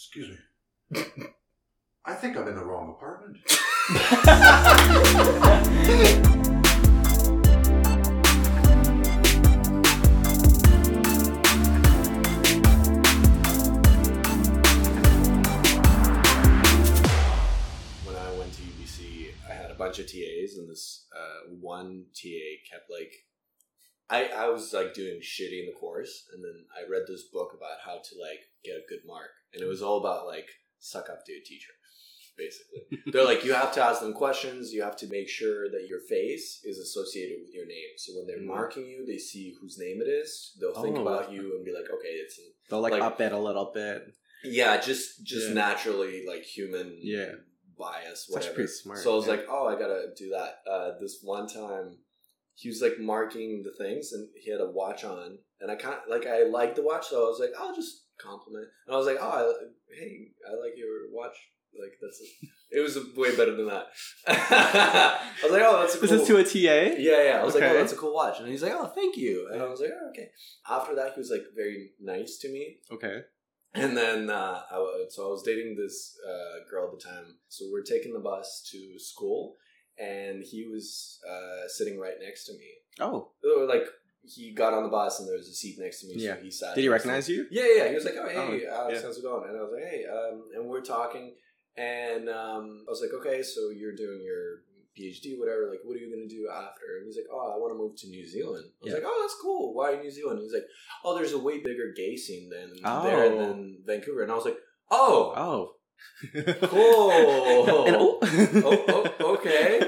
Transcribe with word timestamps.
Excuse 0.00 0.38
me. 0.92 1.02
I 2.04 2.14
think 2.14 2.36
I'm 2.36 2.46
in 2.46 2.54
the 2.54 2.64
wrong 2.64 2.94
apartment. 2.96 3.36
when 18.04 18.14
I 18.14 18.38
went 18.38 18.52
to 18.52 18.62
UBC, 18.62 19.32
I 19.50 19.52
had 19.52 19.72
a 19.72 19.74
bunch 19.74 19.98
of 19.98 20.06
TAs, 20.06 20.58
and 20.58 20.70
this 20.70 21.06
uh, 21.12 21.50
one 21.60 22.04
TA 22.14 22.70
kept 22.70 22.88
like, 22.88 23.12
I 24.10 24.26
I 24.28 24.48
was 24.48 24.72
like 24.72 24.94
doing 24.94 25.20
shitty 25.20 25.60
in 25.60 25.66
the 25.66 25.78
course, 25.78 26.26
and 26.32 26.42
then 26.42 26.64
I 26.76 26.88
read 26.90 27.02
this 27.06 27.24
book 27.32 27.50
about 27.56 27.78
how 27.84 27.94
to 27.98 28.12
like 28.20 28.40
get 28.64 28.76
a 28.76 28.88
good 28.88 29.00
mark, 29.06 29.30
and 29.52 29.62
it 29.62 29.66
was 29.66 29.82
all 29.82 29.98
about 29.98 30.26
like 30.26 30.48
suck 30.78 31.08
up 31.10 31.24
to 31.26 31.32
a 31.32 31.40
teacher. 31.44 31.72
Basically, 32.36 32.82
they're 33.12 33.24
like 33.24 33.44
you 33.44 33.52
have 33.52 33.72
to 33.74 33.82
ask 33.82 34.00
them 34.00 34.12
questions. 34.14 34.72
You 34.72 34.82
have 34.82 34.96
to 34.98 35.08
make 35.08 35.28
sure 35.28 35.68
that 35.70 35.88
your 35.88 36.00
face 36.08 36.60
is 36.64 36.78
associated 36.78 37.38
with 37.40 37.52
your 37.52 37.66
name. 37.66 37.92
So 37.96 38.12
when 38.16 38.26
they're 38.28 38.38
Mm. 38.38 38.46
marking 38.46 38.86
you, 38.86 39.04
they 39.04 39.18
see 39.18 39.54
whose 39.60 39.76
name 39.78 40.00
it 40.00 40.08
is. 40.08 40.56
They'll 40.60 40.80
think 40.80 40.96
Oh. 40.98 41.02
about 41.02 41.32
you 41.32 41.56
and 41.56 41.64
be 41.64 41.72
like, 41.72 41.90
okay, 41.90 42.14
it's 42.24 42.38
They'll 42.70 42.80
like, 42.80 42.92
Like- 42.92 43.02
up 43.02 43.20
it 43.20 43.32
a 43.32 43.38
little 43.38 43.72
bit. 43.74 44.02
yeah, 44.44 44.80
just 44.80 45.24
just 45.24 45.48
Yeah. 45.48 45.54
naturally 45.54 46.24
like 46.26 46.44
human 46.44 46.96
Yeah. 47.02 47.32
bias, 47.76 48.26
whatever. 48.28 48.54
pretty 48.54 48.68
smart, 48.72 49.00
so 49.00 49.12
I 49.14 49.16
was 49.16 49.26
yeah. 49.26 49.32
like, 49.32 49.46
oh, 49.50 49.66
I 49.66 49.74
gotta 49.78 50.12
do 50.16 50.30
that. 50.30 50.60
Uh, 50.70 50.98
this 51.00 51.18
one 51.22 51.48
time, 51.48 51.98
he 52.58 52.68
was 52.68 52.82
like 52.82 52.98
marking 52.98 53.62
the 53.62 53.72
things, 53.72 54.12
and 54.12 54.28
he 54.34 54.50
had 54.50 54.60
a 54.60 54.68
watch 54.68 55.04
on, 55.04 55.38
and 55.60 55.70
I 55.70 55.76
kind 55.76 55.94
of 55.94 56.10
like 56.10 56.26
I 56.26 56.42
liked 56.42 56.74
the 56.76 56.82
watch, 56.82 57.06
so 57.06 57.24
I 57.24 57.28
was 57.28 57.38
like, 57.38 57.50
I'll 57.58 57.74
just 57.74 58.02
compliment. 58.20 58.66
And 58.86 58.94
I 58.94 58.98
was 58.98 59.06
like, 59.06 59.18
oh, 59.20 59.30
I, 59.30 59.96
hey, 59.96 60.28
I 60.46 60.50
like 60.60 60.72
your 60.76 61.12
watch. 61.12 61.36
Like 61.78 61.92
that's 62.00 62.20
it 62.70 62.80
was 62.80 62.98
way 63.16 63.36
better 63.36 63.54
than 63.54 63.68
that. 63.68 63.86
I 64.26 65.20
was 65.42 65.52
like, 65.52 65.62
oh, 65.64 65.80
that's 65.80 65.94
a 65.94 66.02
Is 66.02 66.10
cool. 66.10 66.18
this 66.18 66.26
to 66.26 66.36
a 66.38 66.44
TA? 66.44 66.96
Yeah, 66.98 67.22
yeah. 67.22 67.38
I 67.40 67.44
was 67.44 67.54
like, 67.54 67.62
oh, 67.62 67.74
that's 67.74 67.92
a 67.92 67.96
cool 67.96 68.14
watch. 68.14 68.40
And 68.40 68.48
he's 68.48 68.62
like, 68.62 68.72
oh, 68.74 68.86
thank 68.86 69.16
you. 69.16 69.48
And 69.52 69.62
I 69.62 69.66
was 69.66 69.80
like, 69.80 69.90
oh, 69.90 70.08
okay. 70.08 70.30
After 70.68 70.94
that, 70.96 71.12
he 71.14 71.20
was 71.20 71.30
like 71.30 71.44
very 71.54 71.90
nice 72.00 72.38
to 72.38 72.48
me. 72.48 72.78
Okay. 72.90 73.20
And 73.74 73.96
then, 73.96 74.30
uh, 74.30 74.62
I, 74.70 75.04
so 75.10 75.26
I 75.26 75.30
was 75.30 75.42
dating 75.42 75.76
this 75.76 76.18
uh, 76.26 76.68
girl 76.70 76.86
at 76.86 76.98
the 76.98 77.04
time. 77.04 77.36
So 77.48 77.66
we're 77.70 77.82
taking 77.82 78.14
the 78.14 78.18
bus 78.18 78.66
to 78.72 78.98
school, 78.98 79.56
and 79.98 80.42
he 80.42 80.66
was 80.66 81.18
uh, 81.28 81.66
sitting 81.68 81.98
right 81.98 82.14
next 82.20 82.46
to 82.46 82.52
me. 82.52 82.68
Oh, 83.00 83.30
like 83.68 83.84
he 84.24 84.52
got 84.52 84.74
on 84.74 84.82
the 84.82 84.88
bus, 84.88 85.20
and 85.20 85.28
there 85.28 85.36
was 85.36 85.48
a 85.48 85.52
seat 85.54 85.76
next 85.78 86.00
to 86.02 86.08
me. 86.08 86.14
Yeah. 86.16 86.34
So 86.36 86.40
he 86.42 86.50
sat. 86.50 86.74
did 86.74 86.82
he 86.82 86.88
recognize 86.88 87.28
you? 87.28 87.46
Yeah, 87.50 87.66
yeah. 87.76 87.88
He 87.88 87.94
was 87.94 88.04
like, 88.04 88.14
"Oh, 88.18 88.28
hey, 88.28 88.36
Oh, 88.68 88.74
Alex, 88.74 89.00
yeah. 89.00 89.06
how's 89.06 89.18
it 89.18 89.22
going?" 89.22 89.48
And 89.48 89.56
I 89.58 89.62
was 89.62 89.72
like, 89.72 89.84
"Hey," 89.90 90.04
um, 90.06 90.42
and 90.54 90.66
we're 90.68 90.82
talking, 90.82 91.34
and 91.76 92.28
um, 92.28 92.84
I 92.86 92.90
was 92.90 93.00
like, 93.00 93.12
"Okay, 93.20 93.42
so 93.42 93.70
you're 93.70 93.94
doing 93.94 94.20
your 94.22 94.62
PhD, 94.98 95.38
whatever. 95.38 95.68
Like, 95.70 95.80
what 95.84 95.96
are 95.96 96.00
you 96.00 96.10
gonna 96.14 96.28
do 96.28 96.48
after?" 96.52 96.98
And 96.98 97.06
he's 97.06 97.16
like, 97.16 97.30
"Oh, 97.32 97.52
I 97.54 97.56
want 97.56 97.72
to 97.72 97.78
move 97.78 97.96
to 97.98 98.08
New 98.08 98.26
Zealand." 98.26 98.66
I 98.66 98.84
was 98.84 98.92
Yeah. 98.92 98.98
like, 98.98 99.04
"Oh, 99.06 99.18
that's 99.22 99.40
cool. 99.40 99.72
Why 99.74 99.94
New 99.96 100.10
Zealand?" 100.10 100.40
He's 100.42 100.52
like, 100.52 100.66
"Oh, 101.04 101.14
there's 101.16 101.32
a 101.32 101.38
way 101.38 101.58
bigger 101.58 101.92
gay 101.96 102.16
scene 102.16 102.50
than 102.50 102.72
Oh. 102.84 103.02
there 103.04 103.28
than 103.30 103.78
Vancouver." 103.86 104.22
And 104.22 104.32
I 104.32 104.34
was 104.34 104.44
like, 104.44 104.58
"Oh, 104.90 105.32
Oh. 105.36 105.74
Cool." 106.62 107.10
and 107.86 107.96
oh. 107.96 108.18
oh, 108.22 109.14
oh, 109.20 109.34
okay. 109.36 109.80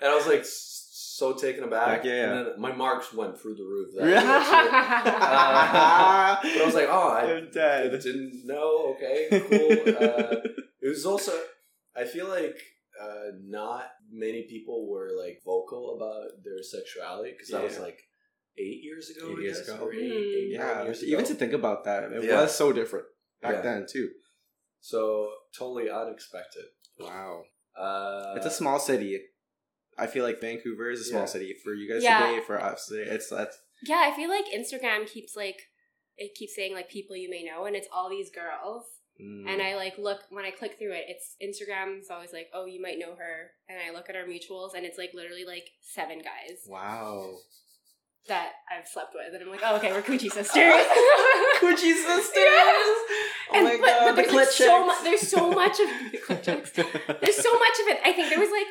And 0.00 0.10
I 0.10 0.14
was 0.14 0.26
like, 0.26 0.44
so 0.44 1.32
taken 1.34 1.64
aback. 1.64 1.88
Like, 1.98 2.04
yeah. 2.04 2.32
And 2.38 2.46
then 2.48 2.60
my 2.60 2.72
marks 2.72 3.12
went 3.14 3.38
through 3.40 3.54
the 3.56 3.64
roof. 3.64 3.88
That 3.96 4.08
Yeah. 4.08 4.20
Uh, 5.16 6.36
but 6.42 6.62
I 6.62 6.64
was 6.66 6.74
like, 6.74 6.88
oh, 6.90 7.08
I 7.08 7.32
I'm 7.36 7.50
dead. 7.50 7.90
didn't 8.02 8.42
know. 8.44 8.94
Okay, 8.96 9.28
cool. 9.30 9.94
Uh, 9.94 10.36
it 10.82 10.88
was 10.88 11.06
also, 11.06 11.32
I 11.96 12.04
feel 12.04 12.28
like 12.28 12.58
uh, 13.00 13.30
not 13.42 13.84
many 14.10 14.42
people 14.48 14.88
were 14.90 15.10
like 15.18 15.40
vocal 15.44 15.96
about 15.96 16.42
their 16.44 16.62
sexuality 16.62 17.32
because 17.32 17.48
that 17.48 17.62
was 17.62 17.78
like 17.78 17.98
eight 18.58 18.82
years 18.82 19.10
ago. 19.10 19.30
Eight 19.32 19.38
I 19.38 19.42
years 19.42 19.68
ago. 19.68 19.78
or 19.84 19.92
eight, 19.92 20.00
Mm. 20.12 20.34
eight, 20.36 20.48
yeah, 20.52 20.84
years 20.84 21.04
even 21.04 21.24
to 21.24 21.34
think 21.34 21.52
about 21.52 21.84
that, 21.84 22.04
it 22.04 22.24
Yeah. 22.24 22.42
was 22.42 22.54
so 22.54 22.72
different 22.72 23.06
back 23.42 23.54
Yeah. 23.56 23.60
then 23.62 23.86
too. 23.90 24.10
So 24.80 25.30
totally 25.58 25.90
unexpected. 25.90 26.64
Wow, 26.98 27.44
Uh, 27.78 28.34
it's 28.36 28.46
a 28.46 28.50
small 28.50 28.78
city. 28.78 29.20
I 29.98 30.06
feel 30.06 30.24
like 30.24 30.40
Vancouver 30.40 30.90
is 30.90 31.00
a 31.00 31.04
small 31.04 31.22
Yeah. 31.22 31.26
city 31.26 31.54
for 31.64 31.72
you 31.74 31.90
guys 31.92 32.02
Yeah. 32.02 32.26
today. 32.26 32.40
For 32.44 32.60
us, 32.60 32.86
today, 32.86 33.10
it's 33.10 33.28
that's 33.30 33.58
yeah, 33.82 34.02
I 34.10 34.14
feel 34.16 34.28
like 34.30 34.46
Instagram 34.46 35.06
keeps 35.06 35.36
like 35.36 35.60
it 36.16 36.34
keeps 36.34 36.54
saying 36.54 36.72
like 36.74 36.88
people 36.88 37.14
you 37.16 37.28
may 37.28 37.42
know, 37.44 37.64
and 37.66 37.76
it's 37.76 37.88
all 37.92 38.08
these 38.08 38.30
girls. 38.30 38.84
mm, 39.20 39.46
And 39.48 39.60
I 39.62 39.76
like 39.76 39.98
look 39.98 40.20
when 40.30 40.44
I 40.46 40.50
click 40.50 40.78
through 40.78 40.92
it, 40.92 41.04
it's 41.08 41.36
Instagram's 41.42 42.10
always 42.10 42.32
like, 42.32 42.48
oh, 42.54 42.64
you 42.66 42.80
might 42.80 42.98
know 42.98 43.14
her, 43.16 43.50
and 43.68 43.78
I 43.80 43.90
look 43.90 44.08
at 44.08 44.16
our 44.16 44.24
mutuals, 44.24 44.74
and 44.74 44.84
it's 44.86 44.96
like 44.98 45.12
literally 45.14 45.44
like 45.44 45.68
seven 45.82 46.18
guys 46.20 46.64
wow. 46.66 47.36
that 48.28 48.52
I've 48.70 48.88
slept 48.88 49.14
with, 49.14 49.34
and 49.34 49.42
I'm 49.42 49.50
like, 49.50 49.60
oh, 49.62 49.76
okay, 49.76 49.92
we're 49.92 50.02
coochie 50.02 50.30
sisters. 50.38 50.86
Coochie 51.60 51.94
sisters. 51.94 52.34
Yes. 52.36 53.25
Oh 53.50 53.54
and, 53.54 53.64
my 53.64 53.76
but, 53.80 53.86
god, 53.86 54.04
but 54.06 54.16
the 54.16 54.22
there's 54.22 54.34
like 54.34 54.48
clit 54.48 54.52
so 54.52 54.86
much. 54.86 55.02
There's 55.04 55.28
so 55.28 55.50
much 55.50 55.78
of 55.80 55.88
the 55.88 56.18
clit. 56.26 57.20
There's 57.20 57.36
so 57.42 57.52
much 57.58 57.76
of 57.82 57.86
it. 57.94 57.98
I 58.04 58.12
think 58.12 58.28
there 58.30 58.40
was 58.40 58.50
like 58.50 58.66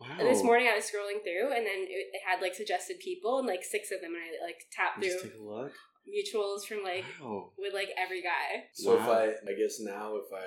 Wow. 0.00 0.06
this 0.20 0.44
morning 0.44 0.68
I 0.70 0.76
was 0.76 0.84
scrolling 0.84 1.20
through, 1.26 1.50
and 1.50 1.66
then 1.66 1.82
it, 1.90 2.06
it 2.14 2.20
had 2.24 2.40
like 2.40 2.54
suggested 2.54 3.00
people, 3.00 3.38
and 3.40 3.48
like 3.48 3.64
six 3.64 3.90
of 3.90 4.00
them, 4.00 4.14
and 4.14 4.22
I 4.22 4.30
like 4.46 4.60
tapped 4.70 5.02
Just 5.02 5.18
through 5.20 5.30
take 5.30 5.40
a 5.40 5.42
look. 5.42 5.72
mutuals 6.06 6.64
from 6.66 6.84
like 6.84 7.04
wow. 7.20 7.50
with 7.58 7.74
like 7.74 7.90
every 7.98 8.22
guy. 8.22 8.66
So 8.74 8.94
if 8.94 9.02
I, 9.02 9.34
I 9.42 9.54
guess 9.58 9.80
now 9.80 10.14
if 10.14 10.30
I 10.32 10.46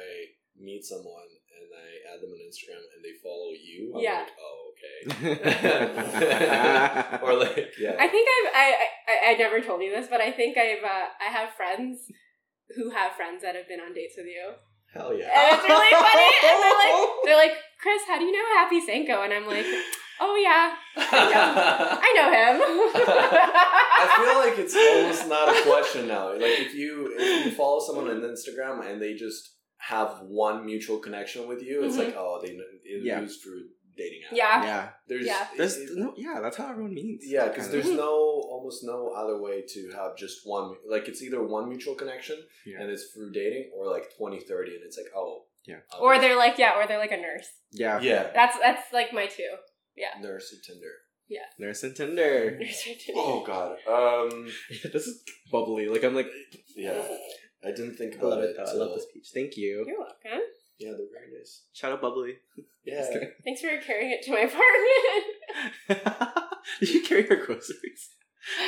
meet 0.58 0.86
someone 0.86 1.28
and 1.52 1.68
I 1.68 2.00
add 2.16 2.22
them 2.24 2.32
on 2.32 2.40
Instagram 2.48 2.80
and 2.96 3.04
they 3.04 3.12
follow 3.22 3.52
you, 3.52 3.92
I'm 3.96 4.02
Yeah. 4.02 4.20
like, 4.24 4.32
oh, 4.40 4.72
okay. 4.72 5.04
or 7.24 7.34
like, 7.36 7.74
yeah. 7.80 7.96
I 8.00 8.08
think 8.08 8.28
I've 8.32 8.50
I, 8.56 8.74
I 9.08 9.32
I 9.32 9.34
never 9.36 9.62
told 9.62 9.82
you 9.82 9.92
this, 9.92 10.08
but 10.10 10.22
I 10.22 10.32
think 10.32 10.58
I've 10.58 10.84
uh, 10.84 11.08
I 11.20 11.26
have 11.32 11.50
friends 11.56 12.08
who 12.76 12.90
have 12.92 13.14
friends 13.14 13.42
that 13.44 13.56
have 13.56 13.68
been 13.68 13.80
on 13.80 13.94
dates 13.94 14.16
with 14.18 14.28
you, 14.28 14.54
Hell 14.94 15.14
yeah. 15.14 15.28
and 15.32 15.58
it's 15.60 15.68
really 15.68 15.92
funny. 15.92 16.32
And 16.48 16.58
they're 16.62 16.80
like 16.84 17.10
they're 17.26 17.38
like 17.38 17.56
Chris, 17.82 18.02
how 18.08 18.18
do 18.20 18.26
you 18.26 18.32
know 18.32 18.46
Happy 18.58 18.80
Sanko? 18.82 19.24
And 19.24 19.34
I'm 19.34 19.48
like, 19.48 19.66
oh 20.20 20.36
yeah, 20.38 20.76
I 20.98 22.10
know 22.16 22.28
him. 22.38 22.62
I 23.26 24.24
feel 24.24 24.38
like 24.50 24.60
it's 24.60 24.76
almost 24.96 25.28
not 25.28 25.50
a 25.50 25.62
question 25.70 26.08
now. 26.08 26.34
Like 26.34 26.60
if 26.60 26.74
you 26.74 27.14
if 27.18 27.46
you 27.46 27.52
follow 27.52 27.80
someone 27.80 28.08
on 28.10 28.22
Instagram 28.22 28.86
and 28.90 29.02
they 29.02 29.14
just 29.14 29.56
have 29.78 30.20
one 30.28 30.66
mutual 30.66 31.00
connection 31.00 31.48
with 31.48 31.62
you, 31.64 31.84
it's 31.84 31.96
Mhm. 31.96 32.06
like 32.06 32.16
oh 32.18 32.40
they 32.42 32.50
kn- 32.50 32.80
it 32.84 33.04
Yeah. 33.04 33.22
was 33.22 33.38
through 33.38 33.64
dating 33.98 34.22
app. 34.28 34.34
yeah. 34.34 34.64
yeah. 34.64 34.90
There's 35.08 35.26
Yeah. 35.26 35.48
There's 35.58 35.78
it- 35.78 35.90
no, 35.98 36.14
yeah, 36.18 36.40
that's 36.42 36.58
how 36.58 36.70
everyone 36.70 36.94
meets. 36.94 37.26
Yeah, 37.28 37.48
because 37.50 37.68
Kinda. 37.68 37.84
there's 37.84 37.96
no 37.98 38.12
almost 38.54 38.84
no 38.84 39.10
other 39.10 39.42
way 39.42 39.64
to 39.74 39.92
have 39.96 40.16
just 40.18 40.42
one. 40.46 40.76
Like 40.88 41.08
it's 41.08 41.22
either 41.22 41.42
one 41.44 41.70
mutual 41.70 41.96
connection 41.96 42.38
Yeah. 42.66 42.82
and 42.82 42.92
it's 42.92 43.06
through 43.12 43.32
dating, 43.32 43.72
or 43.76 43.88
like 43.92 44.06
2030 44.18 44.76
and 44.76 44.84
it's 44.84 44.98
like 44.98 45.08
oh 45.16 45.46
Yeah. 45.66 45.80
Or 46.00 46.20
they're 46.20 46.38
like 46.38 46.58
yeah, 46.58 46.78
or 46.78 46.88
they're 46.88 46.98
like 47.00 47.12
a 47.12 47.18
nurse. 47.18 47.48
yeah, 47.72 48.00
yeah 48.02 48.32
That's 48.34 48.58
that's 48.60 48.92
like 48.94 49.14
my 49.14 49.28
two. 49.28 49.52
Yeah. 49.96 50.20
nurse 50.22 50.54
at 50.58 50.64
Tinder. 50.64 50.94
Yeah. 51.28 51.48
Nurse 51.60 51.84
and 51.84 51.96
Tinder. 51.96 52.58
Nurse 52.60 52.84
and 52.88 53.00
two. 53.00 53.14
Oh 53.16 53.44
God. 53.46 53.78
Um. 53.88 54.50
this 54.94 55.08
is 55.08 55.24
bubbly. 55.52 55.88
Like 55.88 56.04
I'm 56.04 56.16
like, 56.16 56.28
Yeah. 56.76 57.02
I 57.64 57.72
didn't 57.72 57.96
think 57.96 58.16
I 58.20 58.26
love 58.26 58.40
it. 58.44 58.50
it. 58.52 58.56
though. 58.58 58.64
I 58.72 58.74
love 58.74 58.96
this 58.96 59.06
peach. 59.14 59.30
Thank 59.34 59.56
you. 59.56 59.86
You're 59.88 60.00
welcome. 60.00 60.42
Yeah, 60.82 60.92
they're 60.98 61.14
very 61.14 61.32
nice. 61.38 61.64
Shout 61.74 61.92
out 61.94 62.02
bubbly. 62.02 62.36
Yeah. 62.84 63.06
Thanks 63.44 63.62
for 63.62 63.70
carrying 63.86 64.10
it 64.10 64.24
to 64.24 64.32
my 64.32 64.40
apartment. 64.40 65.28
Did 66.80 66.90
you 66.90 67.04
carry 67.04 67.28
your 67.28 67.46
groceries? 67.46 68.10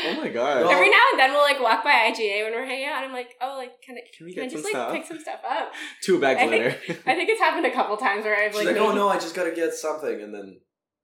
Oh 0.05 0.13
my 0.21 0.29
god. 0.29 0.61
Well- 0.61 0.69
Every 0.71 0.87
now 0.91 1.01
and 1.11 1.19
then 1.19 1.31
we'll 1.31 1.41
like 1.41 1.59
walk 1.59 1.83
by 1.83 1.93
IGA 2.11 2.43
when 2.43 2.53
we're 2.53 2.63
hanging 2.63 2.85
out. 2.85 2.97
And 2.97 3.05
I'm 3.05 3.11
like, 3.11 3.29
oh, 3.41 3.55
like 3.57 3.81
can 3.81 3.95
I 3.95 4.01
Can 4.15 4.27
we 4.27 4.33
can 4.35 4.43
I 4.43 4.45
get 4.45 4.51
just 4.51 4.63
some 4.65 4.71
like 4.71 4.79
stuff? 4.83 4.93
pick 4.93 5.05
some 5.07 5.19
stuff 5.19 5.39
up? 5.49 5.71
Two 6.03 6.19
bags 6.21 6.41
I 6.41 6.45
later. 6.45 6.77
I 7.07 7.15
think 7.15 7.29
it's 7.29 7.41
happened 7.41 7.65
a 7.65 7.71
couple 7.71 7.97
times 7.97 8.23
where 8.23 8.35
I've 8.39 8.51
She's 8.53 8.65
like, 8.65 8.75
like, 8.77 8.85
oh 8.85 8.93
no, 8.93 9.09
I 9.09 9.15
just 9.15 9.33
gotta 9.33 9.49
get 9.51 9.73
something, 9.73 10.21
and 10.21 10.31
then 10.31 10.59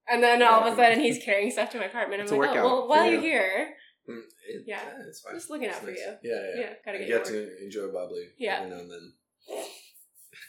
and 0.08 0.22
then 0.22 0.44
all 0.44 0.62
of 0.64 0.72
a 0.72 0.76
sudden 0.76 1.00
he's 1.00 1.18
carrying 1.24 1.50
stuff 1.50 1.72
to 1.72 1.80
my 1.80 1.86
apartment. 1.86 2.20
I'm 2.22 2.26
It's 2.26 2.32
a 2.32 2.36
like, 2.36 2.50
workout 2.50 2.66
oh, 2.66 2.70
well, 2.82 2.88
while 2.90 3.06
you. 3.06 3.14
you're 3.14 3.22
here, 3.22 3.70
mm, 4.08 4.20
it, 4.50 4.66
Yeah. 4.68 4.82
it's 5.08 5.22
fine. 5.22 5.34
just 5.34 5.50
looking 5.50 5.68
It's 5.70 5.78
out 5.78 5.84
for 5.84 5.90
you. 5.90 5.98
Yeah, 5.98 6.34
yeah. 6.56 6.62
Yeah, 6.62 6.74
gotta 6.86 6.98
I 6.98 7.02
get 7.02 7.08
get 7.08 7.26
to 7.26 7.64
enjoy 7.66 7.88
bubbly 7.88 8.26
Yeah. 8.38 8.58
every 8.58 8.70
now 8.70 8.82
and 8.82 8.92
then. 8.92 9.14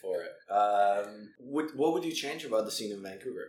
For 0.03 0.23
it. 0.23 0.33
Um, 0.53 1.31
what 1.39 1.75
what 1.77 1.93
would 1.93 2.05
you 2.05 2.13
change 2.13 2.45
about 2.45 2.65
the 2.65 2.71
scene 2.71 2.93
in 2.93 3.03
Vancouver? 3.03 3.47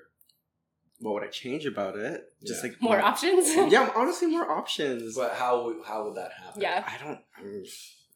what 1.04 1.16
would 1.16 1.24
I 1.24 1.28
change 1.30 1.66
about 1.66 1.96
it? 1.98 2.22
Just 2.46 2.64
Yeah. 2.64 2.70
like 2.70 2.80
More 2.82 3.02
options. 3.02 3.48
Yeah, 3.74 3.92
honestly, 3.96 4.28
more 4.28 4.48
options. 4.52 5.16
But 5.16 5.34
how 5.34 5.64
would- 5.66 5.84
how 5.84 6.04
would 6.06 6.16
that 6.16 6.32
happen? 6.34 6.62
Yeah. 6.62 6.84
I 6.88 7.04
don't. 7.04 7.20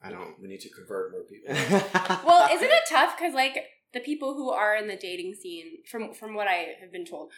I 0.03 0.11
don't. 0.11 0.39
We 0.39 0.47
need 0.47 0.59
to 0.61 0.69
convert 0.69 1.11
more 1.11 1.23
people. 1.23 1.51
well, 2.27 2.47
isn't 2.53 2.69
it 2.69 2.83
tough? 2.87 3.17
Because 3.17 3.33
like 3.33 3.57
the 3.93 4.01
people 4.01 4.35
who 4.35 4.51
are 4.51 4.75
in 4.75 4.87
the 4.87 4.95
dating 4.97 5.33
scene, 5.33 5.77
from 5.89 6.13
from 6.13 6.35
what 6.35 6.47
I 6.47 6.75
have 6.79 6.91
been 6.91 7.05
told, 7.05 7.31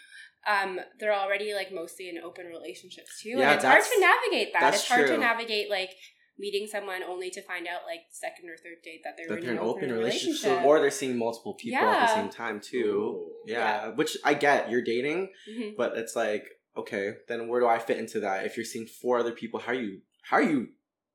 um, 0.45 0.81
they're 0.99 1.13
already 1.13 1.53
like 1.53 1.71
mostly 1.71 2.09
in 2.09 2.17
open 2.17 2.47
relationships 2.47 3.21
too, 3.21 3.29
Yeah, 3.29 3.51
and 3.51 3.55
it's 3.55 3.63
hard 3.63 3.83
to 3.83 3.99
navigate 4.01 4.51
that. 4.53 4.59
that's 4.61 4.79
It's 4.79 4.87
hard 4.89 5.07
to 5.07 5.17
navigate 5.17 5.69
like 5.69 5.91
meeting 6.39 6.67
someone 6.67 7.01
only 7.03 7.29
to 7.31 7.41
find 7.41 7.67
out 7.67 7.81
like 7.85 8.01
second 8.11 8.49
or 8.49 8.57
third 8.57 8.77
date 8.83 9.01
that 9.03 9.15
they're, 9.17 9.27
that 9.27 9.39
in 9.39 9.41
they're 9.45 9.51
in 9.53 9.57
an 9.57 9.63
an 9.63 9.69
open, 9.69 9.85
open 9.85 9.97
relationship, 9.97 10.43
relationship. 10.45 10.65
or 10.65 10.79
they're 10.79 10.91
seeing 10.91 11.17
multiple 11.17 11.53
people 11.55 11.79
at 11.85 12.07
the 12.07 12.13
same 12.15 12.29
time 12.29 12.59
too. 12.61 12.85
Ooh. 12.87 13.31
Yeah, 13.45 13.89
which 13.89 14.17
I 14.23 14.33
get. 14.33 14.69
You're 14.69 14.81
dating, 14.83 15.31
Mhm. 15.49 15.75
but 15.77 15.97
it's 15.97 16.15
like 16.15 16.45
okay, 16.75 17.15
then 17.27 17.47
where 17.47 17.59
do 17.59 17.65
I 17.67 17.79
fit 17.79 17.97
into 17.97 18.19
that? 18.19 18.45
If 18.45 18.55
you're 18.55 18.65
seeing 18.65 18.85
four 18.85 19.17
other 19.17 19.31
people, 19.31 19.59
how 19.59 19.71
are 19.71 19.75
you 19.75 20.01
how 20.21 20.37
are 20.37 20.43
you 20.43 20.67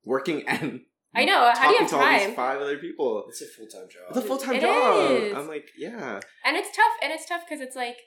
working 0.03 0.43
and 0.47 0.81
I 1.15 1.25
know. 1.25 1.51
How 1.53 1.69
do 1.69 1.75
you 1.75 1.87
talking 1.87 1.87
have 1.87 1.89
to 1.91 1.97
all 2.23 2.27
these 2.27 2.35
five 2.35 2.59
other 2.59 2.77
people? 2.79 3.25
It's 3.29 3.41
a 3.41 3.45
full 3.45 3.67
time 3.67 3.87
job. 3.87 4.03
It's 4.09 4.17
a 4.17 4.21
full 4.21 4.37
time 4.39 4.59
job. 4.59 5.11
is. 5.11 5.33
I'm 5.35 5.47
like, 5.47 5.69
yeah, 5.77 6.19
And 6.43 6.57
it's 6.57 6.75
tough. 6.75 6.93
And 7.03 7.13
it's 7.13 7.27
tough 7.27 7.43
because 7.47 7.61
it's 7.61 7.75
like 7.75 7.97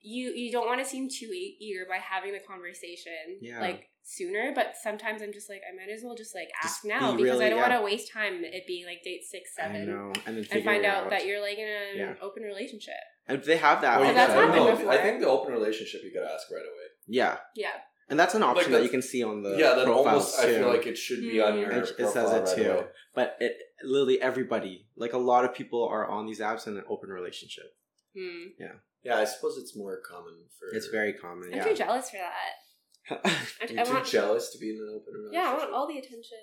you 0.00 0.30
you 0.32 0.52
don't 0.52 0.66
want 0.66 0.80
to 0.80 0.86
seem 0.86 1.08
too 1.08 1.26
e- 1.32 1.56
eager 1.60 1.84
by 1.88 1.96
having 1.96 2.32
the 2.32 2.40
conversation 2.40 3.38
Yeah. 3.40 3.60
like 3.60 3.88
sooner. 4.02 4.52
But 4.54 4.74
sometimes 4.82 5.22
I'm 5.22 5.32
just 5.32 5.48
like 5.50 5.60
I 5.70 5.74
might 5.76 5.92
as 5.92 6.02
well 6.04 6.14
just 6.14 6.34
like 6.34 6.48
ask 6.62 6.82
Just 6.82 6.84
now 6.84 7.14
be 7.16 7.24
because 7.24 7.40
I 7.40 7.48
don't 7.50 7.58
yeah. 7.58 7.68
want 7.68 7.80
to 7.80 7.84
waste 7.84 8.12
time 8.12 8.42
it 8.44 8.64
being 8.66 8.86
like 8.86 9.02
date 9.02 9.24
six 9.24 9.50
I 9.58 9.62
seven. 9.64 9.86
know, 9.88 10.12
and 10.26 10.36
then 10.36 10.46
And 10.50 10.64
find 10.64 10.84
it 10.84 10.88
out, 10.88 11.10
that 11.10 11.26
you're 11.26 11.40
like 11.40 11.58
in 11.58 11.68
an 11.68 11.96
Yeah. 11.96 12.14
open 12.22 12.42
relationship. 12.42 12.94
and 13.26 13.38
if 13.38 13.44
they 13.44 13.56
have 13.58 13.80
that, 13.82 14.00
Well, 14.00 14.08
you 14.10 14.16
happened 14.16 14.54
no, 14.54 14.70
before. 14.76 14.90
I 14.92 14.98
think 14.98 15.20
the 15.20 15.28
open 15.28 15.52
relationship 15.52 16.02
you 16.02 16.12
gotta 16.14 16.32
ask 16.32 16.50
right 16.50 16.60
away. 16.62 16.86
yeah, 17.06 17.38
Yeah. 17.54 17.72
and 18.08 18.18
that's 18.18 18.34
an 18.34 18.42
option 18.42 18.70
that 18.72 18.78
that's- 18.78 18.84
you 18.84 18.90
can 18.90 19.02
see 19.02 19.22
on 19.22 19.42
the 19.42 19.56
yeah, 19.58 19.74
that 19.74 19.84
profiles 19.84 20.06
almost 20.06 20.38
I 20.40 20.46
feel 20.54 20.68
like 20.68 20.86
it 20.86 20.96
should 20.96 21.20
be 21.20 21.38
on 21.40 21.52
Mm. 21.54 21.60
your 21.60 21.70
It- 21.72 21.90
it 21.98 22.08
says 22.08 22.32
it 22.32 22.38
right 22.44 22.56
too. 22.56 22.70
away. 22.70 22.86
but 23.14 23.36
it 23.40 23.58
literally 23.82 24.20
everybody, 24.22 24.86
like 24.96 25.12
a 25.12 25.18
lot 25.18 25.44
of 25.44 25.52
people, 25.52 25.84
are 25.86 26.06
on 26.06 26.24
these 26.26 26.40
apps 26.40 26.66
in 26.66 26.76
an 26.78 26.84
open 26.88 27.10
relationship. 27.10 27.74
Hmm. 28.16 28.46
Yeah, 28.58 28.76
I 29.06 29.24
suppose 29.24 29.56
it's 29.58 29.76
more 29.76 30.00
common 30.08 30.34
for. 30.58 30.76
It's 30.76 30.88
very 30.88 31.12
common. 31.12 31.50
I'm 31.52 31.58
yeah. 31.58 31.64
too 31.64 31.74
jealous 31.74 32.10
for 32.10 32.18
that. 32.18 33.20
I, 33.24 33.66
You're 33.72 33.80
I 33.80 33.84
too 33.84 33.92
want, 33.94 34.06
jealous 34.06 34.50
to 34.50 34.58
be 34.58 34.70
in 34.70 34.76
an 34.76 34.92
open 34.94 35.14
relationship. 35.14 35.32
yeah, 35.32 35.50
I 35.50 35.56
want 35.56 35.72
all 35.72 35.86
the 35.88 35.98
attention. 35.98 36.38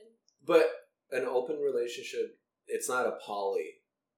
But 0.46 0.68
an 1.12 1.26
open 1.26 1.58
relationship, 1.58 2.38
it's 2.68 2.90
not 2.90 3.06
a 3.06 3.18
poly. 3.24 3.70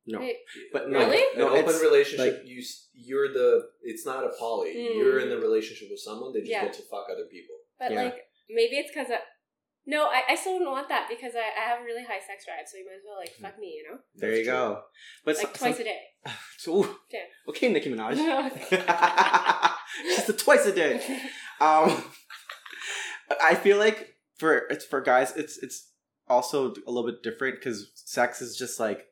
no, 0.06 0.19
Wait, 0.19 0.38
but 0.72 0.89
no, 0.89 1.00
Really? 1.00 1.24
An 1.36 1.39
no, 1.39 1.50
open 1.56 1.75
relationship, 1.81 2.19
like- 2.39 2.48
you 2.48 2.63
you're 2.94 3.34
the. 3.34 3.68
It's 3.84 4.06
not 4.06 4.24
a 4.24 4.31
poly. 4.39 4.74
Mm. 4.75 4.95
You're 4.95 5.19
in 5.19 5.30
the 5.30 5.38
relationship 5.39 5.89
with 5.92 6.00
someone. 6.00 6.31
They 6.34 6.39
just 6.39 6.51
Yeah. 6.51 6.63
get 6.66 6.74
to 6.74 6.84
fuck 6.84 7.07
other 7.12 7.25
people. 7.30 7.56
But 7.80 7.92
Yeah. 7.92 8.04
like 8.04 8.16
maybe 8.50 8.78
it's 8.78 8.92
because 8.92 9.07
no, 9.88 10.06
I, 10.06 10.22
I 10.30 10.36
still 10.36 10.60
don't 10.60 10.69
want 10.72 10.89
that 10.89 11.07
because 11.10 11.34
I, 11.36 11.48
I 11.60 11.69
have 11.69 11.80
a 11.81 11.84
really 11.84 12.04
high 12.04 12.19
sex 12.19 12.45
drive, 12.45 12.68
so 12.68 12.78
you 12.78 12.86
might 12.86 12.95
as 12.98 13.01
well 13.07 13.18
like 13.18 13.31
fuck 13.42 13.57
me, 13.60 13.68
you 13.81 13.89
know, 13.89 13.98
there 14.16 14.36
you 14.36 14.45
go. 14.45 14.81
But 15.25 15.38
like 15.38 15.48
some- 15.48 15.54
twice 15.54 15.78
some- 15.78 15.81
a 15.81 15.86
day. 15.86 16.00
So, 16.60 16.84
Yeah. 17.12 17.19
okay, 17.50 17.72
Nicki 17.72 17.89
Minaj. 17.89 18.18
Just 20.16 20.30
a 20.30 20.34
twice 20.45 20.66
a 20.66 20.74
day. 20.74 21.01
Um, 21.60 22.04
I 23.44 23.56
feel 23.56 23.78
like 23.80 24.13
for 24.38 24.68
it's 24.69 24.86
for 24.86 25.01
guys, 25.01 25.36
it's 25.36 25.57
it's 25.57 25.89
also 26.28 26.68
a 26.86 26.92
little 26.92 27.10
bit 27.10 27.24
different 27.24 27.56
because 27.56 27.89
sex 27.95 28.42
is 28.44 28.56
just 28.56 28.80
like 28.80 29.06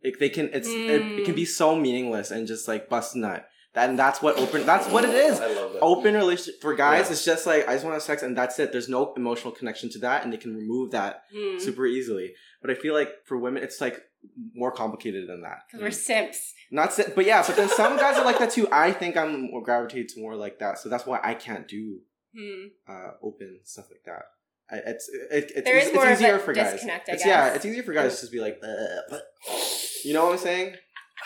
it, 0.00 0.18
they 0.18 0.28
can 0.28 0.50
it's 0.52 0.66
it, 0.68 1.00
it 1.20 1.24
can 1.24 1.36
be 1.36 1.44
so 1.44 1.76
meaningless 1.76 2.32
and 2.32 2.48
just 2.48 2.66
like 2.66 2.88
bust 2.88 3.14
nut. 3.14 3.46
That, 3.74 3.88
and 3.88 3.98
that's 3.98 4.20
what 4.20 4.36
open. 4.38 4.66
That's 4.66 4.86
what 4.88 5.04
it 5.04 5.14
is. 5.14 5.40
I 5.40 5.46
love 5.46 5.72
that. 5.72 5.78
Open 5.80 6.12
relationship 6.14 6.60
for 6.60 6.74
guys. 6.74 7.06
Yeah. 7.06 7.12
It's 7.12 7.24
just 7.24 7.46
like 7.46 7.66
I 7.66 7.72
just 7.72 7.84
want 7.84 7.92
to 7.92 7.96
have 7.96 8.02
sex 8.02 8.22
and 8.22 8.36
that's 8.36 8.58
it. 8.58 8.70
There's 8.70 8.88
no 8.88 9.14
emotional 9.16 9.52
connection 9.52 9.88
to 9.90 9.98
that, 10.00 10.24
and 10.24 10.32
they 10.32 10.36
can 10.36 10.54
remove 10.54 10.90
that 10.90 11.22
Hmm. 11.34 11.58
super 11.58 11.86
easily. 11.86 12.34
But 12.60 12.70
I 12.70 12.74
feel 12.74 12.92
like 12.94 13.08
for 13.24 13.38
women, 13.38 13.62
it's 13.62 13.80
like 13.80 13.98
more 14.54 14.70
complicated 14.72 15.26
than 15.28 15.40
that. 15.42 15.60
Because 15.66 15.82
we're 15.82 15.90
simps. 15.90 16.52
Not 16.70 16.92
si- 16.92 17.04
but 17.14 17.24
yeah, 17.24 17.42
but 17.46 17.56
then 17.56 17.68
some 17.68 17.96
guys 17.96 18.16
are 18.18 18.24
like 18.24 18.38
that 18.38 18.50
too. 18.50 18.68
I 18.70 18.92
think 18.92 19.16
I'm 19.16 19.50
more 19.50 19.62
gravitated 19.62 20.10
to 20.10 20.20
more 20.20 20.36
like 20.36 20.58
that, 20.58 20.78
so 20.78 20.88
that's 20.90 21.06
why 21.06 21.18
I 21.22 21.34
can't 21.34 21.66
do 21.66 22.00
Hmm. 22.36 22.66
uh, 22.88 23.12
open 23.22 23.60
stuff 23.64 23.86
like 23.90 24.02
that. 24.04 24.24
I, 24.70 24.90
it's 24.90 25.08
it, 25.08 25.52
it's, 25.56 25.64
There 25.64 25.76
is 25.78 25.86
it's 25.88 25.94
more 25.94 26.06
of 26.06 26.12
easier 26.12 26.36
a 26.36 26.38
for 26.38 26.52
guys. 26.52 26.72
disconnect, 26.72 27.08
I 27.08 27.12
It's- 27.12 27.26
Yeah, 27.26 27.54
it's 27.54 27.64
easier 27.64 27.82
for 27.82 27.92
guys 27.92 28.14
to 28.16 28.20
just 28.20 28.32
be 28.32 28.40
like, 28.40 28.58
"Uh," 28.62 29.00
but 29.10 29.22
you 30.04 30.12
know 30.14 30.24
what 30.26 30.32
I'm 30.32 30.38
saying. 30.38 30.76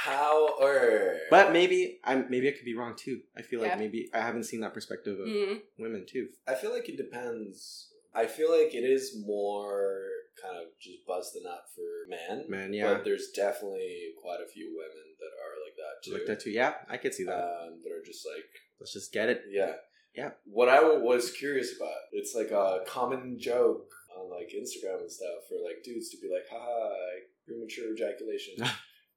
How 0.07 0.55
or 0.61 1.19
But 1.31 1.53
maybe 1.53 1.99
I'm 2.05 2.27
maybe 2.31 2.49
I 2.49 2.53
could 2.53 2.65
be 2.65 2.77
wrong 2.77 2.95
too. 2.97 3.21
I 3.37 3.43
feel 3.43 3.61
like 3.61 3.73
Yeah. 3.73 3.77
maybe 3.85 4.09
I 4.15 4.21
haven't 4.21 4.45
seen 4.45 4.61
that 4.61 4.73
perspective 4.75 5.19
of 5.19 5.27
Hmm. 5.29 5.55
women 5.79 6.07
too. 6.07 6.29
I 6.47 6.55
feel 6.55 6.73
like 6.73 6.89
it 6.89 6.97
depends. 6.97 7.93
I 8.15 8.27
feel 8.27 8.51
like 8.51 8.73
it 8.75 8.85
is 8.97 9.17
more 9.27 10.05
kind 10.41 10.57
of 10.63 10.67
just 10.81 11.05
buzz 11.07 11.33
the 11.33 11.41
nut 11.43 11.65
for 11.75 11.91
men. 12.09 12.45
Man, 12.49 12.73
yeah, 12.73 12.95
But 12.95 13.05
there's 13.05 13.31
definitely 13.33 14.15
quite 14.23 14.41
a 14.41 14.47
few 14.49 14.69
women 14.77 15.07
that 15.19 15.33
are 15.45 15.55
like 15.65 15.77
that 15.83 15.95
too. 16.05 16.13
like 16.13 16.27
that 16.27 16.41
too. 16.41 16.51
Yeah, 16.51 16.75
I 16.89 16.97
could 16.99 17.15
see 17.15 17.25
that. 17.25 17.43
Um, 17.45 17.81
that 17.83 17.93
are 17.93 18.03
just 18.05 18.25
like, 18.27 18.45
Let's 18.79 18.93
just 18.93 19.13
get 19.13 19.29
it. 19.29 19.43
yeah. 19.51 19.75
Yeah. 20.15 20.31
What 20.45 20.69
I 20.69 20.81
was 20.83 21.31
curious 21.33 21.77
about, 21.77 21.97
it's 22.13 22.35
like 22.35 22.51
a 22.51 22.85
common 22.87 23.39
joke 23.39 23.91
on 24.17 24.31
like 24.31 24.51
Instagram 24.51 25.01
and 25.01 25.11
stuff 25.13 25.39
for 25.49 25.57
like 25.63 25.83
dudes 25.83 26.09
to 26.11 26.17
be 26.23 26.29
like, 26.33 26.47
haha, 26.51 26.89
like, 26.91 27.25
premature 27.45 27.93
ejaculation. 27.93 28.55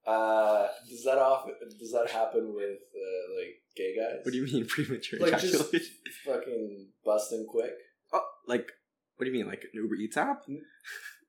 uh, 0.06 0.66
does 0.88 1.04
that 1.04 1.18
often, 1.18 1.54
does 1.78 1.92
that 1.92 2.10
happen 2.10 2.52
with 2.54 2.78
uh, 2.94 3.38
like 3.38 3.54
gay 3.76 3.94
guys? 3.96 4.20
What 4.24 4.32
do 4.32 4.38
you 4.38 4.44
mean 4.44 4.66
premature 4.68 5.18
Like 5.20 5.38
just 5.40 5.74
fucking 6.24 6.88
busting 7.04 7.46
quick? 7.48 7.72
Oh, 8.12 8.20
like 8.46 8.70
what 9.16 9.24
do 9.24 9.30
you 9.30 9.36
mean 9.38 9.46
like 9.46 9.62
an 9.62 9.70
Uber 9.74 9.94
Eats 9.96 10.16
app? 10.16 10.42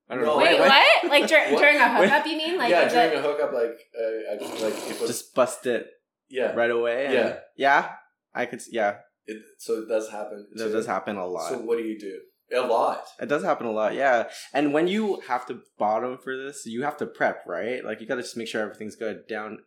I 0.09 0.15
don't 0.15 0.23
No. 0.25 0.37
know. 0.39 0.43
Wait, 0.43 0.59
what? 0.59 1.09
Like 1.09 1.27
dur- 1.27 1.51
What? 1.51 1.59
during 1.59 1.77
a 1.77 1.99
Wait. 1.99 2.09
hookup, 2.09 2.25
you 2.27 2.37
mean? 2.37 2.57
Like 2.57 2.69
yeah, 2.69 2.87
during 2.89 3.11
it- 3.11 3.17
a 3.17 3.21
hookup, 3.21 3.53
like, 3.53 3.77
uh, 3.97 4.31
I, 4.31 4.63
like 4.63 4.73
if 4.89 5.01
it, 5.01 5.07
Just 5.07 5.33
bust 5.35 5.65
it 5.67 5.87
yeah, 6.29 6.51
right 6.53 6.71
away. 6.71 7.05
and- 7.05 7.13
Yeah. 7.13 7.39
yeah. 7.57 7.91
I 8.33 8.45
could. 8.45 8.61
Yeah, 8.71 8.97
it, 9.25 9.41
so 9.59 9.79
it 9.81 9.89
does 9.89 10.09
happen. 10.09 10.47
that 10.55 10.65
too. 10.67 10.71
does 10.71 10.85
happen 10.85 11.17
a 11.17 11.27
lot. 11.27 11.49
So 11.49 11.57
what 11.59 11.77
do 11.77 11.83
you 11.83 11.99
do? 11.99 12.17
A 12.53 12.61
lot. 12.61 13.05
It 13.19 13.27
does 13.27 13.43
happen 13.43 13.65
a 13.65 13.71
lot, 13.71 13.93
yeah. 13.93 14.29
And 14.53 14.73
when 14.73 14.87
you 14.87 15.21
have 15.27 15.45
to 15.47 15.61
bottom 15.77 16.17
for 16.17 16.35
this, 16.35 16.65
you 16.65 16.83
have 16.83 16.97
to 16.97 17.05
prep, 17.05 17.45
right? 17.47 17.83
Like 17.83 18.01
you 18.01 18.07
got 18.07 18.15
to 18.15 18.21
just 18.21 18.35
make 18.35 18.47
sure 18.47 18.61
everything's 18.61 18.95
good 18.95 19.27
down 19.27 19.59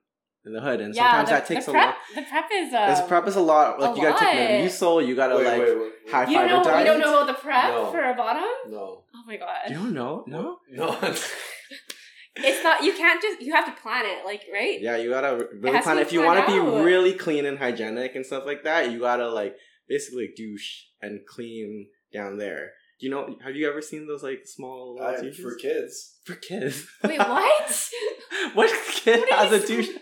in 0.45 0.53
the 0.53 0.61
hood, 0.61 0.81
and 0.83 0.95
yeah, 0.95 1.03
sometimes 1.11 1.29
the, 1.31 1.35
that 1.35 1.47
takes 1.47 1.67
the 1.67 1.73
a 1.73 1.75
lot. 1.75 1.95
The 2.15 2.23
prep 2.23 2.45
is 2.53 2.75
um, 2.75 2.91
This 2.91 3.01
prep 3.09 3.27
is 3.27 3.37
a 3.37 3.41
lot. 3.41 3.81
Like 3.81 3.95
a 3.95 3.97
you 3.97 4.03
got 4.03 4.19
to 4.19 4.25
take 4.25 4.35
lot. 4.35 4.49
Metamucil. 4.51 5.07
You 5.07 5.17
got 5.17 5.29
to 5.29 5.35
like 5.37 5.47
wait, 5.47 5.61
wait, 5.61 5.79
wait. 5.79 5.93
high 6.11 6.31
You 6.31 6.39
don't 6.39 6.49
know? 6.49 6.65
fiber 6.65 6.79
You 6.81 6.85
don't 6.85 7.01
know 7.01 7.23
about 7.23 7.27
the 7.29 7.41
prep 7.43 7.65
No. 7.71 7.91
for 7.91 8.03
a 8.03 8.15
bottom? 8.15 8.45
No. 8.69 9.05
Oh 9.15 9.23
my 9.27 9.37
god! 9.39 9.71
You 9.71 9.77
don't 9.77 9.95
know? 9.95 10.25
No. 10.27 10.59
No. 10.71 10.99
It's 12.37 12.65
not. 12.65 12.83
You 12.83 12.93
can't 12.95 13.23
just. 13.23 13.41
You 13.41 13.53
have 13.55 13.67
to 13.67 13.81
plan 13.81 14.05
it, 14.07 14.25
like 14.25 14.43
right? 14.53 14.81
Yeah, 14.81 14.97
you 14.97 15.09
gotta 15.09 15.47
really 15.55 15.77
has 15.77 15.85
to 15.85 15.91
plan. 15.91 15.97
be 15.99 16.03
If 16.03 16.13
you 16.13 16.23
want 16.23 16.45
to 16.45 16.53
be 16.53 16.59
really 16.59 17.13
clean 17.13 17.47
and 17.47 17.57
hygienic 17.59 18.17
and 18.17 18.27
stuff 18.27 18.45
like 18.45 18.65
that, 18.65 18.91
you 18.91 18.99
gotta 18.99 19.29
like 19.29 19.55
basically 19.89 20.33
douche 20.37 20.83
and 21.01 21.21
clean 21.29 21.87
down 22.15 22.39
there. 22.39 22.71
Do 23.01 23.07
you 23.07 23.11
know? 23.11 23.37
Have 23.45 23.57
you 23.57 23.69
ever 23.69 23.83
seen 23.83 24.07
those 24.07 24.23
like 24.23 24.43
small 24.47 24.99
I, 25.03 25.17
douches? 25.17 25.39
for 25.41 25.55
kids. 25.57 26.15
for 26.25 26.37
kids? 26.37 26.87
Wait, 27.05 27.19
what? 27.19 27.89
what 28.55 28.71
kid 28.93 29.21
What 29.21 29.33
are 29.33 29.37
has 29.49 29.65
a 29.65 29.67
douche? 29.67 29.89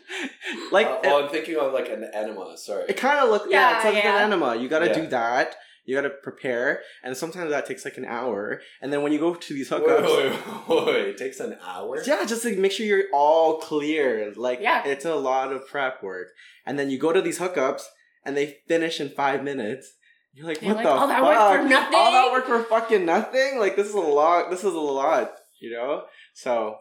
Like 0.70 0.86
Uh, 0.86 1.00
it, 1.02 1.06
oh, 1.06 1.24
I'm 1.24 1.30
thinking 1.30 1.56
of 1.56 1.72
like 1.72 1.88
an 1.88 2.04
enema. 2.14 2.56
Sorry. 2.58 2.84
it 2.88 2.96
kind 2.96 3.18
of 3.20 3.30
looks. 3.30 3.46
Yeah, 3.48 3.70
Yeah, 3.70 3.76
it's 3.76 3.84
like 3.86 4.04
yeah. 4.04 4.16
an 4.18 4.24
enema. 4.32 4.56
You 4.56 4.68
gotta 4.68 4.86
Yeah. 4.88 4.94
do 5.00 5.06
that. 5.08 5.56
You 5.84 5.96
gotta 5.96 6.10
prepare, 6.10 6.80
and 7.02 7.16
sometimes 7.16 7.50
that 7.50 7.66
takes 7.66 7.84
like 7.84 7.96
an 7.98 8.04
hour. 8.04 8.60
And 8.80 8.92
then 8.92 9.02
when 9.02 9.10
you 9.12 9.18
go 9.18 9.34
to 9.34 9.54
these 9.54 9.68
hookups, 9.70 10.06
wait, 10.06 10.68
wait, 10.68 10.86
wait, 10.86 11.08
It 11.08 11.16
takes 11.18 11.40
an 11.40 11.56
hour. 11.64 12.00
Yeah, 12.06 12.24
just 12.24 12.44
like 12.44 12.56
make 12.58 12.70
sure 12.72 12.86
you're 12.86 13.04
all 13.12 13.58
clear. 13.58 14.32
Like, 14.36 14.60
Yeah. 14.60 14.86
it's 14.86 15.04
a 15.04 15.16
lot 15.16 15.52
of 15.52 15.66
prep 15.66 16.00
work. 16.02 16.28
And 16.66 16.78
then 16.78 16.88
you 16.90 16.98
go 16.98 17.12
to 17.12 17.20
these 17.20 17.38
hookups 17.40 17.82
and 18.24 18.36
they 18.36 18.58
finish 18.68 19.00
in 19.00 19.08
five 19.08 19.42
minutes. 19.42 19.92
You're 20.34 20.46
like, 20.46 20.62
You're 20.62 20.74
what 20.74 20.84
like, 20.84 20.84
the 20.86 20.90
all 21.00 21.06
that 21.08 21.20
fuck? 21.20 21.50
work 21.50 21.62
for 21.62 21.68
nothing? 21.68 21.94
All 21.98 22.12
that 22.12 22.32
work 22.32 22.46
for 22.46 22.62
fucking 22.64 23.04
nothing? 23.04 23.58
Like, 23.58 23.76
this 23.76 23.88
is 23.88 23.94
a 23.94 24.00
lot. 24.00 24.50
This 24.50 24.60
is 24.60 24.72
a 24.74 24.78
lot, 24.78 25.32
you 25.60 25.72
know? 25.72 26.04
So, 26.34 26.76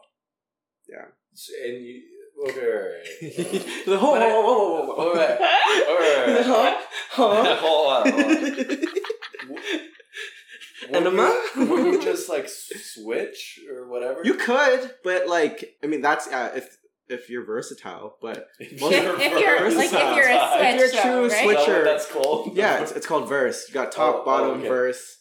yeah. 0.89 1.05
And 1.65 1.85
you. 1.85 2.01
Okay. 2.49 3.03
the 3.85 3.97
whole, 3.99 4.15
whoa, 4.15 4.41
whoa, 4.41 4.41
whoa, 4.41 4.85
whoa, 4.85 4.95
whoa. 4.95 4.95
All 4.95 5.13
right, 5.13 5.39
all 5.87 5.97
right. 5.97 6.43
Huh? 6.43 6.77
Huh? 7.11 7.55
Hold 7.57 7.87
on, 7.97 8.11
hold 8.11 8.17
on. 8.17 8.81
Would 10.91 11.03
you- 11.13 11.67
Would 11.67 11.93
you 11.93 12.01
just 12.01 12.29
like 12.29 12.49
switch 12.49 13.59
or 13.71 13.87
whatever? 13.87 14.21
you 14.23 14.33
could, 14.35 14.95
but 15.03 15.27
like, 15.27 15.75
I 15.83 15.87
mean, 15.87 16.01
that's, 16.01 16.27
uh, 16.27 16.51
if, 16.55 16.77
if 17.11 17.29
you're 17.29 17.45
versatile, 17.45 18.17
but 18.21 18.47
If 18.59 18.81
Well, 18.81 18.91
if, 18.91 19.19
if 19.19 19.39
you're 19.39 19.69
like 19.71 19.85
if 19.85 19.91
you're 19.93 20.29
a 20.29 20.39
versatile. 20.39 20.57
switch, 20.57 20.63
If 20.63 20.75
you're 20.79 20.87
a 20.87 21.03
true 21.03 21.27
right? 21.27 21.43
switch- 21.43 21.57
Is 21.57 21.63
that 21.65 21.65
Switcher. 21.65 21.75
what 21.75 21.83
that's 21.85 22.07
called? 22.11 22.55
yeah, 22.57 22.81
it's, 22.81 22.91
it's 22.93 23.05
called 23.07 23.27
verse. 23.29 23.65
You 23.67 23.73
got 23.73 23.91
top, 23.91 24.15
Oh, 24.15 24.21
oh, 24.21 24.25
bottom, 24.25 24.59
okay. 24.59 24.67
verse. 24.67 25.17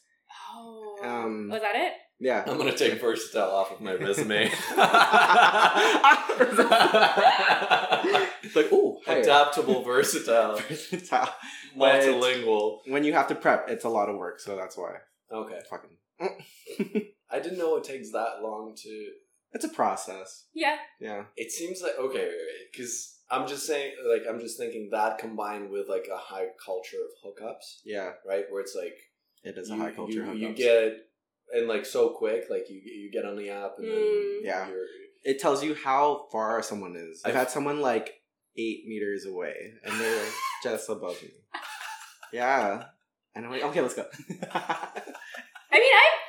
Oh, 0.55 0.99
Um, 1.03 1.49
was 1.51 1.61
that 1.63 1.75
it? 1.77 1.93
Yeah. 2.23 2.45
I'm 2.47 2.59
gonna 2.59 2.77
take 2.77 3.01
versatile 3.01 3.51
off 3.51 3.73
of 3.73 3.81
my 3.81 3.95
resume. 3.95 4.45
It's 4.45 4.71
like, 8.57 8.69
oh, 8.73 8.99
Adaptable, 9.07 9.83
versatile, 9.83 10.57
versatile. 10.57 11.29
multilingual. 11.77 12.79
When 12.89 13.05
you 13.05 13.13
have 13.15 13.29
to 13.29 13.35
prep, 13.35 13.69
it's 13.71 13.85
a 13.85 13.89
lot 13.89 14.09
of 14.09 14.17
work, 14.17 14.41
so 14.41 14.57
that's 14.57 14.77
why. 14.77 14.95
Okay, 15.33 15.59
Fucking, 15.71 15.97
I 17.31 17.39
didn't 17.39 17.59
know 17.59 17.77
it 17.77 17.85
takes 17.85 18.11
that 18.13 18.43
long 18.43 18.75
to. 18.83 19.07
It's 19.53 19.65
a 19.65 19.69
process. 19.69 20.47
Yeah. 20.55 20.77
Yeah. 21.01 21.25
It 21.37 21.51
seems 21.53 21.83
like 21.83 21.97
okay, 21.99 22.31
because 22.73 23.17
I'm 23.31 23.47
just 23.47 23.67
saying, 23.67 23.95
like, 24.13 24.23
I'm 24.29 24.41
just 24.41 24.59
thinking 24.59 24.89
that 24.93 25.19
combined 25.19 25.71
with 25.71 25.89
like 25.89 26.07
a 26.13 26.17
high 26.17 26.47
culture 26.65 26.97
of 26.97 27.11
hookups, 27.33 27.81
Yeah. 27.85 28.11
right? 28.27 28.45
Where 28.51 28.61
it's 28.63 28.75
like 28.75 28.97
It 29.45 29.57
is 29.59 29.71
a 29.71 29.77
high 29.77 29.93
culture. 29.93 30.25
You, 30.35 30.49
you 30.49 30.55
get 30.55 30.95
and 31.53 31.67
like 31.69 31.85
so 31.87 32.11
quick. 32.11 32.45
Like 32.51 32.69
you 32.71 32.81
you 32.85 33.11
get 33.13 33.25
on 33.25 33.37
the 33.37 33.51
app 33.51 33.75
and 33.79 33.87
Mm. 33.87 33.95
then 33.95 34.41
Yeah. 34.45 34.69
you're, 34.69 34.87
It 35.25 35.39
tells 35.39 35.63
you 35.65 35.75
how 35.75 36.27
far 36.33 36.63
someone 36.63 36.97
is. 36.97 37.23
I've 37.25 37.31
I've- 37.31 37.39
had 37.39 37.51
someone 37.51 37.81
like 37.81 38.15
eight 38.57 38.85
meters 38.87 39.27
away, 39.27 39.55
and 39.85 40.01
they're 40.01 40.27
just 40.65 40.89
above 40.89 41.23
me. 41.23 41.31
Yeah, 42.33 42.85
and 43.35 43.45
I'm 43.45 43.51
like, 43.51 43.65
okay, 43.65 43.81
let's 43.81 43.95
go. 43.95 44.07
I 44.53 45.79
mean, 45.79 45.93
I, 46.03 46.07
I 46.07 46.11
I 46.11 46.20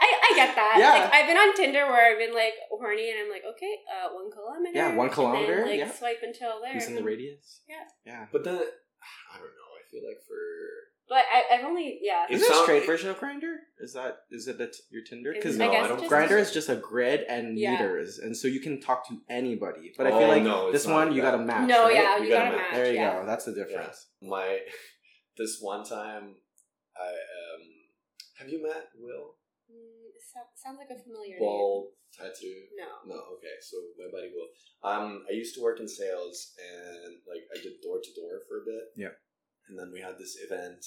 get 0.48 0.56
that. 0.56 0.76
Yeah. 0.80 0.90
Like 0.94 1.14
I've 1.14 1.28
been 1.28 1.38
on 1.38 1.56
Tinder 1.56 1.86
where 1.88 2.12
I've 2.12 2.18
been 2.20 2.34
like 2.34 2.54
horny, 2.70 3.10
and 3.12 3.20
I'm 3.26 3.30
like, 3.30 3.44
okay, 3.56 3.74
uh, 3.90 4.10
one 4.14 4.32
kilometer. 4.32 4.72
Yeah, 4.78 4.96
one 4.96 5.08
and 5.08 5.14
kilometer, 5.16 5.56
then, 5.58 5.68
like 5.70 5.80
yeah. 5.80 5.92
swipe 5.92 6.22
until 6.24 6.62
there. 6.62 6.78
In 6.78 6.96
the 6.96 7.04
radius. 7.04 7.62
Yeah. 7.70 7.86
Yeah. 8.06 8.26
but 8.32 8.44
then 8.44 8.56
I 9.34 9.38
don't 9.38 9.46
know. 9.60 9.70
I 9.78 9.84
feel 9.92 10.02
like 10.08 10.20
for 10.28 10.38
But 11.10 11.24
I, 11.34 11.56
I've 11.56 11.66
only 11.66 12.00
yeah. 12.02 12.26
It 12.30 12.36
Is 12.36 12.44
it 12.44 12.52
a 12.52 12.56
straight 12.64 12.86
version 12.86 13.10
of 13.10 13.20
Grindr? 13.20 13.56
Is 13.80 13.94
that 13.94 14.20
is 14.32 14.48
it 14.48 14.58
the 14.58 14.68
t- 14.68 14.84
your 14.92 15.04
Tinder? 15.04 15.34
Because 15.34 15.58
No, 15.58 15.70
I 15.70 15.72
guess 15.74 15.86
I 15.86 15.88
don't- 15.90 16.10
Grindr 16.10 16.40
is 16.40 16.52
just 16.52 16.70
a 16.70 16.76
grid 16.76 17.22
and 17.28 17.58
Yeah. 17.58 17.72
meters, 17.74 18.20
and 18.20 18.36
so 18.38 18.48
you 18.48 18.60
can 18.62 18.80
talk 18.80 19.08
to 19.10 19.18
anybody. 19.30 19.92
But 19.98 20.08
I 20.08 20.12
Oh, 20.12 20.20
feel 20.20 20.28
like 20.30 20.44
no, 20.44 20.72
this 20.72 20.86
one 20.88 21.08
like 21.08 21.16
you 21.16 21.22
got 21.22 21.32
to 21.32 21.40
match. 21.40 21.68
No, 21.68 21.86
right? 21.86 21.96
yeah, 21.96 22.18
You 22.18 22.24
you, 22.26 22.30
gotta 22.30 22.46
gotta 22.46 22.58
match. 22.58 22.72
match. 22.72 22.76
There 22.76 22.88
you 22.88 23.00
yeah. 23.00 23.20
go. 23.20 23.26
That's 23.26 23.46
the 23.46 23.54
difference. 23.54 24.08
my 24.22 24.60
this 25.38 25.58
one 25.60 25.84
time, 25.84 26.36
I 26.96 27.10
um 27.10 27.62
have 28.40 28.50
you 28.50 28.62
met 28.64 28.88
Will 29.00 29.36
so- 30.34 30.52
sounds 30.56 30.80
like 30.80 30.90
a 30.90 31.02
familiar 31.02 31.38
Bald 31.40 31.92
tattoo? 32.14 32.68
No. 32.76 33.16
No, 33.16 33.20
okay. 33.38 33.56
So 33.62 33.78
my 34.00 34.10
buddy 34.12 34.32
Will. 34.34 34.50
Um, 34.84 35.26
I 35.30 35.34
used 35.34 35.56
to 35.56 35.62
work 35.62 35.80
in 35.80 35.88
sales, 35.88 36.54
and 36.60 37.20
like 37.28 37.44
I 37.56 37.62
did 37.62 37.82
door 37.82 38.00
to 38.02 38.12
door 38.16 38.42
for 38.48 38.64
a 38.64 38.66
bit. 38.66 38.86
Yeah. 38.96 39.16
And 39.68 39.78
then 39.78 39.92
we 39.92 40.02
had 40.02 40.18
this 40.18 40.38
event 40.42 40.86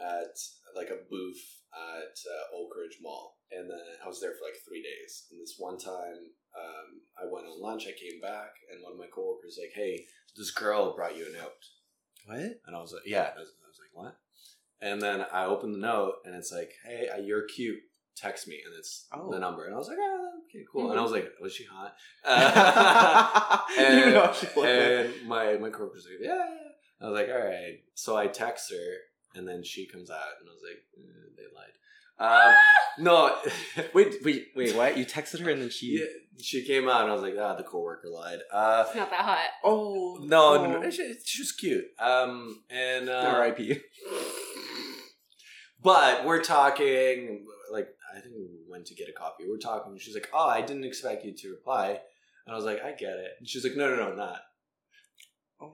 at 0.00 0.36
like 0.74 0.90
a 0.90 1.04
booth 1.08 1.62
at 1.72 2.16
uh, 2.16 2.56
Oak 2.56 2.70
Ridge 2.76 2.98
Mall, 3.02 3.38
and 3.50 3.68
then 3.70 3.86
I 4.02 4.08
was 4.08 4.20
there 4.20 4.32
for 4.32 4.44
like 4.44 4.58
three 4.66 4.82
days. 4.82 5.26
And 5.30 5.40
this 5.40 5.56
one 5.58 5.78
time, 5.78 6.32
um, 6.56 7.00
I 7.18 7.24
went 7.30 7.46
on 7.46 7.60
lunch. 7.60 7.84
I 7.86 7.92
came 7.98 8.20
back, 8.20 8.50
and 8.72 8.82
one 8.82 8.92
of 8.92 8.98
my 8.98 9.06
coworkers 9.12 9.58
like, 9.60 9.72
"Hey, 9.74 10.06
this 10.36 10.50
girl 10.50 10.94
brought 10.94 11.16
you 11.16 11.26
a 11.28 11.32
note." 11.32 11.62
What? 12.26 12.38
And 12.66 12.76
I 12.76 12.80
was 12.80 12.92
like, 12.92 13.02
"Yeah." 13.06 13.30
I 13.36 13.40
was, 13.40 13.52
I 13.64 13.68
was 13.68 13.80
like, 13.80 13.92
"What?" 13.94 14.16
And 14.80 15.00
then 15.00 15.24
I 15.32 15.44
opened 15.46 15.74
the 15.74 15.78
note, 15.78 16.16
and 16.24 16.34
it's 16.34 16.52
like, 16.52 16.72
"Hey, 16.84 17.08
uh, 17.08 17.18
you're 17.20 17.46
cute." 17.46 17.80
Text 18.16 18.48
me, 18.48 18.60
and 18.64 18.74
it's 18.78 19.06
Oh. 19.12 19.30
the 19.30 19.38
number. 19.38 19.66
And 19.66 19.74
I 19.74 19.78
was 19.78 19.88
like, 19.88 19.98
"Oh, 20.00 20.30
okay, 20.48 20.64
cool." 20.72 20.90
And 20.90 20.98
I 20.98 21.02
Mhm. 21.02 21.04
was 21.04 21.12
like, 21.12 21.30
"Was 21.40 21.52
she 21.52 21.64
hot?" 21.64 21.94
Uh, 22.24 23.58
you 23.78 23.84
and, 23.84 24.14
know 24.14 24.32
she 24.32 24.46
looked 24.46 24.56
like- 24.56 24.66
and 24.68 25.26
my 25.28 25.56
my 25.58 25.70
coworker's 25.70 26.06
like, 26.10 26.18
yeah, 26.20 26.34
yeah. 26.34 26.70
I 27.06 27.10
was 27.10 27.14
like, 27.20 27.28
all 27.28 27.44
right. 27.46 27.80
So 27.94 28.16
I 28.16 28.26
text 28.26 28.70
her, 28.72 28.96
and 29.38 29.46
then 29.46 29.62
she 29.62 29.86
comes 29.86 30.10
out, 30.10 30.32
and 30.40 30.48
I 30.48 30.52
was 30.52 30.62
like, 30.62 30.82
eh, 30.96 31.28
they 31.36 31.42
lied. 31.54 31.74
Um, 32.18 32.54
no, 33.04 33.36
Wait, 33.92 34.14
wait, 34.24 34.46
wait! 34.56 34.74
What? 34.74 34.96
You 34.96 35.04
texted 35.04 35.40
her 35.40 35.50
and 35.50 35.60
then 35.60 35.68
she? 35.68 35.98
yeah, 36.00 36.06
she 36.42 36.64
came 36.66 36.88
out, 36.88 37.02
and 37.02 37.10
I 37.10 37.12
was 37.12 37.22
like, 37.22 37.34
ah, 37.38 37.54
the 37.54 37.64
coworker 37.64 38.08
lied. 38.08 38.38
Uh, 38.50 38.84
It's 38.86 38.96
not 38.96 39.10
that 39.10 39.20
hot. 39.20 39.48
Oh 39.62 40.16
no, 40.22 40.54
oh. 40.54 40.66
no, 40.66 40.80
no, 40.80 40.90
she, 40.90 41.14
she 41.22 41.42
was 41.42 41.52
cute. 41.52 41.84
Um, 41.98 42.62
and 42.70 43.10
uh, 43.10 43.32
R.I.P. 43.36 43.78
But 45.82 46.24
we're 46.24 46.42
talking, 46.42 47.44
like, 47.70 47.88
I 48.16 48.20
think 48.20 48.34
we 48.34 48.46
went 48.68 48.86
to 48.86 48.94
get 48.94 49.08
a 49.08 49.12
coffee. 49.12 49.44
We're 49.46 49.58
talking, 49.58 49.92
and 49.92 50.00
she's 50.00 50.14
like, 50.14 50.30
oh, 50.32 50.48
I 50.48 50.62
didn't 50.62 50.84
expect 50.84 51.24
you 51.24 51.34
to 51.34 51.50
reply. 51.50 52.00
And 52.46 52.54
I 52.54 52.56
was 52.56 52.64
like, 52.64 52.82
I 52.82 52.92
get 52.92 53.16
it. 53.18 53.32
And 53.38 53.48
she's 53.48 53.62
like, 53.62 53.76
no, 53.76 53.94
no, 53.94 53.96
no, 53.96 54.14
not. 54.14 54.40
Oh. 55.60 55.72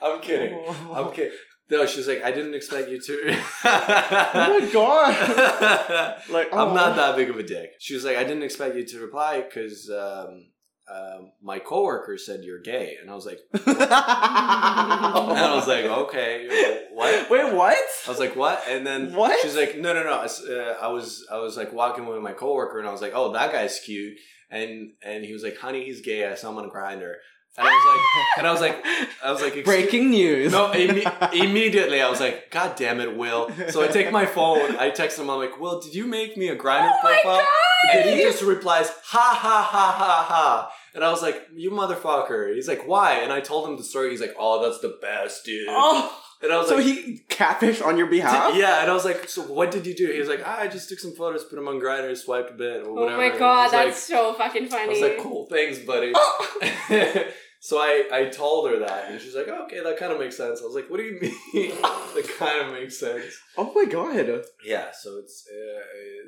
I'm 0.00 0.20
kidding. 0.20 0.62
I'm 0.94 1.10
kidding. 1.12 1.32
No, 1.70 1.84
she's 1.84 2.06
like, 2.08 2.22
I 2.22 2.30
didn't 2.30 2.54
expect 2.54 2.88
you 2.88 3.00
to. 3.00 3.42
Oh 3.64 4.60
my 4.60 4.72
god! 4.72 6.22
Like, 6.30 6.52
I'm 6.52 6.68
oh. 6.68 6.74
not 6.74 6.96
that 6.96 7.16
big 7.16 7.30
of 7.30 7.36
a 7.36 7.42
dick. 7.42 7.72
She 7.78 7.94
was 7.94 8.04
like, 8.04 8.16
I 8.16 8.24
didn't 8.24 8.42
expect 8.42 8.76
you 8.76 8.84
to 8.86 9.00
reply 9.00 9.42
because 9.42 9.90
um, 9.90 10.46
um, 10.90 11.32
my 11.42 11.58
coworker 11.58 12.16
said 12.18 12.44
you're 12.44 12.60
gay, 12.60 12.96
and 13.00 13.10
I 13.10 13.14
was 13.14 13.26
like, 13.26 13.38
and 13.52 13.76
I 13.82 15.52
was 15.54 15.68
like, 15.68 15.84
okay, 15.84 16.86
what? 16.92 17.30
Wait, 17.30 17.52
what? 17.54 17.76
I 18.06 18.10
was 18.10 18.18
like, 18.18 18.36
what? 18.36 18.62
And 18.68 18.86
then 18.86 19.12
What? 19.14 19.38
she's 19.42 19.56
like, 19.56 19.76
no, 19.78 19.92
no, 19.92 20.02
no. 20.02 20.12
Uh, 20.12 20.74
I 20.80 20.88
was, 20.88 21.26
I 21.30 21.38
was 21.38 21.56
like 21.56 21.72
walking 21.72 22.06
with 22.06 22.20
my 22.22 22.32
coworker, 22.32 22.78
and 22.78 22.88
I 22.88 22.92
was 22.92 23.02
like, 23.02 23.12
oh, 23.14 23.32
that 23.32 23.52
guy's 23.52 23.80
cute. 23.80 24.16
And 24.50 24.92
and 25.02 25.24
he 25.24 25.32
was 25.34 25.42
like, 25.42 25.58
honey, 25.58 25.84
he's 25.84 26.00
gay. 26.00 26.26
I 26.26 26.34
saw 26.34 26.50
him 26.50 26.56
on 26.58 26.64
a 26.64 26.70
Grindr. 26.70 27.14
And 27.56 27.66
I 27.66 27.70
was 27.72 27.84
like, 27.86 28.38
and 28.38 28.46
I 28.46 28.52
was 28.52 28.60
like, 28.60 29.08
I 29.24 29.32
was 29.32 29.40
like, 29.40 29.56
"Excuse- 29.56 29.64
breaking 29.64 30.10
news. 30.10 30.52
No, 30.52 30.70
imme- 30.72 31.32
immediately 31.34 32.00
I 32.00 32.08
was 32.08 32.20
like, 32.20 32.50
God 32.50 32.76
damn 32.76 33.00
it, 33.00 33.16
Will. 33.16 33.50
So 33.70 33.82
I 33.82 33.88
take 33.88 34.12
my 34.12 34.26
phone, 34.26 34.76
I 34.76 34.90
text 34.90 35.18
him, 35.18 35.28
I'm 35.28 35.38
like, 35.38 35.58
Will, 35.58 35.80
did 35.80 35.94
you 35.94 36.06
make 36.06 36.36
me 36.36 36.48
a 36.48 36.56
Grindr 36.56 36.92
Oh 36.92 37.00
profile? 37.22 37.46
And 37.94 38.10
he 38.10 38.22
just 38.22 38.42
replies, 38.42 38.90
ha 39.02 39.36
ha 39.40 39.68
ha 39.70 39.92
ha 39.92 40.26
ha. 40.28 40.72
And 40.94 41.04
I 41.04 41.10
was 41.10 41.22
like, 41.22 41.46
you 41.54 41.70
motherfucker. 41.70 42.54
He's 42.54 42.66
like, 42.68 42.86
why? 42.86 43.14
And 43.20 43.32
I 43.32 43.40
told 43.40 43.68
him 43.68 43.76
the 43.76 43.84
story. 43.84 44.10
He's 44.10 44.20
like, 44.20 44.34
oh, 44.38 44.62
that's 44.64 44.80
the 44.80 44.98
best, 45.00 45.44
dude. 45.44 45.66
Oh, 45.70 46.12
and 46.42 46.52
I 46.52 46.56
was 46.58 46.68
so 46.68 46.76
like, 46.76 46.84
he 46.84 47.18
catfish 47.28 47.80
on 47.80 47.96
your 47.98 48.06
behalf? 48.06 48.54
yeah. 48.54 48.82
And 48.82 48.90
I 48.90 48.94
was 48.94 49.04
like, 49.04 49.28
so 49.28 49.42
what 49.42 49.70
did 49.70 49.86
you 49.86 49.94
do? 49.94 50.10
He 50.12 50.18
was 50.20 50.28
like, 50.28 50.42
ah, 50.44 50.58
I 50.60 50.68
just 50.68 50.88
took 50.88 50.98
some 50.98 51.12
photos, 51.14 51.44
put 51.44 51.56
them 51.56 51.68
on 51.68 51.80
Grindr, 51.80 52.16
swiped 52.16 52.50
a 52.50 52.54
bit, 52.54 52.86
or 52.86 52.92
whatever. 52.92 53.14
Oh 53.14 53.16
whatever. 53.18 53.32
my 53.34 53.38
god, 53.38 53.70
that's 53.72 54.10
like- 54.10 54.18
so 54.18 54.34
fucking 54.34 54.68
funny. 54.68 54.84
I 54.84 54.86
was 54.88 55.00
like, 55.00 55.18
cool, 55.18 55.46
thanks, 55.50 55.78
buddy. 55.80 56.12
so 57.60 57.78
I, 57.78 58.04
I 58.12 58.24
told 58.26 58.70
her 58.70 58.78
that, 58.80 59.10
and 59.10 59.20
she's 59.20 59.34
like, 59.34 59.48
okay, 59.48 59.80
that 59.82 59.96
kind 59.98 60.12
of 60.12 60.18
makes 60.20 60.36
sense. 60.36 60.60
I 60.60 60.64
was 60.64 60.74
like, 60.74 60.88
what 60.90 60.98
do 60.98 61.04
you 61.04 61.18
mean? 61.20 61.70
that 61.82 62.34
kind 62.38 62.66
of 62.66 62.72
makes 62.72 62.98
sense. 62.98 63.24
Oh 63.56 63.72
my 63.74 63.84
god. 63.84 64.42
Yeah, 64.64 64.86
so 64.92 65.18
it's 65.18 65.44
uh, 65.50 65.80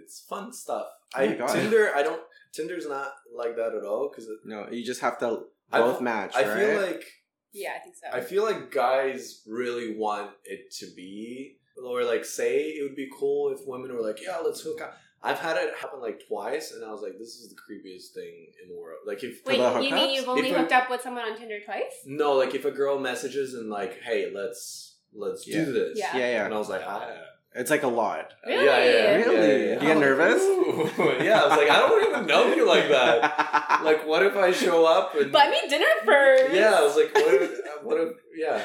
it's 0.02 0.21
fun 0.29 0.52
stuff. 0.52 0.87
Oh 1.14 1.21
I 1.23 1.29
my 1.29 1.35
God. 1.35 1.49
Tinder, 1.55 1.90
I 1.95 2.02
don't. 2.02 2.21
Tinder's 2.52 2.88
not 2.88 3.12
like 3.37 3.55
that 3.57 3.75
at 3.76 3.85
all 3.85 4.11
because 4.11 4.29
No, 4.45 4.67
you 4.71 4.85
just 4.85 5.00
have 5.02 5.19
to 5.21 5.45
I- 5.73 5.79
both 5.79 6.00
match, 6.00 6.35
I 6.35 6.43
right? 6.49 6.59
feel 6.59 6.81
like 6.83 7.05
yeah, 7.52 7.71
I 7.76 7.78
think 7.80 7.97
so. 7.97 8.07
I 8.12 8.21
feel 8.21 8.42
like 8.45 8.71
guys 8.71 9.42
really 9.47 9.97
want 9.97 10.30
it 10.45 10.71
to 10.80 10.87
be, 10.97 11.57
or 11.85 12.04
like 12.04 12.25
say 12.25 12.64
it 12.71 12.83
would 12.83 12.97
be 12.97 13.09
cool 13.19 13.50
if 13.52 13.66
women 13.66 13.95
were 13.95 14.02
like, 14.02 14.21
yeah, 14.23 14.38
let's 14.38 14.61
hook 14.61 14.80
up. 14.80 14.97
I've 15.23 15.38
had 15.38 15.57
it 15.59 15.75
happen 15.78 16.00
like 16.00 16.23
twice, 16.26 16.73
and 16.73 16.83
I 16.83 16.90
was 16.90 17.02
like, 17.02 17.19
this 17.19 17.35
is 17.37 17.50
the 17.50 17.54
creepiest 17.57 18.14
thing 18.14 18.47
in 18.62 18.71
the 18.71 18.80
world. 18.80 19.00
Like 19.07 19.23
if 19.23 19.45
Wait, 19.45 19.59
you 19.59 19.95
mean 19.95 20.14
you've 20.14 20.28
only 20.28 20.49
If 20.49 20.57
I- 20.57 20.61
hooked 20.61 20.73
up 20.73 20.88
with 20.90 21.02
someone 21.02 21.25
on 21.25 21.37
Tinder 21.38 21.59
twice? 21.64 21.92
no, 22.07 22.33
like 22.35 22.54
if 22.54 22.64
a 22.64 22.71
girl 22.71 22.99
messages 22.99 23.52
and 23.54 23.69
like, 23.69 24.00
hey, 24.00 24.30
let's 24.35 24.97
let's 25.12 25.47
Yeah. 25.47 25.64
do 25.64 25.73
this, 25.73 25.99
Yeah. 25.99 26.16
yeah, 26.16 26.30
yeah. 26.30 26.45
and 26.47 26.54
I 26.54 26.59
was 26.59 26.69
like, 26.71 26.83
ah. 26.87 27.12
It's 27.54 27.71
like 27.71 27.83
a 27.83 27.88
lot. 27.88 28.33
Really? 28.47 28.64
Yeah, 28.64 28.78
yeah, 28.78 28.92
yeah, 28.92 29.14
Really? 29.16 29.37
yeah, 29.37 29.66
yeah. 29.66 29.75
You 29.75 29.80
get 29.88 29.99
nervous? 29.99 30.40
Ooh. 30.42 30.90
yeah, 31.25 31.40
I 31.40 31.49
was 31.49 31.59
like, 31.59 31.71
I 31.71 31.78
don't 31.80 32.09
even 32.09 32.26
know 32.26 32.54
you 32.54 32.66
like 32.66 32.88
that. 32.88 33.80
Like, 33.85 34.07
what 34.07 34.25
if 34.25 34.37
I 34.37 34.52
show 34.52 34.85
up 34.85 35.14
and 35.14 35.33
Buy 35.33 35.49
me 35.50 35.69
dinner 35.69 35.87
first. 36.04 36.52
yeah, 36.54 36.75
I 36.75 36.83
was 36.83 36.95
like, 36.97 37.14
what 37.14 37.35
if, 37.35 37.50
what 37.83 37.99
if, 38.00 38.11
yeah, 38.37 38.62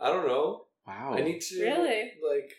I 0.00 0.08
don't 0.10 0.26
know. 0.26 0.64
wow. 0.86 1.14
I 1.16 1.20
need 1.20 1.40
to 1.42 1.62
Really? 1.62 2.12
like 2.28 2.50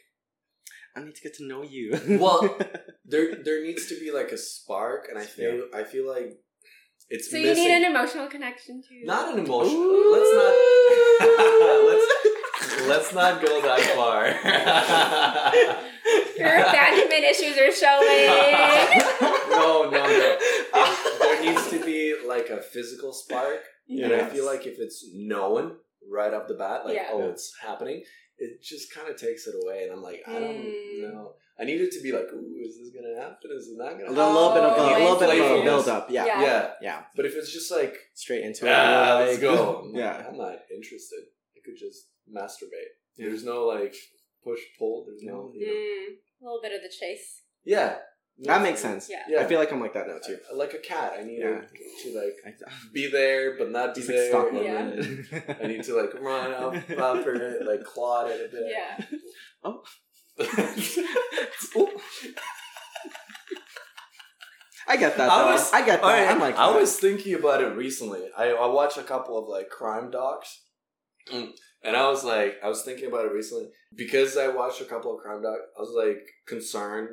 I 0.95 1.03
need 1.03 1.15
to 1.15 1.21
get 1.21 1.33
to 1.37 1.47
know 1.47 1.61
you. 1.63 1.91
Well, 2.21 2.57
there 3.05 3.35
there 3.43 3.61
needs 3.63 3.87
to 3.87 3.99
be 3.99 4.11
like 4.11 4.31
a 4.31 4.37
spark, 4.37 5.07
and 5.09 5.17
I 5.19 5.25
feel 5.25 5.65
I 5.73 5.83
feel 5.83 6.07
like 6.07 6.29
it's 7.09 7.29
So 7.31 7.37
you 7.37 7.53
need 7.53 7.71
an 7.71 7.83
emotional 7.83 8.27
connection 8.27 8.81
too. 8.87 9.01
not 9.03 9.33
an 9.33 9.39
emotion. 9.43 9.75
Ooh. 9.75 10.13
Let's 10.13 10.31
not 10.39 10.53
let's 11.89 12.07
let's 12.87 13.13
not 13.13 13.41
go 13.41 13.61
that 13.61 13.79
far. 13.95 14.27
Your 16.37 16.55
abandonment 16.59 17.23
issues 17.23 17.57
are 17.57 17.71
showing. 17.71 18.27
no, 19.49 19.89
no, 19.89 19.91
no. 19.91 20.05
It- 20.07 21.19
there 21.19 21.43
needs 21.43 21.69
to 21.71 21.83
be 21.85 22.15
like 22.27 22.49
a 22.49 22.61
physical 22.61 23.13
spark, 23.13 23.61
and 23.89 24.13
I 24.13 24.25
feel 24.29 24.45
like 24.45 24.65
if 24.67 24.77
it's 24.79 25.05
known 25.13 25.77
right 26.11 26.33
off 26.33 26.47
the 26.47 26.53
bat, 26.55 26.85
like 26.85 26.95
Yeah. 26.95 27.09
oh, 27.11 27.29
it's 27.29 27.53
happening, 27.61 28.03
it 28.37 28.61
just 28.61 28.93
kind 28.93 29.09
of 29.09 29.15
takes 29.19 29.47
it 29.47 29.55
away, 29.63 29.83
and 29.83 29.93
I'm 29.93 30.01
like, 30.03 30.21
I 30.27 30.39
don't 30.39 30.57
Mm. 30.57 31.01
know. 31.13 31.35
I 31.57 31.63
need 31.63 31.79
it 31.79 31.91
to 31.93 32.01
be 32.01 32.11
like, 32.11 32.25
ooh, 32.33 32.57
is 32.61 32.77
this 32.77 32.89
gonna 32.89 33.15
happen? 33.19 33.49
Is 33.51 33.69
it 33.69 33.77
not 33.77 33.97
gonna? 33.97 34.09
little, 34.11 34.25
happen? 34.25 34.35
little 34.35 34.53
bit 34.53 34.63
of 34.63 34.77
Oh, 34.77 34.85
a, 34.85 34.93
I 34.93 34.99
little 34.99 35.19
bit 35.19 35.39
of 35.39 35.59
a 35.59 35.63
build 35.63 35.87
up. 35.87 36.11
Yeah. 36.11 36.25
Yeah. 36.25 36.41
yeah. 36.41 36.71
Yeah. 36.81 37.03
But 37.15 37.25
if 37.25 37.35
it's 37.35 37.51
just 37.53 37.71
like, 37.71 37.95
Straight 38.13 38.43
into 38.43 38.65
it. 38.67 38.71
ah, 38.71 39.19
let's 39.25 39.39
go. 39.39 39.79
I'm 39.85 39.85
like, 39.93 39.99
Yeah. 40.01 40.25
I'm 40.27 40.37
not 40.37 40.59
interested. 40.73 41.23
I 41.55 41.59
could 41.63 41.77
just 41.77 42.07
masturbate. 42.33 42.91
Yeah. 43.17 43.27
There's 43.27 43.43
no 43.43 43.65
like 43.65 43.95
push 44.43 44.59
pull. 44.77 45.05
There's 45.07 45.21
no. 45.23 45.51
You 45.53 45.65
know. 45.67 45.73
Mm, 45.73 46.15
a 46.41 46.43
little 46.45 46.61
bit 46.61 46.71
of 46.73 46.81
the 46.81 46.89
chase. 46.89 47.41
Yeah. 47.63 47.97
That 48.39 48.61
makes 48.61 48.81
sense. 48.81 49.07
Yeah. 49.09 49.23
Yeah. 49.29 49.39
I 49.41 49.45
feel 49.45 49.59
like 49.59 49.71
I'm 49.71 49.79
like 49.79 49.93
that 49.93 50.07
now 50.07 50.17
too. 50.25 50.37
I- 50.51 50.55
like 50.55 50.73
a 50.73 50.79
cat. 50.79 51.13
I 51.17 51.23
need 51.23 51.39
Yeah. 51.39 51.61
to 51.61 52.13
like 52.19 52.35
Like, 52.45 52.57
be 52.93 53.09
there 53.09 53.57
but 53.57 53.71
not 53.71 53.95
be 53.95 54.01
just 54.01 54.09
like 54.09 54.17
there. 54.17 54.29
stalk 54.29 54.49
Yeah. 54.53 55.55
I 55.63 55.67
need 55.67 55.83
to 55.83 55.95
like 55.95 56.13
run 56.21 56.51
up, 56.53 56.75
up 56.99 57.23
for 57.23 57.33
it, 57.33 57.65
like 57.65 57.83
claw 57.85 58.25
it 58.25 58.41
a 58.45 58.49
bit. 58.51 58.65
Yeah. 58.69 59.05
Oh. 59.63 59.81
I 64.87 64.97
get 64.97 65.17
that. 65.17 65.29
I 65.29 65.51
was- 65.51 65.73
I 65.73 65.79
get 65.85 66.01
that. 66.01 66.03
Alright, 66.03 66.27
I'm 66.29 66.39
like 66.39 66.57
I 66.57 66.71
that. 66.71 66.79
was 66.79 66.99
thinking 66.99 67.33
about 67.33 67.61
it 67.63 67.75
recently. 67.75 68.29
I, 68.37 68.49
I 68.51 68.67
watched 68.67 68.97
a 68.97 69.03
couple 69.03 69.37
of 69.41 69.47
like 69.47 69.69
crime 69.69 70.11
docs, 70.11 70.59
Mm. 70.59 70.64
And 71.31 71.95
I 71.95 72.09
was 72.09 72.23
like, 72.23 72.55
I 72.63 72.67
was 72.67 72.83
thinking 72.83 73.07
about 73.07 73.25
it 73.25 73.31
recently 73.31 73.69
because 73.95 74.37
I 74.37 74.47
watched 74.47 74.81
a 74.81 74.85
couple 74.85 75.15
of 75.15 75.21
crime 75.21 75.41
docs. 75.41 75.61
I 75.77 75.81
was 75.81 75.93
like 75.95 76.25
concerned 76.47 77.09